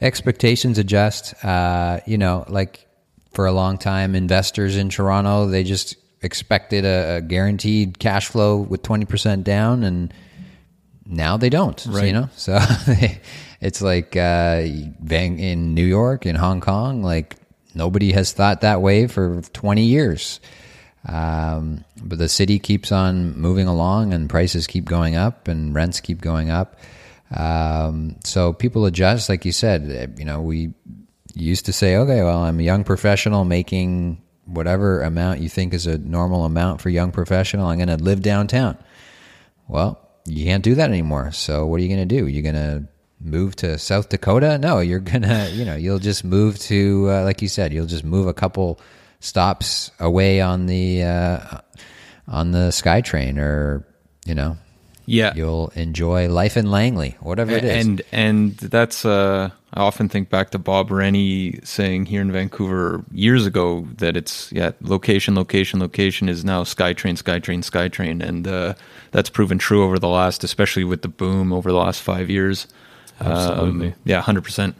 expectations 0.00 0.78
adjust. 0.78 1.32
Uh, 1.44 2.00
you 2.04 2.18
know, 2.18 2.44
like 2.48 2.86
for 3.30 3.46
a 3.46 3.52
long 3.52 3.78
time, 3.78 4.16
investors 4.16 4.76
in 4.76 4.88
Toronto 4.88 5.46
they 5.46 5.62
just 5.62 5.96
expected 6.22 6.84
a, 6.84 7.16
a 7.16 7.20
guaranteed 7.20 7.98
cash 7.98 8.28
flow 8.28 8.56
with 8.56 8.82
20% 8.82 9.42
down 9.42 9.82
and 9.84 10.12
now 11.06 11.36
they 11.36 11.50
don't 11.50 11.84
right. 11.86 12.00
so, 12.00 12.04
you 12.04 12.12
know 12.12 12.28
so 12.36 12.58
it's 13.60 13.82
like 13.82 14.16
uh, 14.16 14.62
in 14.64 15.74
new 15.74 15.84
york 15.84 16.26
in 16.26 16.36
hong 16.36 16.60
kong 16.60 17.02
like 17.02 17.36
nobody 17.74 18.12
has 18.12 18.32
thought 18.32 18.60
that 18.60 18.80
way 18.80 19.06
for 19.06 19.40
20 19.52 19.82
years 19.82 20.40
um, 21.08 21.84
but 22.00 22.18
the 22.18 22.28
city 22.28 22.60
keeps 22.60 22.92
on 22.92 23.36
moving 23.36 23.66
along 23.66 24.12
and 24.12 24.30
prices 24.30 24.66
keep 24.68 24.84
going 24.84 25.16
up 25.16 25.48
and 25.48 25.74
rents 25.74 26.00
keep 26.00 26.20
going 26.20 26.50
up 26.50 26.76
um, 27.36 28.16
so 28.24 28.52
people 28.52 28.84
adjust 28.86 29.28
like 29.28 29.44
you 29.44 29.52
said 29.52 30.14
you 30.18 30.24
know 30.24 30.40
we 30.40 30.72
used 31.34 31.66
to 31.66 31.72
say 31.72 31.96
okay 31.96 32.22
well 32.22 32.38
i'm 32.38 32.60
a 32.60 32.62
young 32.62 32.84
professional 32.84 33.44
making 33.44 34.22
whatever 34.44 35.02
amount 35.02 35.40
you 35.40 35.48
think 35.48 35.74
is 35.74 35.86
a 35.86 35.98
normal 35.98 36.44
amount 36.44 36.80
for 36.80 36.90
young 36.90 37.12
professional. 37.12 37.66
I'm 37.66 37.78
going 37.78 37.88
to 37.88 38.02
live 38.02 38.22
downtown. 38.22 38.76
Well, 39.68 40.01
you 40.26 40.44
can't 40.44 40.64
do 40.64 40.74
that 40.76 40.90
anymore. 40.90 41.32
So 41.32 41.66
what 41.66 41.80
are 41.80 41.82
you 41.82 41.88
going 41.88 42.06
to 42.08 42.14
do? 42.20 42.26
You're 42.26 42.42
going 42.42 42.54
to 42.54 42.84
move 43.20 43.56
to 43.56 43.78
South 43.78 44.08
Dakota? 44.08 44.58
No, 44.58 44.80
you're 44.80 45.00
going 45.00 45.22
to, 45.22 45.50
you 45.52 45.64
know, 45.64 45.76
you'll 45.76 45.98
just 45.98 46.24
move 46.24 46.58
to, 46.60 47.10
uh, 47.10 47.24
like 47.24 47.42
you 47.42 47.48
said, 47.48 47.72
you'll 47.72 47.86
just 47.86 48.04
move 48.04 48.26
a 48.26 48.34
couple 48.34 48.80
stops 49.20 49.90
away 50.00 50.40
on 50.40 50.66
the, 50.66 51.02
uh, 51.02 51.58
on 52.28 52.52
the 52.52 52.68
SkyTrain 52.68 53.38
or, 53.38 53.86
you 54.24 54.34
know, 54.34 54.56
yeah, 55.06 55.32
you'll 55.34 55.72
enjoy 55.74 56.28
life 56.28 56.56
in 56.56 56.70
Langley, 56.70 57.16
whatever 57.20 57.52
it 57.52 57.64
is. 57.64 57.86
And 57.86 58.02
and 58.12 58.56
that's 58.56 59.04
uh, 59.04 59.50
I 59.74 59.80
often 59.80 60.08
think 60.08 60.28
back 60.28 60.50
to 60.50 60.58
Bob 60.58 60.90
Rennie 60.90 61.58
saying 61.64 62.06
here 62.06 62.20
in 62.20 62.30
Vancouver 62.30 63.04
years 63.10 63.46
ago 63.46 63.86
that 63.98 64.16
it's 64.16 64.52
yeah 64.52 64.72
location, 64.80 65.34
location, 65.34 65.80
location 65.80 66.28
is 66.28 66.44
now 66.44 66.62
SkyTrain, 66.62 67.20
SkyTrain, 67.20 67.60
SkyTrain, 67.60 68.22
and 68.22 68.46
uh, 68.46 68.74
that's 69.10 69.30
proven 69.30 69.58
true 69.58 69.82
over 69.82 69.98
the 69.98 70.08
last, 70.08 70.44
especially 70.44 70.84
with 70.84 71.02
the 71.02 71.08
boom 71.08 71.52
over 71.52 71.70
the 71.70 71.78
last 71.78 72.02
five 72.02 72.30
years. 72.30 72.68
Absolutely, 73.20 73.88
um, 73.88 73.94
yeah, 74.04 74.20
hundred 74.20 74.44
percent. 74.44 74.76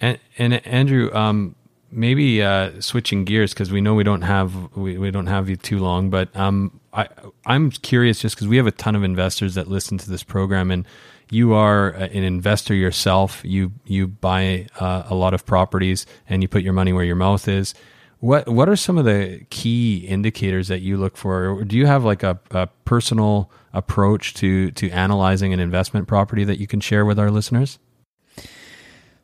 And 0.00 0.18
and 0.38 0.66
Andrew, 0.66 1.12
um, 1.12 1.54
maybe 1.90 2.42
uh, 2.42 2.80
switching 2.80 3.24
gears 3.24 3.52
because 3.52 3.70
we 3.70 3.80
know 3.80 3.94
we 3.94 4.04
don't 4.04 4.22
have 4.22 4.76
we, 4.76 4.98
we 4.98 5.10
don't 5.10 5.26
have 5.26 5.48
you 5.48 5.56
too 5.56 5.78
long, 5.78 6.10
but 6.10 6.34
um, 6.36 6.80
I 6.92 7.08
I'm 7.46 7.70
curious 7.70 8.20
just 8.20 8.36
because 8.36 8.48
we 8.48 8.56
have 8.56 8.66
a 8.66 8.72
ton 8.72 8.96
of 8.96 9.02
investors 9.02 9.54
that 9.54 9.68
listen 9.68 9.98
to 9.98 10.10
this 10.10 10.22
program, 10.22 10.70
and 10.70 10.86
you 11.30 11.54
are 11.54 11.90
an 11.90 12.22
investor 12.22 12.74
yourself. 12.74 13.40
You 13.44 13.72
you 13.84 14.08
buy 14.08 14.66
uh, 14.78 15.04
a 15.06 15.14
lot 15.14 15.34
of 15.34 15.46
properties 15.46 16.06
and 16.28 16.42
you 16.42 16.48
put 16.48 16.62
your 16.62 16.72
money 16.72 16.92
where 16.92 17.04
your 17.04 17.16
mouth 17.16 17.46
is. 17.48 17.74
What 18.18 18.48
what 18.48 18.68
are 18.68 18.76
some 18.76 18.98
of 18.98 19.04
the 19.04 19.44
key 19.50 19.98
indicators 19.98 20.68
that 20.68 20.80
you 20.80 20.96
look 20.96 21.16
for? 21.16 21.64
Do 21.64 21.76
you 21.76 21.86
have 21.86 22.04
like 22.04 22.22
a, 22.22 22.38
a 22.50 22.66
personal 22.84 23.50
approach 23.72 24.34
to 24.34 24.70
to 24.72 24.90
analyzing 24.90 25.52
an 25.52 25.60
investment 25.60 26.08
property 26.08 26.44
that 26.44 26.58
you 26.58 26.66
can 26.66 26.80
share 26.80 27.04
with 27.04 27.18
our 27.18 27.30
listeners? 27.30 27.78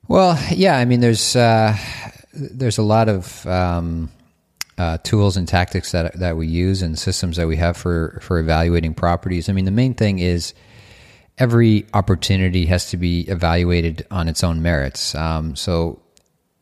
Well, 0.09 0.39
yeah, 0.51 0.79
I 0.79 0.85
mean, 0.85 1.01
there's 1.01 1.35
uh, 1.35 1.77
there's 2.37 2.79
a 2.79 2.83
lot 2.83 3.09
of 3.09 3.47
um, 3.47 4.11
uh, 4.79 4.99
tools 4.99 5.37
and 5.37 5.49
tactics 5.49 5.93
that 5.93 6.19
that 6.19 6.37
we 6.37 6.47
use 6.47 6.83
and 6.83 6.99
systems 6.99 7.37
that 7.37 7.47
we 7.47 7.57
have 7.57 7.77
for 7.77 8.19
for 8.23 8.39
evaluating 8.39 8.95
properties. 8.95 9.49
I 9.49 9.53
mean, 9.53 9.65
the 9.65 9.71
main 9.71 9.95
thing 9.95 10.19
is 10.19 10.55
every 11.39 11.87
opportunity 11.95 12.67
has 12.67 12.91
to 12.91 12.97
be 12.97 13.23
evaluated 13.23 14.07
on 14.11 14.29
its 14.29 14.43
own 14.43 14.63
merits. 14.63 15.15
Um, 15.15 15.57
so, 15.57 16.01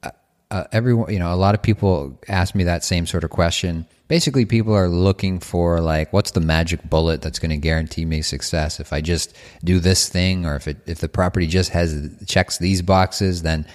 uh, 0.03 0.11
uh, 0.51 0.65
everyone, 0.73 1.13
you 1.13 1.19
know, 1.19 1.33
a 1.33 1.37
lot 1.37 1.55
of 1.55 1.63
people 1.63 2.19
ask 2.29 2.55
me 2.55 2.65
that 2.65 2.85
same 2.85 3.07
sort 3.07 3.25
of 3.25 3.31
question. 3.31 3.87
Basically, 4.07 4.45
people 4.45 4.75
are 4.75 4.89
looking 4.89 5.41
for 5.41 5.81
like, 5.81 6.13
what's 6.13 6.33
the 6.33 6.41
magic 6.41 6.89
bullet 6.91 7.23
that's 7.23 7.39
going 7.39 7.51
to 7.51 7.57
guarantee 7.57 8.05
me 8.05 8.21
success? 8.21 8.79
If 8.79 8.93
I 8.93 9.01
just 9.01 9.35
do 9.65 9.81
this 9.81 10.09
thing, 10.09 10.45
or 10.45 10.57
if 10.57 10.69
it 10.69 10.77
if 10.87 10.99
the 10.99 11.09
property 11.09 11.47
just 11.47 11.71
has 11.71 12.11
checks 12.27 12.59
these 12.59 12.83
boxes, 12.83 13.43
then 13.43 13.67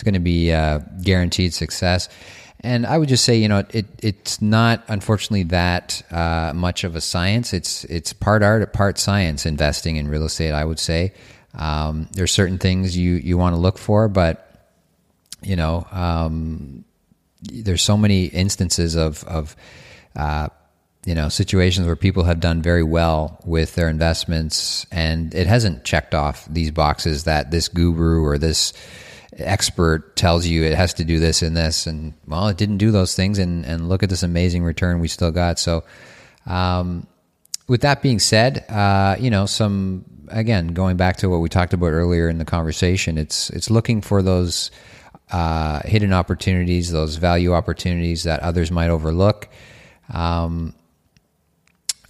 it's 0.00 0.02
going 0.02 0.14
to 0.14 0.18
be 0.18 0.50
uh, 0.50 0.78
guaranteed 1.02 1.52
success. 1.52 2.08
And 2.60 2.86
I 2.86 2.96
would 2.96 3.10
just 3.10 3.22
say, 3.22 3.36
you 3.36 3.48
know, 3.48 3.64
it 3.70 3.84
it's 3.98 4.40
not 4.40 4.82
unfortunately 4.88 5.42
that 5.44 6.02
uh, 6.10 6.52
much 6.54 6.84
of 6.84 6.96
a 6.96 7.02
science. 7.02 7.52
It's 7.52 7.84
it's 7.84 8.14
part 8.14 8.42
art, 8.42 8.72
part 8.72 8.98
science. 8.98 9.44
Investing 9.44 9.96
in 9.96 10.08
real 10.08 10.24
estate, 10.24 10.52
I 10.52 10.64
would 10.64 10.78
say. 10.78 11.12
Um, 11.54 12.08
there's 12.12 12.32
certain 12.32 12.56
things 12.56 12.96
you 12.96 13.16
you 13.16 13.36
want 13.36 13.54
to 13.54 13.60
look 13.60 13.76
for, 13.76 14.08
but 14.08 14.70
you 15.42 15.56
know, 15.56 15.86
um, 15.92 16.84
there's 17.42 17.82
so 17.82 17.98
many 17.98 18.24
instances 18.24 18.94
of 18.96 19.22
of 19.24 19.54
uh, 20.16 20.48
you 21.04 21.14
know 21.14 21.28
situations 21.28 21.86
where 21.86 21.96
people 21.96 22.24
have 22.24 22.40
done 22.40 22.62
very 22.62 22.82
well 22.82 23.38
with 23.44 23.74
their 23.74 23.90
investments, 23.90 24.86
and 24.90 25.34
it 25.34 25.46
hasn't 25.46 25.84
checked 25.84 26.14
off 26.14 26.46
these 26.48 26.70
boxes 26.70 27.24
that 27.24 27.50
this 27.50 27.68
guru 27.68 28.24
or 28.24 28.38
this 28.38 28.72
expert 29.36 30.16
tells 30.16 30.46
you 30.46 30.64
it 30.64 30.74
has 30.74 30.94
to 30.94 31.04
do 31.04 31.20
this 31.20 31.42
and 31.42 31.56
this, 31.56 31.86
and 31.86 32.14
well, 32.26 32.48
it 32.48 32.56
didn't 32.56 32.78
do 32.78 32.90
those 32.90 33.14
things, 33.14 33.38
and 33.38 33.64
and 33.64 33.88
look 33.88 34.02
at 34.02 34.10
this 34.10 34.22
amazing 34.22 34.64
return 34.64 35.00
we 35.00 35.08
still 35.08 35.30
got. 35.30 35.58
So, 35.58 35.84
um, 36.46 37.06
with 37.68 37.82
that 37.82 38.02
being 38.02 38.18
said, 38.18 38.64
uh, 38.68 39.16
you 39.18 39.30
know, 39.30 39.46
some 39.46 40.04
again 40.28 40.68
going 40.68 40.96
back 40.96 41.16
to 41.18 41.28
what 41.28 41.38
we 41.38 41.48
talked 41.48 41.72
about 41.72 41.88
earlier 41.88 42.28
in 42.28 42.38
the 42.38 42.44
conversation, 42.44 43.18
it's 43.18 43.50
it's 43.50 43.70
looking 43.70 44.00
for 44.00 44.22
those 44.22 44.70
uh, 45.30 45.80
hidden 45.84 46.12
opportunities, 46.12 46.90
those 46.90 47.16
value 47.16 47.54
opportunities 47.54 48.24
that 48.24 48.40
others 48.40 48.70
might 48.70 48.90
overlook. 48.90 49.48
Um, 50.12 50.74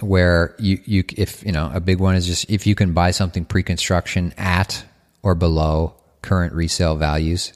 where 0.01 0.55
you, 0.59 0.81
you, 0.87 1.05
if 1.16 1.45
you 1.45 1.53
know, 1.53 1.71
a 1.75 1.81
big 1.81 2.01
one 2.01 2.14
is 2.14 2.27
just 2.27 2.51
if 2.51 2.66
you 2.66 2.75
can 2.75 2.95
buy 2.95 3.11
something 3.11 3.45
pre-construction 3.45 4.33
at 4.39 4.83
or 5.23 5.35
below 5.35 6.00
current 6.23 6.53
resale 6.53 6.97
values, 6.97 7.53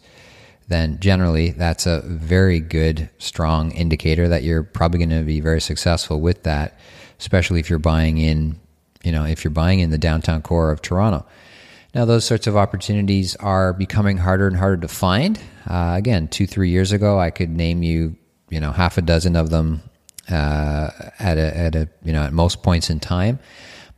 then 0.69 0.99
generally 1.01 1.51
that's 1.51 1.87
a 1.87 2.01
very 2.05 2.61
good, 2.61 3.11
strong 3.19 3.71
indicator 3.73 4.29
that 4.29 4.43
you're 4.43 4.63
probably 4.63 4.99
going 4.99 5.11
to 5.11 5.23
be 5.25 5.41
very 5.41 5.61
successful 5.61 6.21
with 6.21 6.43
that, 6.45 6.79
especially 7.19 7.61
if 7.61 7.69
you're 7.69 7.79
buying 7.79 8.19
in, 8.19 8.59
you 9.03 9.13
know, 9.13 9.25
if 9.25 9.45
you're 9.45 9.51
buying 9.51 9.81
in 9.81 9.91
the 9.91 9.99
downtown 9.99 10.41
core 10.43 10.71
of 10.71 10.81
Toronto. 10.81 11.27
Now, 11.95 12.05
those 12.07 12.25
sorts 12.25 12.47
of 12.47 12.57
opportunities 12.57 13.37
are 13.37 13.73
becoming 13.73 14.17
harder 14.17 14.49
and 14.49 14.57
harder 14.57 14.79
to 14.79 14.89
find. 14.89 15.39
Uh, 15.67 15.95
again, 15.97 16.27
two, 16.27 16.47
three 16.47 16.71
years 16.71 16.91
ago, 16.91 17.21
I 17.21 17.31
could 17.31 17.51
name 17.51 17.83
you, 17.85 18.17
you 18.51 18.59
know, 18.59 18.73
half 18.73 18.99
a 18.99 19.03
dozen 19.03 19.37
of 19.37 19.51
them 19.51 19.83
uh, 20.29 20.91
at 21.21 21.39
a, 21.39 21.57
at 21.57 21.75
a, 21.77 21.89
you 22.03 22.13
know, 22.13 22.23
at 22.23 22.33
most 22.33 22.63
points 22.65 22.91
in 22.91 22.99
time. 22.99 23.39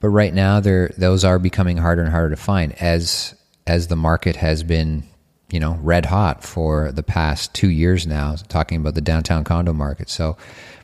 But 0.00 0.08
right 0.10 0.34
now, 0.34 0.60
they're, 0.60 0.92
those 0.98 1.24
are 1.24 1.38
becoming 1.38 1.78
harder 1.78 2.02
and 2.02 2.10
harder 2.10 2.30
to 2.30 2.42
find 2.42 2.74
as 2.82 3.34
as 3.66 3.88
the 3.88 3.96
market 3.96 4.36
has 4.36 4.62
been, 4.62 5.04
you 5.50 5.60
know, 5.60 5.78
red 5.82 6.06
hot 6.06 6.44
for 6.44 6.92
the 6.92 7.02
past 7.02 7.54
two 7.54 7.70
years 7.70 8.06
now. 8.06 8.36
Talking 8.48 8.78
about 8.78 8.94
the 8.94 9.00
downtown 9.00 9.44
condo 9.44 9.72
market, 9.72 10.08
so 10.08 10.36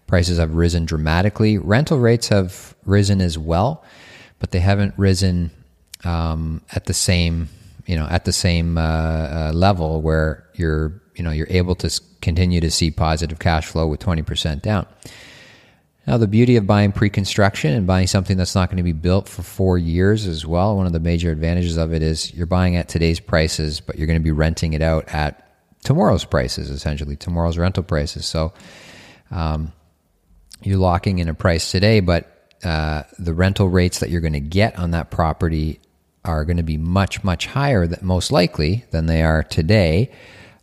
prices 0.06 0.38
have 0.38 0.54
risen 0.54 0.84
dramatically. 0.84 1.58
Rental 1.58 1.98
rates 1.98 2.28
have 2.28 2.74
risen 2.84 3.20
as 3.20 3.38
well, 3.38 3.84
but 4.38 4.50
they 4.50 4.60
haven't 4.60 4.94
risen 4.96 5.50
um, 6.04 6.62
at 6.72 6.86
the 6.86 6.94
same 6.94 7.48
you 7.86 7.96
know 7.96 8.06
at 8.08 8.24
the 8.24 8.32
same 8.32 8.78
uh, 8.78 8.80
uh, 8.80 9.52
level 9.54 10.00
where 10.02 10.46
you're 10.54 11.00
you 11.14 11.22
know 11.24 11.30
you're 11.30 11.50
able 11.50 11.74
to 11.74 12.00
continue 12.20 12.60
to 12.60 12.70
see 12.70 12.90
positive 12.90 13.38
cash 13.38 13.66
flow 13.66 13.86
with 13.86 14.00
20% 14.00 14.62
down 14.62 14.86
now 16.06 16.16
the 16.16 16.26
beauty 16.26 16.56
of 16.56 16.66
buying 16.66 16.92
pre-construction 16.92 17.72
and 17.72 17.86
buying 17.86 18.06
something 18.06 18.36
that's 18.36 18.54
not 18.54 18.68
going 18.68 18.78
to 18.78 18.82
be 18.82 18.92
built 18.92 19.28
for 19.28 19.42
four 19.42 19.78
years 19.78 20.26
as 20.26 20.46
well 20.46 20.76
one 20.76 20.86
of 20.86 20.92
the 20.92 21.00
major 21.00 21.30
advantages 21.30 21.76
of 21.76 21.92
it 21.92 22.02
is 22.02 22.32
you're 22.34 22.46
buying 22.46 22.76
at 22.76 22.88
today's 22.88 23.20
prices 23.20 23.80
but 23.80 23.96
you're 23.96 24.06
going 24.06 24.18
to 24.18 24.24
be 24.24 24.32
renting 24.32 24.72
it 24.72 24.82
out 24.82 25.08
at 25.08 25.48
tomorrow's 25.84 26.24
prices 26.24 26.70
essentially 26.70 27.16
tomorrow's 27.16 27.58
rental 27.58 27.82
prices. 27.82 28.26
So 28.26 28.52
um, 29.30 29.72
you're 30.62 30.78
locking 30.78 31.18
in 31.18 31.28
a 31.28 31.34
price 31.34 31.70
today 31.70 32.00
but 32.00 32.28
uh, 32.64 33.02
the 33.18 33.34
rental 33.34 33.68
rates 33.68 34.00
that 34.00 34.10
you're 34.10 34.20
going 34.20 34.34
to 34.34 34.40
get 34.40 34.78
on 34.78 34.92
that 34.92 35.10
property 35.10 35.80
are 36.24 36.44
going 36.44 36.56
to 36.56 36.62
be 36.62 36.78
much 36.78 37.24
much 37.24 37.46
higher 37.46 37.86
that 37.86 38.02
most 38.02 38.30
likely 38.30 38.84
than 38.90 39.06
they 39.06 39.22
are 39.22 39.42
today 39.42 40.10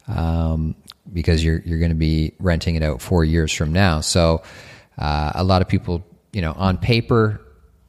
um, 0.08 0.76
because 1.12 1.44
you're 1.44 1.62
you're 1.66 1.80
going 1.80 1.92
to 1.92 1.96
be 1.96 2.34
renting 2.40 2.76
it 2.76 2.84
out 2.84 3.02
four 3.02 3.26
years 3.26 3.52
from 3.54 3.74
now. 3.74 4.00
So 4.00 4.42
uh, 5.00 5.32
a 5.36 5.44
lot 5.44 5.62
of 5.62 5.68
people 5.68 6.06
you 6.32 6.42
know 6.42 6.54
on 6.54 6.78
paper 6.78 7.42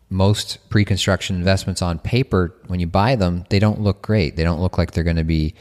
most 0.08 0.58
pre-construction 0.70 1.36
investments 1.36 1.82
on 1.82 1.98
paper 1.98 2.54
when 2.66 2.80
you 2.80 2.86
buy 2.86 3.14
them 3.14 3.44
they 3.50 3.58
don't 3.58 3.80
look 3.80 4.00
great 4.02 4.36
they 4.36 4.42
don't 4.42 4.60
look 4.60 4.78
like 4.78 4.92
they're 4.92 5.04
going 5.04 5.16
to 5.16 5.24
be 5.24 5.54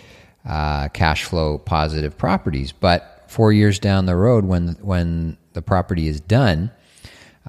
uh, 0.48 0.88
cash 0.90 1.26
flow 1.26 1.58
positive 1.58 2.18
properties 2.18 2.72
but 2.72 3.24
four 3.28 3.52
years 3.52 3.78
down 3.78 4.06
the 4.06 4.16
road 4.16 4.46
when 4.46 4.70
when 4.82 5.38
the 5.54 5.62
property 5.62 6.08
is 6.08 6.22
done 6.22 6.72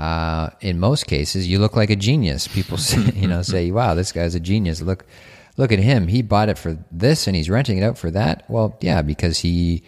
uh, 0.00 0.48
in 0.62 0.78
most 0.80 1.06
cases, 1.06 1.46
you 1.46 1.58
look 1.58 1.76
like 1.76 1.90
a 1.90 1.96
genius. 1.96 2.48
People 2.48 2.78
say, 2.78 2.98
you 3.14 3.28
know, 3.28 3.42
say, 3.42 3.70
"Wow, 3.70 3.94
this 3.94 4.12
guy's 4.12 4.34
a 4.34 4.40
genius." 4.40 4.80
Look, 4.80 5.04
look 5.58 5.72
at 5.72 5.78
him. 5.78 6.08
He 6.08 6.22
bought 6.22 6.48
it 6.48 6.56
for 6.56 6.78
this, 6.90 7.26
and 7.26 7.36
he's 7.36 7.50
renting 7.50 7.76
it 7.76 7.82
out 7.82 7.98
for 7.98 8.10
that. 8.10 8.44
Well, 8.48 8.78
yeah, 8.80 9.02
because 9.02 9.38
he 9.38 9.82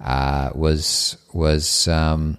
uh, 0.00 0.50
was 0.54 1.16
was 1.32 1.88
um, 1.88 2.38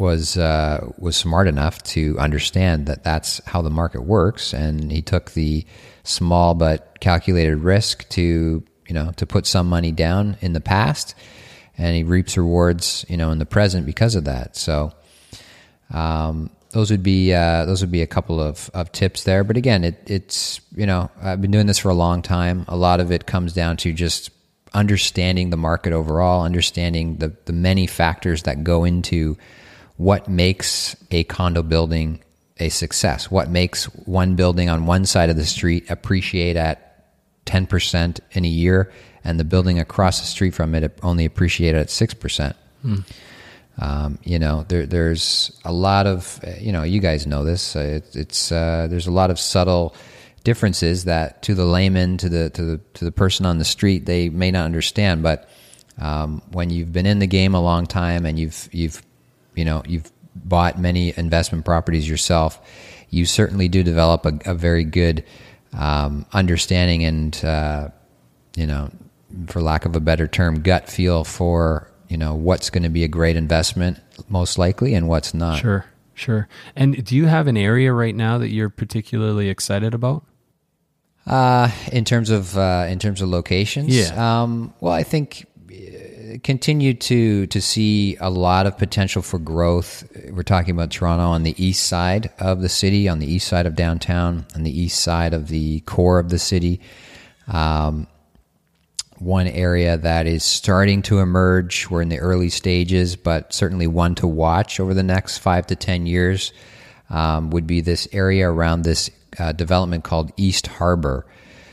was 0.00 0.36
uh, 0.36 0.92
was 0.98 1.16
smart 1.16 1.48
enough 1.48 1.82
to 1.84 2.18
understand 2.18 2.86
that 2.86 3.04
that's 3.04 3.40
how 3.46 3.62
the 3.62 3.70
market 3.70 4.02
works, 4.02 4.52
and 4.52 4.90
he 4.90 5.02
took 5.02 5.32
the 5.32 5.64
small 6.04 6.54
but 6.54 6.98
calculated 7.00 7.56
risk 7.56 8.08
to 8.10 8.62
you 8.88 8.94
know 8.94 9.12
to 9.16 9.26
put 9.26 9.46
some 9.46 9.68
money 9.68 9.92
down 9.92 10.36
in 10.40 10.52
the 10.52 10.60
past, 10.60 11.14
and 11.78 11.96
he 11.96 12.02
reaps 12.02 12.36
rewards 12.36 13.04
you 13.08 13.16
know 13.16 13.30
in 13.30 13.38
the 13.38 13.46
present 13.46 13.86
because 13.86 14.14
of 14.14 14.24
that. 14.24 14.56
So. 14.56 14.92
Um, 15.92 16.50
those 16.70 16.90
would 16.90 17.02
be 17.02 17.32
uh, 17.32 17.64
those 17.64 17.80
would 17.80 17.92
be 17.92 18.02
a 18.02 18.06
couple 18.06 18.38
of, 18.38 18.70
of 18.74 18.92
tips 18.92 19.24
there. 19.24 19.44
But 19.44 19.56
again, 19.56 19.82
it, 19.82 20.02
it's 20.10 20.60
you 20.74 20.84
know 20.84 21.10
I've 21.22 21.40
been 21.40 21.50
doing 21.50 21.66
this 21.66 21.78
for 21.78 21.88
a 21.88 21.94
long 21.94 22.20
time. 22.20 22.66
A 22.68 22.76
lot 22.76 23.00
of 23.00 23.10
it 23.10 23.24
comes 23.24 23.54
down 23.54 23.78
to 23.78 23.94
just 23.94 24.30
understanding 24.74 25.48
the 25.48 25.56
market 25.56 25.92
overall, 25.94 26.44
understanding 26.44 27.16
the 27.16 27.34
the 27.46 27.54
many 27.54 27.86
factors 27.86 28.42
that 28.42 28.62
go 28.62 28.84
into 28.84 29.38
what 29.96 30.28
makes 30.28 30.96
a 31.10 31.24
condo 31.24 31.62
building 31.62 32.20
a 32.58 32.68
success. 32.68 33.30
What 33.30 33.50
makes 33.50 33.84
one 34.06 34.34
building 34.34 34.70
on 34.70 34.86
one 34.86 35.06
side 35.06 35.30
of 35.30 35.36
the 35.36 35.44
street 35.44 35.90
appreciate 35.90 36.56
at 36.56 37.04
ten 37.44 37.66
percent 37.66 38.20
in 38.32 38.44
a 38.44 38.48
year, 38.48 38.92
and 39.24 39.38
the 39.38 39.44
building 39.44 39.78
across 39.78 40.20
the 40.20 40.26
street 40.26 40.54
from 40.54 40.74
it 40.74 40.98
only 41.02 41.24
appreciate 41.24 41.74
at 41.74 41.90
six 41.90 42.14
percent. 42.14 42.56
Hmm. 42.82 43.00
Um, 43.78 44.18
you 44.24 44.38
know, 44.38 44.64
there, 44.68 44.86
there's 44.86 45.52
a 45.62 45.72
lot 45.72 46.06
of, 46.06 46.40
you 46.58 46.72
know, 46.72 46.82
you 46.82 46.98
guys 46.98 47.26
know 47.26 47.44
this. 47.44 47.76
Uh, 47.76 48.00
it, 48.00 48.16
it's 48.16 48.50
uh, 48.50 48.86
there's 48.88 49.06
a 49.06 49.12
lot 49.12 49.30
of 49.30 49.38
subtle 49.38 49.94
differences 50.44 51.04
that 51.04 51.42
to 51.42 51.54
the 51.54 51.66
layman, 51.66 52.16
to 52.16 52.30
the 52.30 52.48
to 52.50 52.64
the 52.64 52.80
to 52.94 53.04
the 53.04 53.12
person 53.12 53.44
on 53.44 53.58
the 53.58 53.66
street, 53.66 54.06
they 54.06 54.30
may 54.30 54.50
not 54.50 54.64
understand. 54.64 55.22
But 55.22 55.48
um, 55.98 56.40
when 56.52 56.70
you've 56.70 56.92
been 56.92 57.04
in 57.04 57.18
the 57.18 57.26
game 57.26 57.54
a 57.54 57.60
long 57.60 57.86
time 57.86 58.24
and 58.24 58.38
you've 58.38 58.68
you've 58.72 59.02
you 59.56 59.64
know 59.64 59.82
you've 59.86 60.10
bought 60.34 60.78
many 60.78 61.12
investment 61.16 61.64
properties 61.64 62.08
yourself, 62.08 62.60
you 63.10 63.24
certainly 63.24 63.68
do 63.68 63.82
develop 63.82 64.26
a, 64.26 64.38
a 64.44 64.54
very 64.54 64.84
good 64.84 65.24
um, 65.72 66.26
understanding 66.32 67.04
and 67.04 67.44
uh, 67.44 67.88
you 68.54 68.66
know, 68.66 68.90
for 69.48 69.60
lack 69.60 69.84
of 69.84 69.96
a 69.96 70.00
better 70.00 70.26
term, 70.26 70.62
gut 70.62 70.88
feel 70.88 71.24
for 71.24 71.90
you 72.08 72.16
know 72.16 72.34
what's 72.34 72.70
going 72.70 72.84
to 72.84 72.88
be 72.88 73.04
a 73.04 73.08
great 73.08 73.36
investment 73.36 73.98
most 74.28 74.58
likely 74.58 74.94
and 74.94 75.08
what's 75.08 75.34
not. 75.34 75.58
Sure 75.58 75.86
sure. 76.16 76.48
And 76.74 77.04
do 77.04 77.14
you 77.14 77.26
have 77.26 77.46
an 77.46 77.56
area 77.56 77.92
right 77.92 78.14
now 78.14 78.38
that 78.38 78.48
you're 78.48 78.70
particularly 78.70 79.48
excited 79.48 79.94
about? 79.94 80.24
Uh, 81.26 81.70
in 81.92 82.04
terms 82.04 82.30
of 82.30 82.56
uh, 82.56 82.86
in 82.88 82.98
terms 82.98 83.20
of 83.20 83.28
locations? 83.28 83.88
Yeah. 83.88 84.42
Um, 84.42 84.72
well 84.80 84.92
i 84.92 85.02
think 85.02 85.46
continue 86.42 86.94
to 86.94 87.46
to 87.46 87.60
see 87.60 88.16
a 88.20 88.30
lot 88.30 88.66
of 88.66 88.76
potential 88.78 89.22
for 89.22 89.38
growth 89.38 90.04
we're 90.30 90.42
talking 90.42 90.70
about 90.70 90.90
toronto 90.90 91.24
on 91.24 91.42
the 91.42 91.54
east 91.62 91.86
side 91.86 92.30
of 92.38 92.60
the 92.62 92.68
city 92.68 93.08
on 93.08 93.18
the 93.18 93.26
east 93.26 93.46
side 93.48 93.66
of 93.66 93.74
downtown 93.74 94.46
on 94.54 94.62
the 94.62 94.80
east 94.80 95.00
side 95.00 95.32
of 95.34 95.48
the 95.48 95.80
core 95.80 96.18
of 96.18 96.28
the 96.30 96.38
city 96.38 96.80
um, 97.48 98.06
one 99.18 99.46
area 99.46 99.96
that 99.96 100.26
is 100.26 100.44
starting 100.44 101.02
to 101.02 101.20
emerge. 101.20 101.88
We're 101.88 102.02
in 102.02 102.08
the 102.08 102.18
early 102.18 102.50
stages, 102.50 103.16
but 103.16 103.52
certainly 103.52 103.86
one 103.86 104.14
to 104.16 104.26
watch 104.26 104.78
over 104.78 104.94
the 104.94 105.02
next 105.02 105.38
five 105.38 105.66
to 105.68 105.76
10 105.76 106.06
years 106.06 106.52
um, 107.08 107.50
would 107.50 107.66
be 107.66 107.80
this 107.80 108.08
area 108.12 108.50
around 108.50 108.82
this 108.82 109.10
uh, 109.38 109.52
development 109.52 110.04
called 110.04 110.32
East 110.36 110.66
Harbor. 110.66 111.26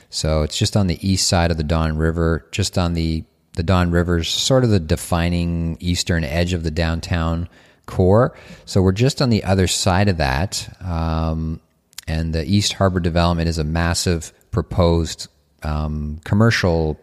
So 0.09 0.43
it's 0.43 0.57
just 0.57 0.77
on 0.77 0.87
the 0.87 1.07
east 1.07 1.27
side 1.27 1.51
of 1.51 1.57
the 1.57 1.63
Don 1.63 1.97
River, 1.97 2.47
just 2.51 2.77
on 2.77 2.93
the, 2.93 3.23
the 3.55 3.63
Don 3.63 3.91
River's 3.91 4.29
sort 4.29 4.63
of 4.63 4.69
the 4.69 4.79
defining 4.79 5.77
eastern 5.79 6.23
edge 6.23 6.53
of 6.53 6.63
the 6.63 6.71
downtown 6.71 7.47
core. 7.85 8.35
So 8.65 8.81
we're 8.81 8.91
just 8.91 9.21
on 9.21 9.29
the 9.29 9.43
other 9.43 9.67
side 9.67 10.07
of 10.07 10.17
that. 10.17 10.67
Um, 10.81 11.59
and 12.07 12.33
the 12.33 12.43
East 12.45 12.73
Harbor 12.73 12.99
development 12.99 13.47
is 13.49 13.57
a 13.57 13.63
massive 13.63 14.33
proposed 14.51 15.27
um, 15.63 16.19
commercial 16.23 16.99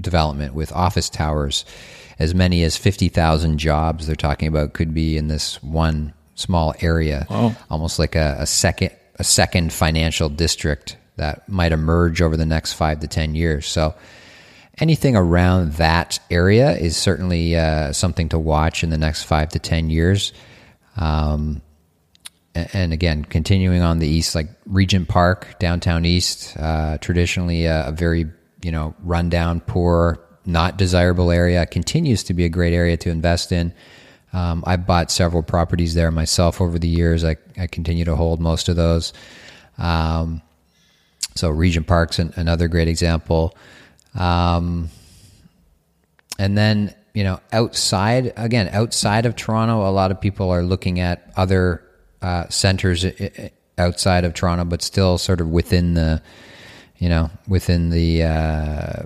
development 0.00 0.54
with 0.54 0.72
office 0.72 1.08
towers. 1.08 1.64
As 2.18 2.34
many 2.34 2.62
as 2.62 2.76
50,000 2.76 3.58
jobs 3.58 4.06
they're 4.06 4.14
talking 4.14 4.48
about 4.48 4.72
could 4.72 4.94
be 4.94 5.16
in 5.16 5.28
this 5.28 5.62
one 5.62 6.14
small 6.34 6.74
area, 6.80 7.26
wow. 7.30 7.56
almost 7.70 7.98
like 7.98 8.14
a, 8.14 8.36
a, 8.40 8.46
second 8.46 8.90
a 9.16 9.24
second 9.24 9.72
financial 9.72 10.28
district 10.28 10.96
that 11.16 11.48
might 11.48 11.72
emerge 11.72 12.20
over 12.20 12.36
the 12.36 12.46
next 12.46 12.72
five 12.74 13.00
to 13.00 13.06
10 13.06 13.34
years. 13.34 13.66
So 13.66 13.94
anything 14.78 15.16
around 15.16 15.74
that 15.74 16.18
area 16.30 16.72
is 16.72 16.96
certainly 16.96 17.56
uh, 17.56 17.92
something 17.92 18.28
to 18.30 18.38
watch 18.38 18.82
in 18.82 18.90
the 18.90 18.98
next 18.98 19.24
five 19.24 19.50
to 19.50 19.58
10 19.58 19.90
years. 19.90 20.32
Um, 20.96 21.62
and 22.54 22.92
again, 22.92 23.24
continuing 23.24 23.82
on 23.82 23.98
the 23.98 24.06
east, 24.06 24.34
like 24.34 24.48
Regent 24.66 25.08
Park, 25.08 25.58
downtown 25.58 26.04
east, 26.04 26.56
uh, 26.56 26.98
traditionally 26.98 27.66
a, 27.66 27.88
a, 27.88 27.92
very 27.92 28.26
you 28.62 28.70
know, 28.70 28.94
rundown, 29.00 29.60
poor, 29.60 30.20
not 30.46 30.76
desirable 30.76 31.30
area 31.30 31.66
continues 31.66 32.22
to 32.24 32.34
be 32.34 32.44
a 32.44 32.48
great 32.48 32.72
area 32.72 32.96
to 32.98 33.10
invest 33.10 33.50
in. 33.50 33.72
Um, 34.32 34.62
I 34.66 34.76
bought 34.76 35.10
several 35.10 35.42
properties 35.42 35.94
there 35.94 36.10
myself 36.10 36.60
over 36.60 36.78
the 36.78 36.88
years. 36.88 37.24
I, 37.24 37.36
I 37.58 37.66
continue 37.66 38.04
to 38.04 38.16
hold 38.16 38.40
most 38.40 38.68
of 38.68 38.76
those. 38.76 39.12
Um, 39.78 40.42
so 41.34 41.50
Regent 41.50 41.86
Park's 41.86 42.18
an, 42.18 42.32
another 42.36 42.68
great 42.68 42.88
example. 42.88 43.56
Um, 44.14 44.90
and 46.38 46.56
then 46.56 46.94
you 47.14 47.24
know 47.24 47.40
outside 47.52 48.32
again 48.36 48.68
outside 48.72 49.26
of 49.26 49.36
Toronto, 49.36 49.88
a 49.88 49.90
lot 49.90 50.10
of 50.10 50.20
people 50.20 50.50
are 50.50 50.62
looking 50.62 51.00
at 51.00 51.32
other 51.36 51.82
uh, 52.22 52.48
centers 52.48 53.04
outside 53.78 54.24
of 54.24 54.34
Toronto, 54.34 54.64
but 54.64 54.82
still 54.82 55.18
sort 55.18 55.40
of 55.40 55.48
within 55.48 55.94
the 55.94 56.22
you 56.98 57.08
know 57.08 57.30
within 57.46 57.90
the 57.90 58.22
uh, 58.22 59.02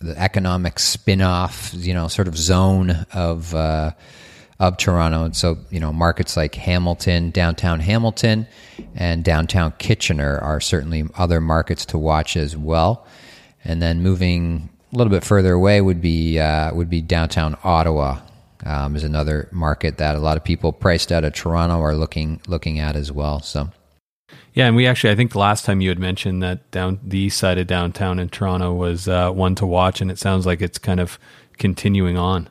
the 0.00 0.16
economic 0.16 0.78
spin-off 0.78 1.72
you 1.74 1.94
know 1.94 2.08
sort 2.08 2.28
of 2.28 2.36
zone 2.36 2.90
of 3.12 3.54
uh, 3.54 3.92
of 4.58 4.76
Toronto. 4.76 5.24
And 5.24 5.36
so, 5.36 5.58
you 5.70 5.80
know, 5.80 5.92
markets 5.92 6.36
like 6.36 6.54
Hamilton, 6.54 7.30
downtown 7.30 7.80
Hamilton, 7.80 8.46
and 8.94 9.24
downtown 9.24 9.72
Kitchener 9.78 10.38
are 10.38 10.60
certainly 10.60 11.04
other 11.16 11.40
markets 11.40 11.84
to 11.86 11.98
watch 11.98 12.36
as 12.36 12.56
well. 12.56 13.06
And 13.64 13.82
then 13.82 14.02
moving 14.02 14.68
a 14.92 14.96
little 14.96 15.10
bit 15.10 15.24
further 15.24 15.52
away 15.52 15.80
would 15.80 16.00
be 16.00 16.38
uh, 16.38 16.74
would 16.74 16.90
be 16.90 17.02
downtown 17.02 17.56
Ottawa. 17.64 18.20
Um, 18.66 18.96
is 18.96 19.04
another 19.04 19.48
market 19.52 19.98
that 19.98 20.16
a 20.16 20.18
lot 20.18 20.36
of 20.36 20.42
people 20.42 20.72
priced 20.72 21.12
out 21.12 21.22
of 21.22 21.32
Toronto 21.32 21.80
are 21.80 21.94
looking 21.94 22.40
looking 22.48 22.80
at 22.80 22.96
as 22.96 23.12
well. 23.12 23.40
So. 23.40 23.70
Yeah, 24.52 24.66
and 24.66 24.74
we 24.74 24.86
actually, 24.88 25.12
I 25.12 25.14
think 25.14 25.30
the 25.32 25.38
last 25.38 25.64
time 25.64 25.80
you 25.80 25.88
had 25.88 26.00
mentioned 26.00 26.42
that 26.42 26.68
down 26.72 26.98
the 27.04 27.18
east 27.18 27.38
side 27.38 27.58
of 27.58 27.68
downtown 27.68 28.18
in 28.18 28.28
Toronto 28.28 28.74
was 28.74 29.06
uh, 29.06 29.30
one 29.30 29.54
to 29.54 29.66
watch, 29.66 30.00
and 30.00 30.10
it 30.10 30.18
sounds 30.18 30.46
like 30.46 30.60
it's 30.60 30.78
kind 30.78 30.98
of 30.98 31.18
continuing 31.58 32.18
on. 32.18 32.48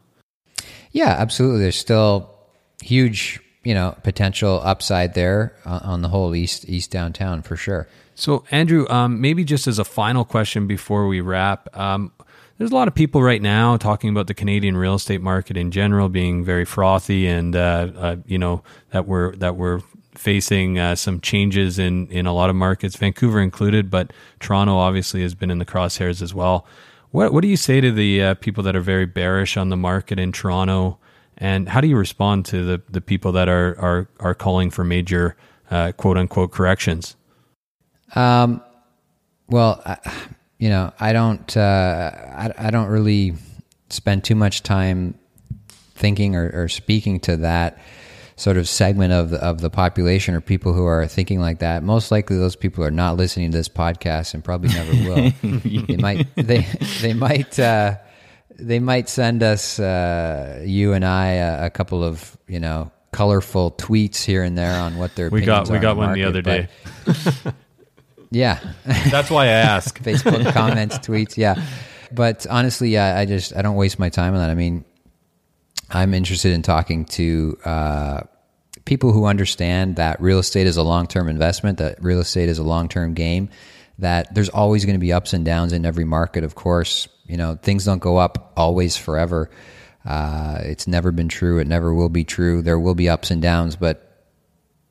Yeah, 0.91 1.09
absolutely. 1.09 1.59
There's 1.61 1.75
still 1.75 2.33
huge, 2.81 3.41
you 3.63 3.73
know, 3.73 3.97
potential 4.03 4.61
upside 4.63 5.15
there 5.15 5.53
on 5.65 6.01
the 6.01 6.07
whole 6.07 6.33
east 6.33 6.67
east 6.69 6.91
downtown 6.91 7.41
for 7.41 7.57
sure. 7.57 7.87
So, 8.20 8.43
Andrew, 8.49 8.88
um, 8.89 9.22
maybe 9.22 9.43
just 9.43 9.68
as 9.68 9.78
a 9.78 9.84
final 9.84 10.26
question 10.26 10.65
before 10.65 11.07
we 11.07 11.22
wrap, 11.22 11.70
um, 11.78 12.11
there's 12.57 12.72
a 12.72 12.74
lot 12.74 12.88
of 12.88 12.95
people 12.95 13.22
right 13.22 13.43
now 13.43 13.78
talking 13.78 14.09
about 14.09 14.26
the 14.26 14.34
Canadian 14.34 14.76
real 14.76 14.95
estate 14.95 15.22
market 15.22 15.55
in 15.55 15.70
general 15.70 16.09
being 16.09 16.43
very 16.43 16.65
frothy, 16.65 17.28
and 17.28 17.55
uh, 17.55 17.91
uh, 17.95 18.15
you 18.26 18.39
know 18.39 18.63
that 18.89 19.07
we're 19.07 19.36
that 19.36 19.55
we're 19.55 19.82
facing 20.15 20.80
uh, 20.80 20.95
some 20.95 21.22
changes 21.22 21.78
in 21.78 22.07
in 22.07 22.26
a 22.26 22.34
lot 22.34 22.49
of 22.49 22.55
markets, 22.55 22.95
Vancouver 22.95 23.39
included, 23.39 23.91
but 23.91 24.11
Toronto 24.39 24.78
obviously 24.78 25.22
has 25.22 25.36
been 25.36 25.51
in 25.51 25.59
the 25.59 25.65
crosshairs 25.65 26.20
as 26.24 26.34
well. 26.34 26.65
What 27.11 27.32
what 27.32 27.41
do 27.41 27.47
you 27.47 27.57
say 27.57 27.82
to 27.82 27.91
the 27.91 28.24
uh, 28.24 28.34
people 28.34 28.63
that 28.63 28.76
are 28.76 28.82
very 28.82 29.05
bearish 29.05 29.57
on 29.57 29.70
the 29.70 29.78
market 29.78 30.18
in 30.18 30.32
Toronto, 30.32 30.97
and 31.38 31.70
how 31.70 31.82
do 31.82 31.88
you 31.88 31.95
respond 31.95 32.45
to 32.47 32.65
the, 32.65 32.82
the 32.89 33.01
people 33.01 33.32
that 33.34 33.47
are 33.47 33.80
are 33.80 34.09
are 34.20 34.34
calling 34.34 34.72
for 34.72 34.84
major 34.84 35.36
uh, 35.70 35.91
quote 35.91 36.18
unquote 36.18 36.51
corrections? 36.51 37.15
Um, 38.15 38.61
well, 39.49 39.81
I, 39.85 39.97
you 40.57 40.69
know, 40.69 40.93
I 40.99 41.13
don't 41.13 41.55
uh, 41.55 42.11
I, 42.13 42.67
I 42.67 42.71
don't 42.71 42.89
really 42.89 43.35
spend 43.89 44.23
too 44.23 44.35
much 44.35 44.63
time 44.63 45.17
thinking 45.95 46.35
or, 46.35 46.51
or 46.53 46.67
speaking 46.67 47.19
to 47.21 47.37
that 47.37 47.79
sort 48.35 48.57
of 48.57 48.69
segment 48.69 49.11
of 49.11 49.31
the, 49.31 49.43
of 49.43 49.61
the 49.61 49.69
population 49.69 50.35
or 50.35 50.41
people 50.41 50.73
who 50.73 50.85
are 50.85 51.07
thinking 51.07 51.39
like 51.39 51.59
that. 51.59 51.83
Most 51.83 52.11
likely, 52.11 52.37
those 52.37 52.55
people 52.55 52.83
are 52.83 52.91
not 52.91 53.17
listening 53.17 53.51
to 53.51 53.57
this 53.57 53.69
podcast 53.69 54.33
and 54.33 54.43
probably 54.43 54.69
never 54.69 54.91
will. 54.91 55.31
they 55.87 55.97
might 55.97 56.27
they 56.35 56.67
they 57.01 57.13
might 57.13 57.59
uh, 57.59 57.95
they 58.59 58.79
might 58.79 59.09
send 59.09 59.43
us 59.43 59.79
uh, 59.79 60.61
you 60.65 60.93
and 60.93 61.03
I 61.03 61.27
a, 61.33 61.65
a, 61.65 61.69
couple 61.69 62.03
of 62.03 62.37
you 62.47 62.59
know 62.59 62.91
colorful 63.11 63.71
tweets 63.71 64.23
here 64.23 64.43
and 64.43 64.57
there 64.57 64.79
on 64.79 64.97
what 64.97 65.15
their 65.15 65.29
we 65.29 65.41
got 65.41 65.69
we 65.69 65.79
got 65.79 65.97
one 65.97 66.07
market, 66.07 66.21
the 66.21 66.27
other 66.27 66.41
day. 66.41 66.67
yeah, 68.30 68.59
that's 68.86 69.30
why 69.30 69.45
I 69.45 69.49
ask. 69.49 69.99
Facebook 70.03 70.53
comments, 70.53 70.97
tweets, 70.99 71.38
yeah. 71.38 71.61
But 72.11 72.45
honestly, 72.49 72.89
yeah, 72.89 73.17
I 73.17 73.25
just 73.25 73.55
I 73.55 73.61
don't 73.61 73.75
waste 73.75 73.99
my 73.99 74.09
time 74.09 74.34
on 74.34 74.39
that. 74.39 74.49
I 74.49 74.55
mean, 74.55 74.86
I'm 75.89 76.13
interested 76.13 76.53
in 76.53 76.61
talking 76.61 77.05
to 77.05 77.57
uh, 77.63 78.21
people 78.86 79.11
who 79.11 79.25
understand 79.25 79.97
that 79.97 80.21
real 80.21 80.39
estate 80.39 80.67
is 80.67 80.78
a 80.78 80.84
long 80.84 81.07
term 81.07 81.30
investment, 81.30 81.78
that 81.78 82.03
real 82.03 82.19
estate 82.19 82.49
is 82.49 82.57
a 82.57 82.63
long 82.63 82.89
term 82.89 83.13
game, 83.13 83.49
that 83.99 84.34
there's 84.34 84.49
always 84.49 84.86
going 84.86 84.95
to 84.95 84.99
be 84.99 85.13
ups 85.13 85.34
and 85.34 85.45
downs 85.45 85.73
in 85.73 85.86
every 85.86 86.05
market. 86.05 86.43
Of 86.43 86.55
course, 86.55 87.07
you 87.25 87.38
know 87.38 87.55
things 87.61 87.86
don't 87.86 87.99
go 87.99 88.17
up 88.17 88.53
always 88.57 88.97
forever. 88.97 89.49
Uh, 90.05 90.59
it's 90.61 90.88
never 90.88 91.11
been 91.11 91.28
true. 91.28 91.59
It 91.59 91.67
never 91.67 91.93
will 91.93 92.09
be 92.09 92.23
true. 92.23 92.61
There 92.61 92.80
will 92.80 92.95
be 92.95 93.09
ups 93.09 93.30
and 93.30 93.41
downs, 93.41 93.75
but 93.75 94.06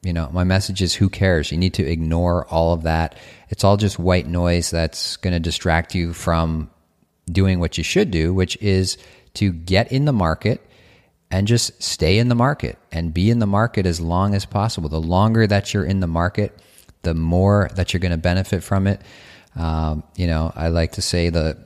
you 0.06 0.12
know 0.12 0.28
my 0.32 0.44
message 0.44 0.80
is 0.80 0.94
who 0.94 1.08
cares 1.08 1.50
you 1.50 1.58
need 1.58 1.74
to 1.74 1.84
ignore 1.84 2.46
all 2.46 2.72
of 2.72 2.84
that 2.84 3.16
it's 3.48 3.64
all 3.64 3.76
just 3.76 3.98
white 3.98 4.26
noise 4.26 4.70
that's 4.70 5.16
going 5.18 5.34
to 5.34 5.40
distract 5.40 5.94
you 5.94 6.12
from 6.12 6.70
doing 7.30 7.58
what 7.58 7.76
you 7.76 7.84
should 7.84 8.10
do 8.10 8.32
which 8.32 8.56
is 8.62 8.96
to 9.34 9.52
get 9.52 9.92
in 9.92 10.04
the 10.04 10.12
market 10.12 10.66
and 11.30 11.46
just 11.46 11.82
stay 11.82 12.18
in 12.18 12.28
the 12.28 12.34
market 12.34 12.78
and 12.92 13.12
be 13.12 13.30
in 13.30 13.38
the 13.38 13.46
market 13.46 13.86
as 13.86 14.00
long 14.00 14.34
as 14.34 14.46
possible. 14.46 14.88
The 14.88 15.00
longer 15.00 15.46
that 15.46 15.74
you're 15.74 15.84
in 15.84 16.00
the 16.00 16.06
market, 16.06 16.58
the 17.02 17.14
more 17.14 17.68
that 17.74 17.92
you're 17.92 18.00
going 18.00 18.12
to 18.12 18.18
benefit 18.18 18.62
from 18.62 18.86
it. 18.86 19.00
Um, 19.54 20.04
you 20.16 20.26
know, 20.26 20.52
I 20.54 20.68
like 20.68 20.92
to 20.92 21.02
say 21.02 21.30
the, 21.30 21.58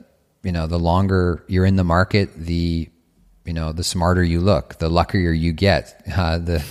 you 0.43 0.51
know, 0.51 0.67
the 0.67 0.79
longer 0.79 1.43
you're 1.47 1.65
in 1.65 1.75
the 1.75 1.83
market, 1.83 2.35
the, 2.35 2.89
you 3.45 3.53
know, 3.53 3.71
the 3.71 3.83
smarter 3.83 4.23
you 4.23 4.39
look, 4.39 4.77
the 4.79 4.89
luckier 4.89 5.31
you 5.31 5.53
get, 5.53 6.01
uh, 6.15 6.37
the, 6.37 6.65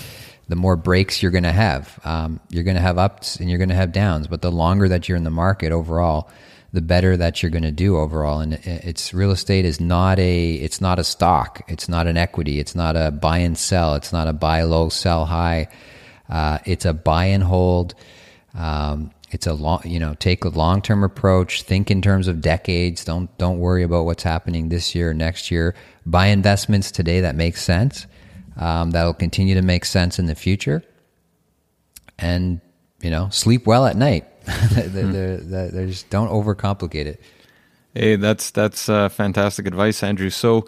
the 0.51 0.57
more 0.57 0.75
breaks 0.75 1.23
you're 1.23 1.31
going 1.31 1.45
to 1.45 1.53
have. 1.53 2.01
Um, 2.05 2.41
you're 2.51 2.65
going 2.65 2.75
to 2.75 2.83
have 2.83 2.99
ups 2.99 3.37
and 3.37 3.49
you're 3.49 3.61
going 3.61 3.69
to 3.69 3.77
have 3.77 3.93
downs, 3.93 4.27
but 4.27 4.43
the 4.43 4.51
longer 4.51 4.89
that 4.89 5.09
you're 5.09 5.17
in 5.17 5.23
the 5.23 5.31
market 5.31 5.71
overall, 5.71 6.29
the 6.73 6.81
better 6.81 7.17
that 7.17 7.41
you're 7.41 7.51
going 7.51 7.63
to 7.63 7.71
do 7.71 7.97
overall. 7.97 8.41
And 8.41 8.55
it's 8.55 9.15
real 9.15 9.31
estate 9.31 9.65
is 9.65 9.81
not 9.81 10.19
a 10.19 10.55
it's 10.55 10.81
not 10.81 10.99
a 10.99 11.05
stock. 11.05 11.63
It's 11.69 11.89
not 11.89 12.09
an 12.09 12.17
equity. 12.17 12.59
It's 12.59 12.75
not 12.75 12.97
a 12.97 13.13
buy 13.13 13.39
and 13.39 13.57
sell. 13.57 13.95
It's 13.95 14.13
not 14.13 14.27
a 14.27 14.33
buy 14.33 14.63
low, 14.63 14.89
sell 14.89 15.25
high. 15.25 15.69
Uh, 16.29 16.59
it's 16.65 16.85
a 16.85 16.95
buy 16.95 17.27
and 17.27 17.45
hold. 17.45 17.95
Um, 18.53 19.13
it's 19.31 19.47
a 19.47 19.55
long, 19.55 19.83
you 19.85 20.01
know, 20.01 20.15
take 20.15 20.45
a 20.45 20.49
long 20.49 20.83
term 20.83 21.05
approach. 21.05 21.63
Think 21.63 21.93
in 21.93 22.03
terms 22.03 22.27
of 22.27 22.41
decades. 22.41 23.05
Don't 23.05 23.37
don't 23.39 23.61
worry 23.61 23.85
about 23.85 24.05
what's 24.05 24.25
happening 24.25 24.69
this 24.69 24.97
year, 24.97 25.15
next 25.15 25.53
year. 25.53 25.77
Buy 26.05 26.27
investments 26.27 26.91
today 26.91 27.21
that 27.21 27.37
make 27.37 27.57
sense. 27.57 28.09
Um, 28.57 28.91
that'll 28.91 29.15
continue 29.15 29.55
to 29.55 29.63
make 29.63 29.85
sense 29.85 30.19
in 30.19 30.27
the 30.27 30.35
future. 30.35 30.83
And 32.19 32.61
you 33.01 33.11
know, 33.11 33.29
sleep 33.31 33.67
well 33.67 33.87
at 33.87 33.97
night 33.97 34.27
there's 34.73 36.03
don't 36.05 36.29
overcomplicate 36.29 37.07
it. 37.07 37.21
Hey, 37.95 38.17
that's 38.17 38.51
that's 38.51 38.89
uh, 38.89 39.09
fantastic 39.09 39.67
advice, 39.67 40.03
Andrew. 40.03 40.31
So. 40.31 40.67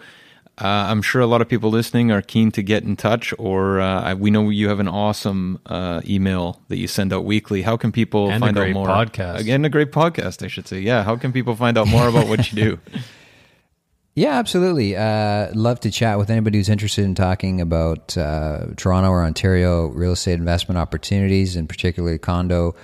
Uh, 0.55 0.67
I'm 0.67 1.01
sure 1.01 1.19
a 1.19 1.25
lot 1.25 1.41
of 1.41 1.49
people 1.49 1.71
listening 1.71 2.11
are 2.11 2.21
keen 2.21 2.51
to 2.51 2.61
get 2.61 2.83
in 2.83 2.95
touch, 2.95 3.33
or 3.39 3.81
uh, 3.81 4.13
we 4.13 4.29
know 4.29 4.51
you 4.51 4.69
have 4.69 4.79
an 4.79 4.87
awesome 4.87 5.59
uh, 5.65 6.01
email 6.05 6.61
that 6.67 6.77
you 6.77 6.87
send 6.87 7.11
out 7.11 7.25
weekly. 7.25 7.63
How 7.63 7.75
can 7.75 7.91
people 7.91 8.29
and 8.29 8.39
find 8.39 8.55
out 8.55 8.69
more? 8.69 8.85
Podcast 8.85 9.39
again, 9.39 9.65
a 9.65 9.69
great 9.69 9.91
podcast, 9.91 10.45
I 10.45 10.49
should 10.49 10.67
say. 10.67 10.79
Yeah, 10.79 11.01
how 11.01 11.15
can 11.15 11.33
people 11.33 11.55
find 11.55 11.75
out 11.75 11.87
more 11.87 12.07
about 12.07 12.27
what 12.27 12.51
you 12.51 12.63
do? 12.63 12.79
Yeah, 14.15 14.37
absolutely. 14.37 14.95
Uh, 14.95 15.49
love 15.55 15.79
to 15.81 15.89
chat 15.91 16.19
with 16.19 16.29
anybody 16.29 16.59
who's 16.59 16.69
interested 16.69 17.03
in 17.03 17.15
talking 17.15 17.59
about 17.59 18.15
uh, 18.15 18.67
Toronto 18.77 19.09
or 19.09 19.23
Ontario 19.23 19.87
real 19.87 20.11
estate 20.11 20.33
investment 20.33 20.77
opportunities, 20.77 21.55
and 21.55 21.67
particularly 21.67 22.19
condo 22.19 22.75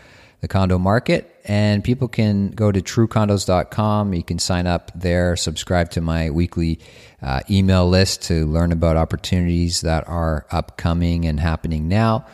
the 0.42 0.48
condo 0.48 0.80
market. 0.80 1.36
And 1.46 1.84
people 1.84 2.08
can 2.08 2.50
go 2.50 2.72
to 2.72 2.82
truecondos.com. 2.82 4.14
You 4.14 4.24
can 4.24 4.40
sign 4.40 4.66
up 4.66 4.92
there, 4.96 5.36
subscribe 5.36 5.92
to 5.92 6.02
my 6.02 6.32
weekly 6.32 6.80
uh, 7.22 7.42
email 7.50 7.88
list 7.88 8.24
to 8.24 8.48
learn 8.48 8.72
about 8.72 8.98
opportunities 8.98 9.82
that 9.82 10.08
are 10.08 10.48
upcoming 10.52 11.26
and 11.26 11.40
happening 11.40 11.88
now. 11.88 12.26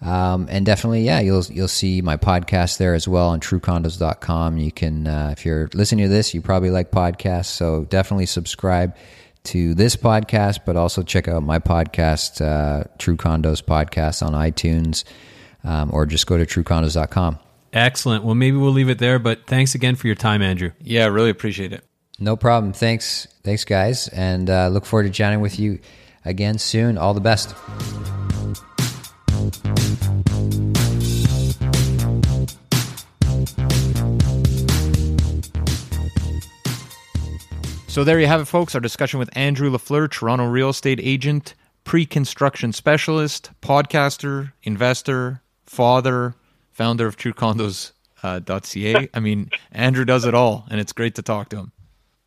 Um, 0.00 0.46
and 0.48 0.64
definitely, 0.64 1.02
yeah, 1.02 1.20
you'll 1.20 1.44
you'll 1.46 1.66
see 1.68 2.02
my 2.02 2.16
podcast 2.16 2.78
there 2.78 2.94
as 2.94 3.08
well 3.08 3.28
on 3.30 3.40
truecondos.com. 3.40 4.58
You 4.58 4.70
can, 4.70 5.06
uh, 5.06 5.30
if 5.32 5.44
you're 5.44 5.68
listening 5.74 6.04
to 6.04 6.08
this, 6.08 6.34
you 6.34 6.40
probably 6.40 6.70
like 6.70 6.90
podcasts, 6.90 7.46
so 7.46 7.84
definitely 7.84 8.26
subscribe 8.26 8.94
to 9.44 9.74
this 9.74 9.96
podcast, 9.96 10.60
but 10.64 10.76
also 10.76 11.02
check 11.02 11.26
out 11.26 11.42
my 11.42 11.58
podcast, 11.58 12.40
uh, 12.40 12.84
True 12.98 13.16
Condos 13.16 13.62
Podcast 13.62 14.24
on 14.24 14.34
iTunes, 14.34 15.04
um, 15.64 15.90
or 15.92 16.06
just 16.06 16.26
go 16.26 16.38
to 16.38 16.46
truecondos.com. 16.46 17.38
Excellent. 17.72 18.24
Well, 18.24 18.34
maybe 18.34 18.56
we'll 18.56 18.72
leave 18.72 18.88
it 18.88 18.98
there, 18.98 19.18
but 19.18 19.46
thanks 19.46 19.74
again 19.74 19.94
for 19.94 20.06
your 20.06 20.16
time, 20.16 20.42
Andrew. 20.42 20.72
Yeah, 20.80 21.06
really 21.06 21.30
appreciate 21.30 21.72
it. 21.72 21.84
No 22.18 22.36
problem. 22.36 22.72
Thanks. 22.72 23.28
Thanks, 23.42 23.64
guys. 23.64 24.08
And 24.08 24.50
uh, 24.50 24.68
look 24.68 24.84
forward 24.84 25.04
to 25.04 25.10
chatting 25.10 25.40
with 25.40 25.58
you 25.58 25.78
again 26.24 26.58
soon. 26.58 26.98
All 26.98 27.14
the 27.14 27.20
best. 27.20 27.54
So 37.98 38.04
there 38.04 38.20
you 38.20 38.26
have 38.28 38.40
it, 38.40 38.44
folks. 38.44 38.76
Our 38.76 38.80
discussion 38.80 39.18
with 39.18 39.28
Andrew 39.36 39.70
Lafleur, 39.70 40.08
Toronto 40.08 40.44
real 40.44 40.68
estate 40.68 41.00
agent, 41.02 41.54
pre 41.82 42.06
construction 42.06 42.72
specialist, 42.72 43.50
podcaster, 43.60 44.52
investor, 44.62 45.42
father, 45.66 46.34
founder 46.70 47.08
of 47.08 47.16
TrueCondos.ca. 47.16 48.94
Uh, 48.94 49.06
I 49.14 49.20
mean, 49.20 49.50
Andrew 49.72 50.04
does 50.04 50.24
it 50.26 50.34
all, 50.34 50.66
and 50.70 50.78
it's 50.78 50.92
great 50.92 51.16
to 51.16 51.22
talk 51.22 51.48
to 51.48 51.56
him. 51.56 51.72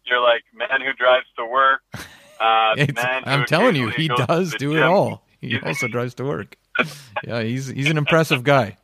You're 0.05 0.22
like 0.22 0.43
man 0.53 0.82
who 0.82 0.91
drives 0.91 1.28
to 1.38 1.45
work. 1.45 1.82
Uh, 1.93 2.76
man 2.95 3.24
I'm 3.26 3.45
telling 3.45 3.78
you, 3.78 3.89
he 3.89 4.09
does 4.09 4.53
do 4.55 4.76
it 4.76 4.84
all. 4.84 5.24
He 5.39 5.57
also 5.63 5.88
drives 5.88 6.15
to 6.15 6.26
work. 6.26 6.57
Yeah, 7.28 7.44
he's 7.44 7.68
he's 7.68 7.90
an 7.90 7.98
impressive 7.98 8.44
guy. 8.44 8.78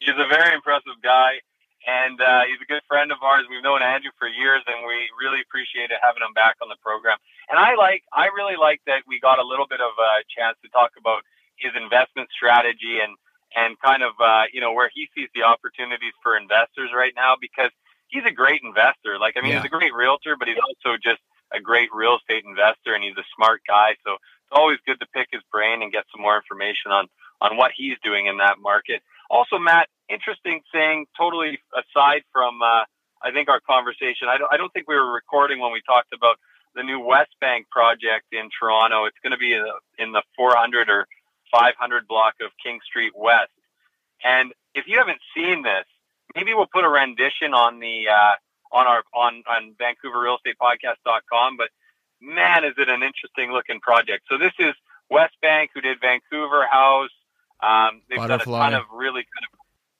He's 0.00 0.16
a 0.18 0.28
very 0.28 0.52
impressive 0.54 0.98
guy, 1.02 1.38
and 1.86 2.20
uh, 2.20 2.42
he's 2.50 2.58
a 2.60 2.66
good 2.66 2.82
friend 2.88 3.10
of 3.12 3.18
ours. 3.22 3.46
We've 3.48 3.62
known 3.62 3.80
Andrew 3.82 4.10
for 4.18 4.26
years, 4.28 4.62
and 4.66 4.84
we 4.86 5.06
really 5.22 5.40
appreciated 5.40 5.96
having 6.02 6.22
him 6.22 6.34
back 6.34 6.56
on 6.60 6.68
the 6.68 6.76
program. 6.82 7.16
And 7.48 7.58
I 7.58 7.74
like, 7.78 8.02
I 8.12 8.26
really 8.34 8.56
like 8.58 8.80
that 8.86 9.06
we 9.06 9.20
got 9.20 9.38
a 9.38 9.46
little 9.46 9.66
bit 9.70 9.80
of 9.80 9.94
a 9.94 10.12
chance 10.26 10.58
to 10.64 10.68
talk 10.70 10.92
about 10.98 11.22
his 11.56 11.72
investment 11.78 12.28
strategy 12.34 12.98
and 13.00 13.14
and 13.54 13.78
kind 13.80 14.02
of 14.02 14.12
uh, 14.20 14.50
you 14.52 14.60
know 14.60 14.72
where 14.74 14.90
he 14.92 15.08
sees 15.14 15.28
the 15.34 15.42
opportunities 15.46 16.12
for 16.22 16.36
investors 16.36 16.90
right 16.94 17.12
now 17.14 17.36
because 17.40 17.70
he's 18.08 18.24
a 18.26 18.34
great 18.34 18.60
investor. 18.66 19.18
Like 19.18 19.38
I 19.38 19.40
mean, 19.40 19.52
Yeah. 19.54 19.62
he's 19.62 19.70
a 19.70 19.76
great 19.78 19.94
realtor, 19.94 20.34
but 20.36 20.48
he's 20.48 20.58
also 20.60 20.98
just 20.98 21.22
a 21.54 21.60
great 21.62 21.88
real 21.94 22.18
estate 22.18 22.42
investor, 22.44 22.92
and 22.98 23.04
he's 23.04 23.16
a 23.16 23.24
smart 23.38 23.62
guy. 23.66 23.94
So 24.04 24.14
it's 24.18 24.52
always 24.52 24.78
good 24.86 24.98
to 25.00 25.06
pick 25.14 25.28
his 25.30 25.42
brain 25.50 25.82
and 25.82 25.90
get 25.94 26.04
some 26.12 26.20
more 26.20 26.36
information 26.36 26.90
on 26.90 27.06
on 27.40 27.56
what 27.56 27.72
he's 27.76 27.96
doing 28.02 28.26
in 28.26 28.38
that 28.38 28.56
market. 28.60 29.02
Also, 29.30 29.58
Matt, 29.58 29.88
interesting 30.08 30.60
thing, 30.72 31.06
totally 31.18 31.58
aside 31.74 32.22
from 32.32 32.62
uh, 32.62 32.84
I 33.22 33.32
think 33.32 33.48
our 33.48 33.60
conversation. 33.60 34.28
I 34.28 34.38
don't, 34.38 34.52
I 34.52 34.56
don't 34.56 34.72
think 34.72 34.88
we 34.88 34.94
were 34.94 35.12
recording 35.12 35.60
when 35.60 35.72
we 35.72 35.82
talked 35.86 36.12
about 36.12 36.36
the 36.74 36.82
new 36.82 37.00
Westbank 37.00 37.68
project 37.70 38.26
in 38.32 38.48
Toronto. 38.58 39.06
It's 39.06 39.16
going 39.22 39.32
to 39.32 39.38
be 39.38 39.54
in 39.54 39.64
the, 39.64 40.04
in 40.04 40.12
the 40.12 40.22
400 40.36 40.90
or 40.90 41.06
500 41.50 42.06
block 42.06 42.34
of 42.40 42.50
King 42.62 42.78
Street 42.86 43.12
West. 43.16 43.52
And 44.24 44.52
if 44.74 44.84
you 44.86 44.98
haven't 44.98 45.20
seen 45.34 45.62
this, 45.62 45.84
maybe 46.34 46.54
we'll 46.54 46.70
put 46.72 46.84
a 46.84 46.88
rendition 46.88 47.54
on 47.54 47.80
the 47.80 48.08
uh, 48.08 48.34
on 48.72 48.86
our 48.86 49.02
on 49.14 49.42
on 49.48 49.74
VancouverRealEstatePodcast.com. 49.80 51.56
But 51.56 51.68
man, 52.20 52.64
is 52.64 52.74
it 52.78 52.88
an 52.88 53.02
interesting 53.02 53.52
looking 53.52 53.80
project. 53.80 54.24
So 54.30 54.38
this 54.38 54.52
is 54.58 54.74
Westbank, 55.10 55.68
who 55.74 55.80
did 55.80 55.98
Vancouver 56.00 56.66
House. 56.70 57.10
Um, 57.62 58.02
they've 58.08 58.18
Butterfly. 58.18 58.58
done 58.58 58.74
a 58.74 58.76
ton 58.76 58.80
of 58.82 58.86
really 58.92 59.22
kind 59.22 59.46
of 59.52 59.58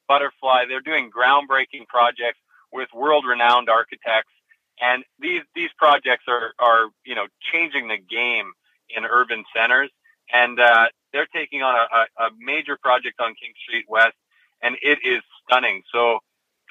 butterfly. 0.08 0.64
They're 0.68 0.80
doing 0.80 1.10
groundbreaking 1.10 1.86
projects 1.88 2.38
with 2.72 2.88
world-renowned 2.94 3.68
architects, 3.68 4.32
and 4.80 5.04
these 5.18 5.42
these 5.54 5.70
projects 5.78 6.24
are 6.28 6.52
are 6.58 6.88
you 7.04 7.14
know 7.14 7.26
changing 7.52 7.88
the 7.88 7.98
game 7.98 8.52
in 8.90 9.04
urban 9.04 9.44
centers. 9.54 9.90
And 10.32 10.58
uh, 10.58 10.86
they're 11.12 11.28
taking 11.32 11.62
on 11.62 11.74
a, 11.74 12.22
a, 12.22 12.26
a 12.26 12.30
major 12.38 12.76
project 12.76 13.20
on 13.20 13.34
King 13.40 13.52
Street 13.62 13.86
West, 13.88 14.16
and 14.60 14.76
it 14.82 14.98
is 15.04 15.22
stunning. 15.48 15.82
So 15.92 16.18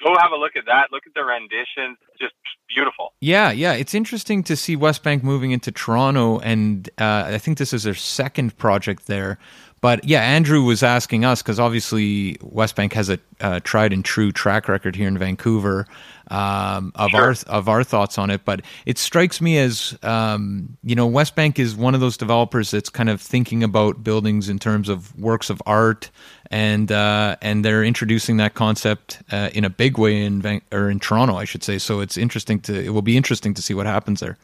go 0.04 0.14
have 0.18 0.32
a 0.32 0.36
look 0.36 0.56
at 0.56 0.66
that. 0.66 0.88
Look 0.92 1.04
at 1.06 1.14
the 1.14 1.24
renditions, 1.24 1.96
just 2.20 2.34
beautiful. 2.68 3.14
Yeah, 3.20 3.50
yeah, 3.50 3.72
it's 3.72 3.94
interesting 3.94 4.42
to 4.44 4.56
see 4.56 4.76
Westbank 4.76 5.22
moving 5.22 5.52
into 5.52 5.72
Toronto, 5.72 6.38
and 6.40 6.88
uh, 6.98 7.24
I 7.26 7.38
think 7.38 7.58
this 7.58 7.72
is 7.72 7.84
their 7.84 7.94
second 7.94 8.56
project 8.58 9.06
there. 9.06 9.38
But 9.82 10.04
yeah, 10.04 10.22
Andrew 10.22 10.62
was 10.62 10.82
asking 10.82 11.24
us 11.24 11.42
because 11.42 11.60
obviously 11.60 12.34
Westbank 12.36 12.92
has 12.94 13.10
a 13.10 13.18
uh, 13.40 13.60
tried 13.62 13.92
and 13.92 14.04
true 14.04 14.32
track 14.32 14.68
record 14.68 14.96
here 14.96 15.06
in 15.06 15.18
Vancouver 15.18 15.86
um, 16.30 16.92
of 16.94 17.10
Sure. 17.10 17.20
our 17.22 17.34
of 17.46 17.68
our 17.68 17.84
thoughts 17.84 18.16
on 18.18 18.30
it. 18.30 18.44
But 18.44 18.62
it 18.86 18.96
strikes 18.96 19.40
me 19.40 19.58
as 19.58 19.96
um, 20.02 20.76
you 20.82 20.94
know 20.94 21.08
Westbank 21.08 21.58
is 21.58 21.76
one 21.76 21.94
of 21.94 22.00
those 22.00 22.16
developers 22.16 22.70
that's 22.70 22.88
kind 22.88 23.10
of 23.10 23.20
thinking 23.20 23.62
about 23.62 24.02
buildings 24.02 24.48
in 24.48 24.58
terms 24.58 24.88
of 24.88 25.14
works 25.18 25.50
of 25.50 25.62
art, 25.66 26.10
and 26.50 26.90
uh, 26.90 27.36
and 27.42 27.62
they're 27.64 27.84
introducing 27.84 28.38
that 28.38 28.54
concept 28.54 29.22
uh, 29.30 29.50
in 29.52 29.64
a 29.64 29.70
big 29.70 29.98
way 29.98 30.22
in 30.22 30.40
Van- 30.40 30.62
or 30.72 30.88
in 30.88 30.98
Toronto, 31.00 31.36
I 31.36 31.44
should 31.44 31.62
say. 31.62 31.76
So 31.78 32.00
it's 32.00 32.16
interesting 32.16 32.60
to 32.60 32.82
it 32.82 32.90
will 32.90 33.02
be 33.02 33.16
interesting 33.16 33.52
to 33.54 33.62
see 33.62 33.74
what 33.74 33.84
happens 33.86 34.20
there. 34.20 34.38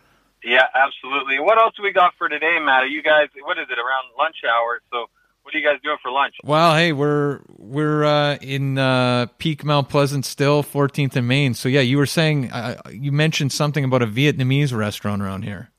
Yeah, 0.45 0.67
absolutely. 0.75 1.39
What 1.41 1.57
else 1.57 1.75
do 1.77 1.83
we 1.83 1.93
got 1.93 2.15
for 2.19 2.29
today, 2.29 2.59
Matt? 2.61 2.83
Are 2.83 2.87
you 2.87 3.03
guys? 3.03 3.29
What 3.45 3.59
is 3.59 3.67
it 3.71 3.79
around 3.79 4.05
lunch 4.19 4.37
hour? 4.45 4.81
So 4.93 5.07
what 5.43 5.55
are 5.55 5.59
you 5.59 5.65
guys 5.65 5.81
doing 5.83 5.97
for 6.03 6.11
lunch? 6.11 6.35
Well, 6.45 6.75
hey, 6.75 6.93
we're 6.93 7.41
we're 7.57 8.05
uh, 8.05 8.37
in 8.37 8.79
uh, 8.79 9.27
peak 9.39 9.65
Mount 9.65 9.89
Pleasant 9.89 10.25
still, 10.25 10.63
14th 10.63 11.17
and 11.17 11.27
Main. 11.27 11.55
So 11.55 11.69
yeah, 11.69 11.81
you 11.81 11.99
were 11.99 12.07
saying 12.07 12.51
uh, 12.51 12.81
you 12.91 13.13
mentioned 13.13 13.53
something 13.53 13.85
about 13.85 14.03
a 14.03 14.07
Vietnamese 14.07 14.75
restaurant 14.77 15.23
around 15.23 15.43
here. 15.43 15.71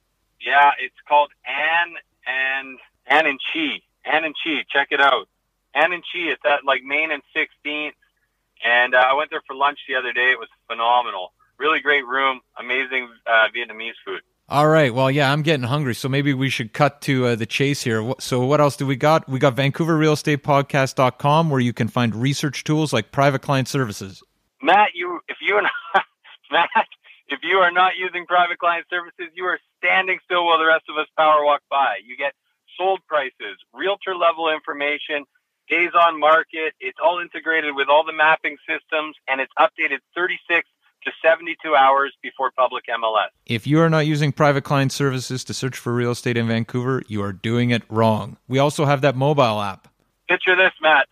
Yeah, 0.46 0.72
it's 0.80 0.96
called 1.08 1.32
Ann 1.48 1.94
and 2.28 2.80
Anh 3.08 3.28
and 3.28 3.40
Chi. 3.54 3.82
Anh 4.06 4.26
and 4.26 4.36
Chi. 4.44 4.64
Check 4.70 4.90
it 4.92 5.00
out. 5.00 5.28
Anh 5.74 5.94
and 5.94 6.04
Chi. 6.04 6.32
It's 6.32 6.44
at 6.46 6.66
like 6.66 6.84
Main 6.84 7.12
and 7.12 7.24
16th. 7.36 7.94
And 8.66 8.96
uh, 8.96 8.98
I 8.98 9.14
went 9.14 9.30
there 9.30 9.42
for 9.46 9.56
lunch 9.56 9.80
the 9.88 9.96
other 9.96 10.14
day. 10.14 10.32
It 10.32 10.40
was 10.40 10.50
phenomenal. 10.68 11.34
Really 11.58 11.80
great 11.80 12.06
room. 12.06 12.42
Amazing 12.58 13.10
uh, 13.28 13.48
Vietnamese 13.56 14.00
food. 14.06 14.22
All 14.54 14.68
right. 14.68 14.94
Well, 14.94 15.10
yeah, 15.10 15.32
I'm 15.34 15.42
getting 15.42 15.66
hungry, 15.66 15.96
so 15.96 16.08
maybe 16.08 16.32
we 16.32 16.48
should 16.48 16.74
cut 16.74 17.02
to 17.02 17.26
uh, 17.26 17.36
the 17.36 17.48
chase 17.48 17.82
here. 17.82 18.14
So, 18.20 18.46
what 18.46 18.62
else 18.62 18.76
do 18.76 18.86
we 18.86 18.96
got? 18.96 19.28
We 19.28 19.40
got 19.40 19.56
VancouverRealEstatePodcast.com, 19.56 21.50
where 21.50 21.60
you 21.60 21.74
can 21.74 21.88
find 21.88 22.14
research 22.14 22.64
tools 22.64 22.94
like 22.94 23.12
private 23.12 23.42
client 23.42 23.68
services. 23.68 24.22
Matt, 24.62 24.90
you 24.94 25.22
if 25.28 25.38
you 25.42 25.58
and 25.58 25.66
Matt, 26.52 26.70
if 27.30 27.40
you 27.42 27.58
are 27.58 27.72
not 27.72 27.94
using 27.98 28.28
private 28.28 28.60
client 28.60 28.86
services, 28.92 29.34
you 29.34 29.46
are 29.46 29.58
standing 29.80 30.20
still 30.24 30.46
while 30.46 30.60
the 30.60 30.68
rest 30.68 30.84
of 30.88 30.98
us 30.98 31.08
power 31.18 31.44
walk 31.44 31.62
by. 31.72 31.96
You 32.06 32.16
get 32.16 32.34
sold 32.78 33.00
prices, 33.08 33.58
realtor 33.74 34.16
level 34.16 34.52
information, 34.54 35.26
days 35.68 35.94
on 36.00 36.20
market. 36.20 36.76
It's 36.80 37.00
all 37.04 37.18
integrated 37.18 37.74
with 37.76 37.88
all 37.90 38.04
the 38.06 38.14
mapping 38.14 38.58
systems, 38.70 39.16
and 39.28 39.42
it's 39.42 39.54
updated 39.58 40.02
36 40.16 40.70
to 41.06 41.12
72 41.22 41.76
hours 41.76 42.14
before 42.22 42.52
public 42.52 42.86
MLS. 42.88 43.28
If 43.46 43.66
you 43.68 43.80
are 43.80 43.90
not 43.90 44.06
using 44.06 44.32
private 44.32 44.64
client 44.64 44.92
services 44.92 45.44
to 45.46 45.54
search 45.54 45.78
for 45.78 45.94
real 45.94 46.12
estate 46.12 46.38
in 46.38 46.48
Vancouver, 46.48 47.04
you 47.08 47.22
are 47.24 47.34
doing 47.34 47.70
it 47.72 47.84
wrong. 47.90 48.38
We 48.48 48.60
also 48.60 48.86
have 48.86 49.02
that 49.02 49.16
mobile 49.16 49.62
app. 49.62 49.88
Picture 50.30 50.56
this, 50.56 50.72
Matt. 50.82 51.08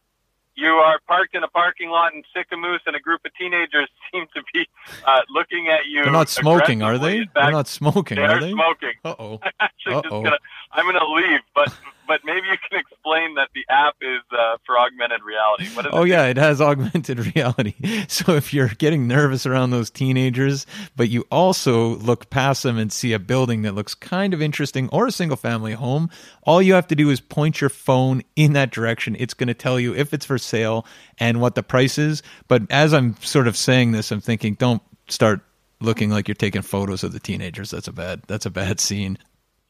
You 0.56 0.68
are 0.68 1.00
parked 1.08 1.34
in 1.34 1.44
a 1.44 1.48
parking 1.48 1.90
lot 1.90 2.14
in 2.14 2.24
Sicamous, 2.36 2.80
and 2.86 2.96
a 2.96 3.00
group 3.00 3.22
of 3.26 3.32
teenagers 3.36 3.88
seem 4.12 4.26
to 4.36 4.42
be 4.54 4.68
uh, 5.08 5.22
looking 5.30 5.70
at 5.70 5.86
you. 5.88 6.04
They're 6.04 6.12
not 6.12 6.30
smoking, 6.30 6.82
are 6.84 6.98
they? 6.98 7.26
They're 7.34 7.52
not 7.52 7.68
smoking, 7.68 8.18
they 8.18 8.24
are 8.24 8.32
are 8.38 8.42
they? 8.42 8.52
smoking. 8.52 8.94
Uh 9.04 9.16
oh. 9.18 9.40
I'm 9.42 9.52
actually 9.60 9.94
just 9.94 10.06
Uh-oh. 10.14 10.38
I'm 10.74 10.86
gonna 10.86 11.06
leave, 11.06 11.40
but 11.56 11.74
but 12.12 12.20
maybe 12.26 12.46
you 12.48 12.58
can 12.70 12.78
explain 12.78 13.36
that 13.36 13.48
the 13.56 13.64
app 13.70 13.96
is 14.02 14.20
uh, 14.38 14.58
for 14.66 14.78
augmented 14.78 15.22
reality. 15.24 15.66
What 15.74 15.86
is 15.86 15.92
Oh 15.96 16.04
it? 16.04 16.10
yeah, 16.10 16.26
it 16.26 16.36
has 16.36 16.60
augmented 16.60 17.36
reality. 17.36 17.74
So 18.10 18.34
if 18.36 18.54
you're 18.54 18.68
getting 18.68 19.08
nervous 19.08 19.46
around 19.46 19.70
those 19.70 19.90
teenagers, 19.90 20.66
but 20.98 21.08
you 21.08 21.26
also 21.32 21.96
look 21.96 22.30
past 22.30 22.64
them 22.64 22.78
and 22.78 22.92
see 22.92 23.14
a 23.14 23.20
building 23.20 23.62
that 23.62 23.76
looks 23.76 23.96
kind 23.96 24.34
of 24.34 24.42
interesting 24.42 24.90
or 24.90 25.08
a 25.08 25.12
single 25.14 25.38
family 25.38 25.72
home, 25.72 26.10
all 26.44 26.62
you 26.62 26.74
have 26.74 26.86
to 26.88 26.96
do 26.98 27.10
is 27.10 27.22
point 27.22 27.62
your 27.62 27.70
phone 27.70 28.24
in 28.36 28.52
that 28.52 28.72
direction. 28.72 29.16
It's 29.18 29.34
going 29.34 29.48
to 29.48 29.54
tell 29.54 29.80
you 29.80 29.96
if 29.96 30.14
it's 30.14 30.26
for 30.26 30.38
sale 30.38 30.86
and 31.18 31.40
what 31.40 31.56
the 31.56 31.64
price 31.64 31.98
is. 31.98 32.24
But 32.50 32.64
as 32.70 32.94
I'm 32.94 33.16
sort 33.22 33.48
of 33.48 33.56
saying 33.56 33.94
this, 33.94 34.12
I'm 34.12 34.20
thinking 34.20 34.56
don't 34.56 34.82
start 35.08 35.40
looking 35.80 36.10
like 36.10 36.28
you're 36.28 36.36
taking 36.36 36.62
photos 36.62 37.06
of 37.06 37.14
the 37.14 37.22
teenagers. 37.22 37.72
That's 37.72 37.88
a 37.88 37.94
bad 37.94 38.24
that's 38.28 38.46
a 38.46 38.52
bad 38.52 38.82
scene. 38.82 39.18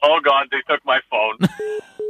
Oh 0.01 0.19
God, 0.25 0.47
they 0.49 0.57
took 0.67 0.83
my 0.87 0.99
phone. 1.11 1.37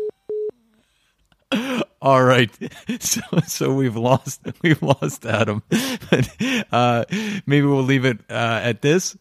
All 2.02 2.24
right, 2.24 2.50
so 3.00 3.22
so 3.46 3.74
we've 3.74 3.96
lost 3.96 4.42
we've 4.64 4.82
lost 4.82 5.26
Adam, 5.26 5.62
but 5.70 6.30
uh, 6.72 7.06
maybe 7.46 7.68
we'll 7.68 7.84
leave 7.84 8.06
it 8.06 8.20
uh, 8.30 8.62
at 8.64 8.82
this. 8.82 9.18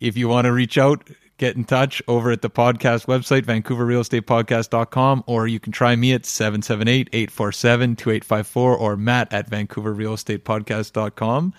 If 0.00 0.16
you 0.16 0.28
want 0.28 0.46
to 0.46 0.52
reach 0.52 0.78
out, 0.78 1.08
get 1.38 1.56
in 1.56 1.64
touch 1.64 2.02
over 2.08 2.30
at 2.30 2.42
the 2.42 2.50
podcast 2.50 3.06
website, 3.06 3.42
VancouverRealEstatePodcast.com, 3.42 5.24
or 5.26 5.46
you 5.46 5.60
can 5.60 5.72
try 5.72 5.94
me 5.96 6.12
at 6.12 6.22
778-847-2854 6.22 8.56
or 8.56 8.96
Matt 8.96 9.32
at 9.32 9.50
VancouverRealEstatePodcast.com. 9.50 11.54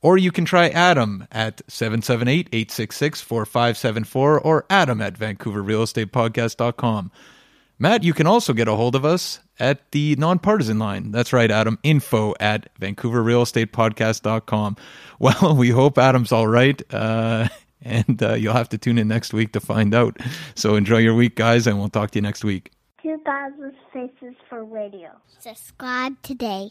Or 0.00 0.16
you 0.16 0.30
can 0.30 0.44
try 0.44 0.68
Adam 0.68 1.26
at 1.32 1.66
778-866-4574 1.66 4.40
or 4.44 4.64
Adam 4.70 5.00
at 5.00 5.14
VancouverRealEstatePodcast.com. 5.14 7.10
Matt, 7.78 8.02
you 8.02 8.12
can 8.12 8.26
also 8.26 8.52
get 8.52 8.66
a 8.66 8.74
hold 8.74 8.96
of 8.96 9.04
us 9.04 9.40
at 9.60 9.92
the 9.92 10.16
nonpartisan 10.16 10.78
line. 10.78 11.12
That's 11.12 11.32
right, 11.32 11.50
Adam. 11.50 11.78
Info 11.82 12.34
at 12.40 12.68
VancouverRealEstatePodcast.com. 12.80 14.76
Well, 15.20 15.56
we 15.56 15.70
hope 15.70 15.98
Adam's 15.98 16.30
all 16.30 16.46
right. 16.46 16.80
Uh, 16.94 17.48
and 17.82 18.22
uh, 18.22 18.34
you'll 18.34 18.52
have 18.52 18.68
to 18.68 18.78
tune 18.78 18.98
in 18.98 19.08
next 19.08 19.32
week 19.32 19.52
to 19.54 19.60
find 19.60 19.92
out. 19.92 20.16
So 20.54 20.76
enjoy 20.76 20.98
your 20.98 21.14
week, 21.14 21.34
guys, 21.34 21.66
and 21.66 21.76
we'll 21.76 21.88
talk 21.88 22.12
to 22.12 22.18
you 22.18 22.22
next 22.22 22.44
week. 22.44 22.70
2000 23.02 23.72
Faces 23.92 24.34
for 24.48 24.64
Radio. 24.64 25.10
Subscribe 25.40 26.22
today. 26.22 26.70